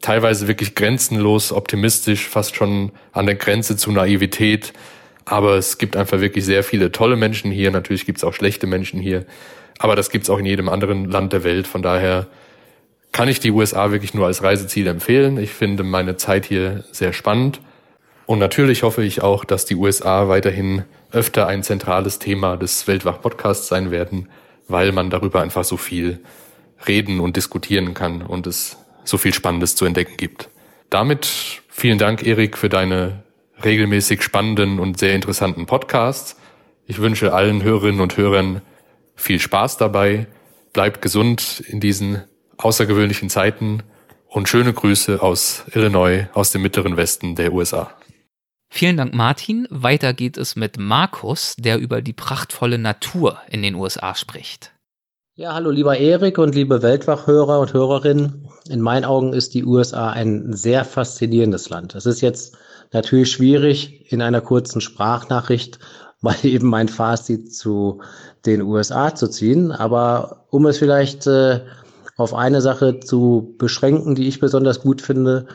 [0.00, 4.72] teilweise wirklich grenzenlos optimistisch, fast schon an der Grenze zu Naivität.
[5.24, 7.70] Aber es gibt einfach wirklich sehr viele tolle Menschen hier.
[7.70, 9.24] Natürlich gibt es auch schlechte Menschen hier.
[9.78, 11.66] Aber das gibt es auch in jedem anderen Land der Welt.
[11.66, 12.26] Von daher
[13.12, 15.38] kann ich die USA wirklich nur als Reiseziel empfehlen.
[15.38, 17.60] Ich finde meine Zeit hier sehr spannend.
[18.26, 23.68] Und natürlich hoffe ich auch, dass die USA weiterhin öfter ein zentrales Thema des Weltwach-Podcasts
[23.68, 24.28] sein werden
[24.68, 26.20] weil man darüber einfach so viel
[26.86, 30.48] reden und diskutieren kann und es so viel Spannendes zu entdecken gibt.
[30.90, 33.22] Damit vielen Dank, Erik, für deine
[33.64, 36.36] regelmäßig spannenden und sehr interessanten Podcasts.
[36.86, 38.60] Ich wünsche allen Hörerinnen und Hörern
[39.14, 40.26] viel Spaß dabei.
[40.72, 42.22] Bleibt gesund in diesen
[42.56, 43.82] außergewöhnlichen Zeiten
[44.28, 47.94] und schöne Grüße aus Illinois, aus dem mittleren Westen der USA.
[48.74, 49.68] Vielen Dank, Martin.
[49.68, 54.72] Weiter geht es mit Markus, der über die prachtvolle Natur in den USA spricht.
[55.34, 58.48] Ja, hallo lieber Erik und liebe Weltwachhörer und Hörerinnen.
[58.70, 61.94] In meinen Augen ist die USA ein sehr faszinierendes Land.
[61.94, 62.56] Es ist jetzt
[62.92, 65.78] natürlich schwierig, in einer kurzen Sprachnachricht
[66.22, 68.00] mal eben mein Fazit zu
[68.46, 69.70] den USA zu ziehen.
[69.70, 71.60] Aber um es vielleicht äh,
[72.16, 75.46] auf eine Sache zu beschränken, die ich besonders gut finde,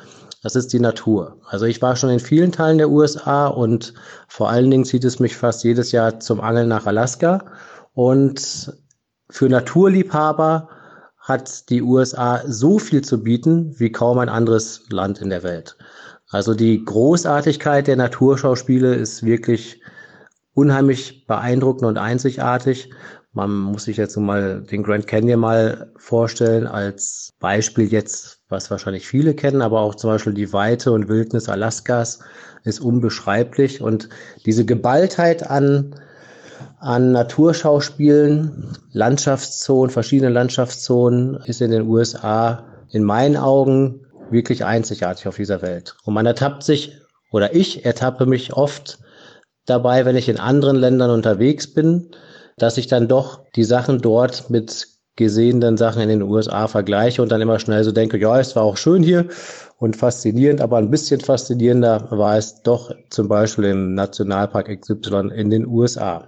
[0.43, 1.39] das ist die Natur.
[1.47, 3.93] Also ich war schon in vielen Teilen der USA und
[4.27, 7.45] vor allen Dingen zieht es mich fast jedes Jahr zum Angeln nach Alaska.
[7.93, 8.73] Und
[9.29, 10.69] für Naturliebhaber
[11.17, 15.75] hat die USA so viel zu bieten wie kaum ein anderes Land in der Welt.
[16.29, 19.81] Also die Großartigkeit der Naturschauspiele ist wirklich
[20.53, 22.91] unheimlich beeindruckend und einzigartig.
[23.37, 29.07] Man muss sich jetzt mal den Grand Canyon mal vorstellen als Beispiel jetzt was wahrscheinlich
[29.07, 32.21] viele kennen, aber auch zum Beispiel die Weite und Wildnis Alaskas
[32.63, 33.79] ist unbeschreiblich.
[33.79, 34.09] Und
[34.47, 35.93] diese Geballtheit an,
[36.79, 45.35] an Naturschauspielen, Landschaftszonen, verschiedene Landschaftszonen ist in den USA in meinen Augen wirklich einzigartig auf
[45.35, 45.95] dieser Welt.
[46.05, 46.97] Und man ertappt sich,
[47.31, 48.97] oder ich ertappe mich oft
[49.67, 52.09] dabei, wenn ich in anderen Ländern unterwegs bin,
[52.57, 57.31] dass ich dann doch die Sachen dort mit gesehenen Sachen in den USA vergleiche und
[57.31, 59.27] dann immer schnell so denke, ja, es war auch schön hier
[59.77, 65.49] und faszinierend, aber ein bisschen faszinierender war es doch zum Beispiel im Nationalpark XY in
[65.49, 66.27] den USA.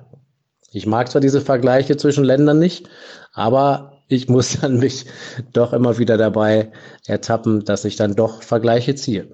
[0.71, 2.89] Ich mag zwar diese Vergleiche zwischen Ländern nicht,
[3.33, 5.05] aber ich muss dann mich
[5.53, 6.71] doch immer wieder dabei
[7.07, 9.29] ertappen, dass ich dann doch Vergleiche ziehe.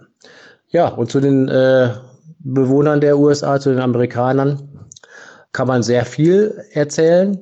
[0.69, 1.91] Ja, und zu den äh,
[2.39, 4.74] Bewohnern der USA, zu den Amerikanern,
[5.55, 7.39] kann man sehr viel erzählen.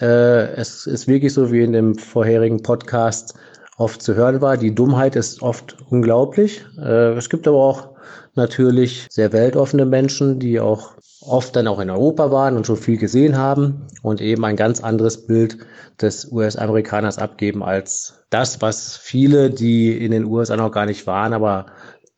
[0.00, 3.34] Äh, es ist wirklich so, wie in dem vorherigen Podcast
[3.78, 4.56] oft zu hören war.
[4.56, 6.64] Die Dummheit ist oft unglaublich.
[6.78, 7.88] Äh, es gibt aber auch
[8.36, 12.96] natürlich sehr weltoffene Menschen, die auch oft dann auch in Europa waren und schon viel
[12.96, 15.58] gesehen haben und eben ein ganz anderes Bild
[16.00, 21.32] des US-Amerikaners abgeben als das, was viele, die in den USA noch gar nicht waren,
[21.32, 21.66] aber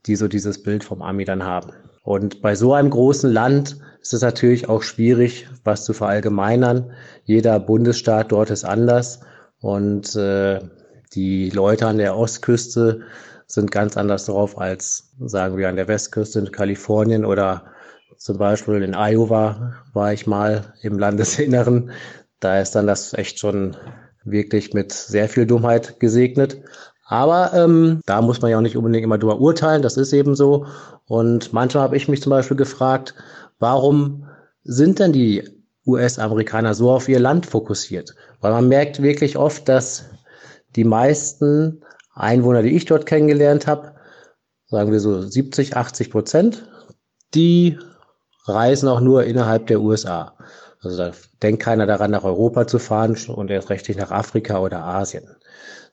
[0.05, 1.71] die so dieses Bild vom Ami dann haben.
[2.03, 6.93] Und bei so einem großen Land ist es natürlich auch schwierig, was zu verallgemeinern.
[7.24, 9.20] Jeder Bundesstaat dort ist anders
[9.60, 10.60] und äh,
[11.14, 13.02] die Leute an der Ostküste
[13.47, 17.64] sind ganz anders drauf als, sagen wir, an der Westküste in Kalifornien oder
[18.16, 21.90] zum Beispiel in Iowa war ich mal im Landesinneren.
[22.39, 23.77] Da ist dann das echt schon
[24.24, 26.60] wirklich mit sehr viel Dummheit gesegnet.
[27.06, 30.36] Aber ähm, da muss man ja auch nicht unbedingt immer drüber urteilen, das ist eben
[30.36, 30.66] so.
[31.06, 33.14] Und manchmal habe ich mich zum Beispiel gefragt,
[33.61, 34.27] warum
[34.65, 35.49] sind denn die
[35.87, 38.16] US-Amerikaner so auf ihr Land fokussiert?
[38.41, 40.07] Weil man merkt wirklich oft, dass
[40.74, 41.82] die meisten
[42.15, 43.95] Einwohner, die ich dort kennengelernt habe,
[44.66, 46.65] sagen wir so 70, 80 Prozent,
[47.35, 47.78] die
[48.47, 50.35] reisen auch nur innerhalb der USA.
[50.82, 51.12] Also da
[51.43, 55.24] denkt keiner daran, nach Europa zu fahren und erst recht nicht nach Afrika oder Asien.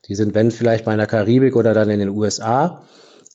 [0.05, 2.83] Die sind, wenn vielleicht mal in der Karibik oder dann in den USA.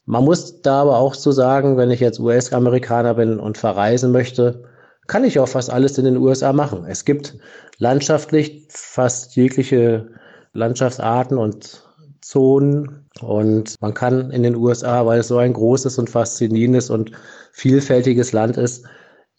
[0.04, 4.64] Man muss da aber auch so sagen, wenn ich jetzt US-Amerikaner bin und verreisen möchte,
[5.06, 6.84] kann ich auch fast alles in den USA machen.
[6.86, 7.36] Es gibt
[7.78, 10.08] landschaftlich fast jegliche
[10.52, 11.82] Landschaftsarten und
[12.20, 17.12] Zonen und man kann in den USA, weil es so ein großes und faszinierendes und
[17.52, 18.84] vielfältiges Land ist,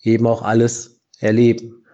[0.02, 1.85] eben auch alles erleben.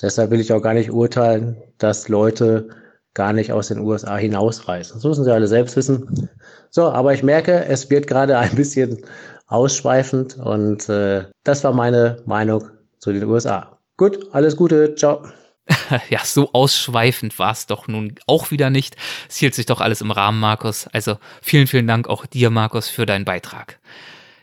[0.00, 2.68] Deshalb will ich auch gar nicht urteilen, dass Leute
[3.16, 4.96] gar nicht aus den USA hinausreisen.
[4.96, 6.28] Das müssen sie alle selbst wissen.
[6.70, 9.02] So, aber ich merke, es wird gerade ein bisschen
[9.48, 12.68] ausschweifend und äh, das war meine Meinung
[12.98, 13.78] zu den USA.
[13.96, 15.26] Gut, alles Gute, ciao.
[16.10, 18.96] ja, so ausschweifend war es doch nun auch wieder nicht.
[19.28, 20.86] Es hielt sich doch alles im Rahmen, Markus.
[20.92, 23.78] Also vielen, vielen Dank auch dir, Markus, für deinen Beitrag.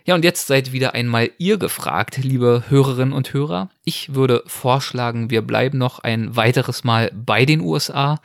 [0.05, 3.69] Ja, und jetzt seid wieder einmal ihr gefragt, liebe Hörerinnen und Hörer.
[3.85, 8.19] Ich würde vorschlagen, wir bleiben noch ein weiteres Mal bei den USA.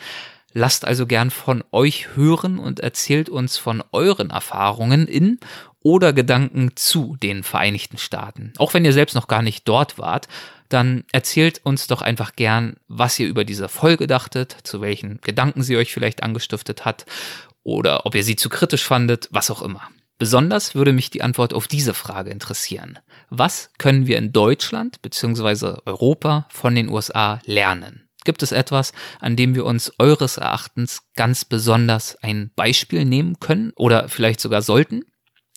[0.58, 5.38] Lasst also gern von euch hören und erzählt uns von euren Erfahrungen in
[5.84, 8.52] oder Gedanken zu den Vereinigten Staaten.
[8.58, 10.26] Auch wenn ihr selbst noch gar nicht dort wart,
[10.68, 15.62] dann erzählt uns doch einfach gern, was ihr über diese Folge dachtet, zu welchen Gedanken
[15.62, 17.06] sie euch vielleicht angestiftet hat
[17.62, 19.82] oder ob ihr sie zu kritisch fandet, was auch immer.
[20.18, 22.98] Besonders würde mich die Antwort auf diese Frage interessieren.
[23.30, 25.76] Was können wir in Deutschland bzw.
[25.86, 28.07] Europa von den USA lernen?
[28.28, 33.72] Gibt es etwas, an dem wir uns eures Erachtens ganz besonders ein Beispiel nehmen können
[33.74, 35.04] oder vielleicht sogar sollten?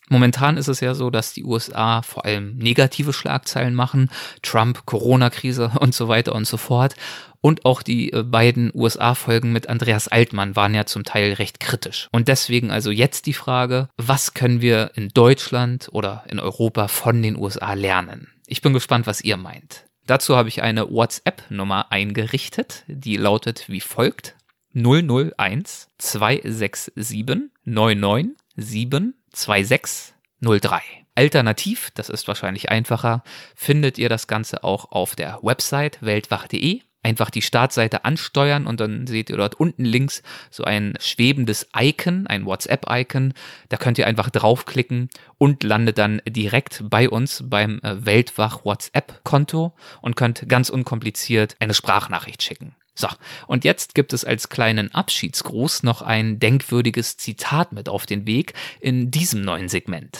[0.07, 4.10] Momentan ist es ja so, dass die USA vor allem negative Schlagzeilen machen,
[4.41, 6.95] Trump, Corona-Krise und so weiter und so fort.
[7.41, 12.07] Und auch die äh, beiden USA-Folgen mit Andreas Altmann waren ja zum Teil recht kritisch.
[12.14, 17.22] Und deswegen also jetzt die Frage, was können wir in Deutschland oder in Europa von
[17.22, 18.30] den USA lernen?
[18.48, 19.90] Ich bin gespannt, was ihr meint.
[20.12, 24.36] Dazu habe ich eine WhatsApp-Nummer eingerichtet, die lautet wie folgt
[24.74, 30.82] 001 267 99 72603.
[31.16, 33.24] Alternativ, das ist wahrscheinlich einfacher,
[33.56, 39.07] findet ihr das Ganze auch auf der Website weltwach.de einfach die Startseite ansteuern und dann
[39.07, 43.34] seht ihr dort unten links so ein schwebendes Icon, ein WhatsApp-Icon.
[43.69, 49.73] Da könnt ihr einfach draufklicken und landet dann direkt bei uns beim äh, Weltwach WhatsApp-Konto
[50.02, 52.76] und könnt ganz unkompliziert eine Sprachnachricht schicken.
[52.94, 53.07] So,
[53.48, 58.53] und jetzt gibt es als kleinen Abschiedsgruß noch ein denkwürdiges Zitat mit auf den Weg
[58.80, 60.19] in diesem neuen Segment.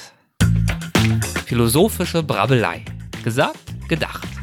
[1.46, 2.86] Philosophische Brabbelei.
[3.24, 4.41] Gesagt, gedacht.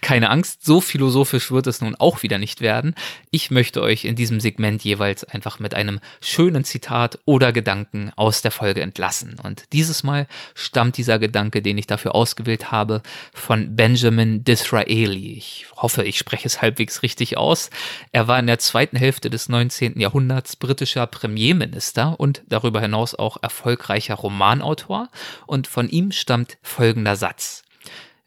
[0.00, 2.94] Keine Angst, so philosophisch wird es nun auch wieder nicht werden.
[3.30, 8.42] Ich möchte euch in diesem Segment jeweils einfach mit einem schönen Zitat oder Gedanken aus
[8.42, 9.36] der Folge entlassen.
[9.42, 13.02] Und dieses Mal stammt dieser Gedanke, den ich dafür ausgewählt habe,
[13.32, 15.34] von Benjamin Disraeli.
[15.34, 17.70] Ich hoffe, ich spreche es halbwegs richtig aus.
[18.12, 20.00] Er war in der zweiten Hälfte des 19.
[20.00, 25.08] Jahrhunderts britischer Premierminister und darüber hinaus auch erfolgreicher Romanautor.
[25.46, 27.65] Und von ihm stammt folgender Satz.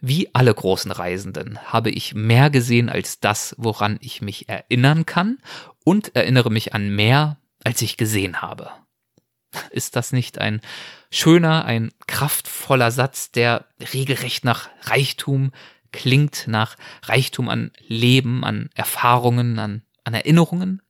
[0.01, 5.39] Wie alle großen Reisenden habe ich mehr gesehen als das, woran ich mich erinnern kann
[5.83, 8.71] und erinnere mich an mehr, als ich gesehen habe.
[9.71, 10.61] Ist das nicht ein
[11.11, 15.51] schöner, ein kraftvoller Satz, der regelrecht nach Reichtum
[15.91, 20.81] klingt, nach Reichtum an Leben, an Erfahrungen, an, an Erinnerungen?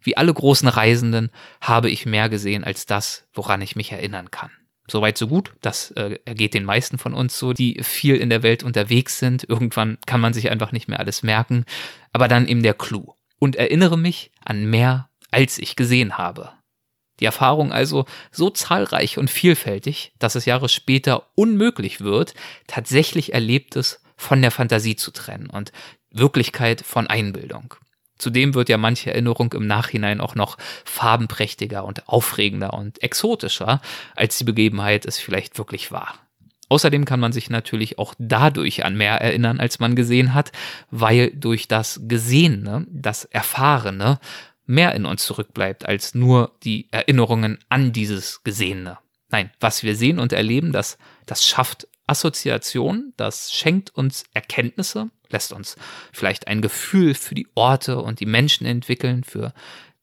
[0.00, 1.30] Wie alle großen Reisenden
[1.60, 4.50] habe ich mehr gesehen als das, woran ich mich erinnern kann.
[4.92, 5.54] Soweit, so gut.
[5.62, 9.42] Das äh, ergeht den meisten von uns so, die viel in der Welt unterwegs sind.
[9.48, 11.64] Irgendwann kann man sich einfach nicht mehr alles merken.
[12.12, 13.14] Aber dann eben der Clou.
[13.38, 16.52] Und erinnere mich an mehr, als ich gesehen habe.
[17.20, 22.34] Die Erfahrung also so zahlreich und vielfältig, dass es Jahre später unmöglich wird,
[22.66, 25.72] tatsächlich Erlebtes von der Fantasie zu trennen und
[26.10, 27.76] Wirklichkeit von Einbildung.
[28.22, 33.80] Zudem wird ja manche Erinnerung im Nachhinein auch noch farbenprächtiger und aufregender und exotischer,
[34.14, 36.14] als die Begebenheit es vielleicht wirklich war.
[36.68, 40.52] Außerdem kann man sich natürlich auch dadurch an mehr erinnern, als man gesehen hat,
[40.92, 44.20] weil durch das Gesehene, das Erfahrene,
[44.66, 48.98] mehr in uns zurückbleibt als nur die Erinnerungen an dieses Gesehene.
[49.30, 50.96] Nein, was wir sehen und erleben, das,
[51.26, 55.76] das schafft Assoziation, das schenkt uns Erkenntnisse, lässt uns
[56.12, 59.54] vielleicht ein Gefühl für die Orte und die Menschen entwickeln, für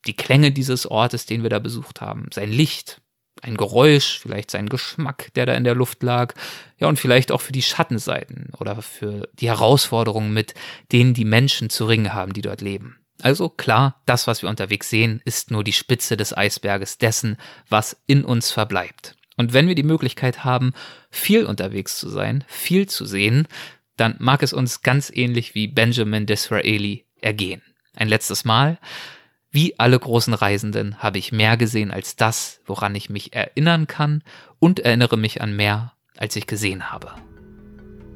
[0.07, 2.99] die Klänge dieses Ortes, den wir da besucht haben, sein Licht,
[3.44, 6.34] ein Geräusch, vielleicht sein Geschmack, der da in der Luft lag,
[6.80, 10.56] ja und vielleicht auch für die Schattenseiten oder für die Herausforderungen, mit
[10.91, 12.98] denen die Menschen zu ringen haben, die dort leben.
[13.22, 17.38] Also klar, das, was wir unterwegs sehen, ist nur die Spitze des Eisberges dessen,
[17.69, 19.15] was in uns verbleibt.
[19.40, 20.74] Und wenn wir die Möglichkeit haben,
[21.10, 23.48] viel unterwegs zu sein, viel zu sehen,
[23.95, 27.61] dann mag es uns ganz ähnlich wie Benjamin Disraeli ergehen.
[27.95, 28.80] Ein letztes Mal.
[29.49, 34.24] Wie alle großen Reisenden habe ich mehr gesehen als das, woran ich mich erinnern kann
[34.60, 37.14] und erinnere mich an mehr, als ich gesehen habe.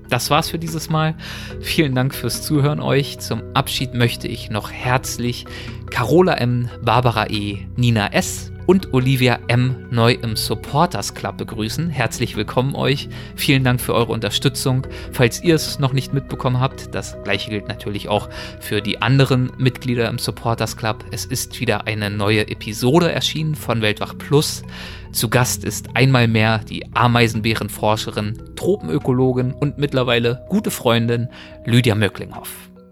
[0.10, 1.16] Das war's für dieses Mal.
[1.62, 3.20] Vielen Dank fürs Zuhören euch.
[3.20, 5.46] Zum Abschied möchte ich noch herzlich
[5.90, 9.88] Carola M., Barbara E., Nina S., und Olivia M.
[9.90, 11.90] neu im Supporters Club begrüßen.
[11.90, 13.10] Herzlich willkommen euch.
[13.36, 14.88] Vielen Dank für eure Unterstützung.
[15.12, 18.30] Falls ihr es noch nicht mitbekommen habt, das gleiche gilt natürlich auch
[18.60, 21.06] für die anderen Mitglieder im Supporters Club.
[21.12, 24.64] Es ist wieder eine neue Episode erschienen von Weltwach Plus.
[25.12, 31.30] Zu Gast ist einmal mehr die Ameisenbärenforscherin, Tropenökologin und mittlerweile gute Freundin
[31.66, 32.52] Lydia Möcklinghoff.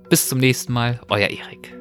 [0.10, 1.81] Bis zum nächsten Mal, euer Erik.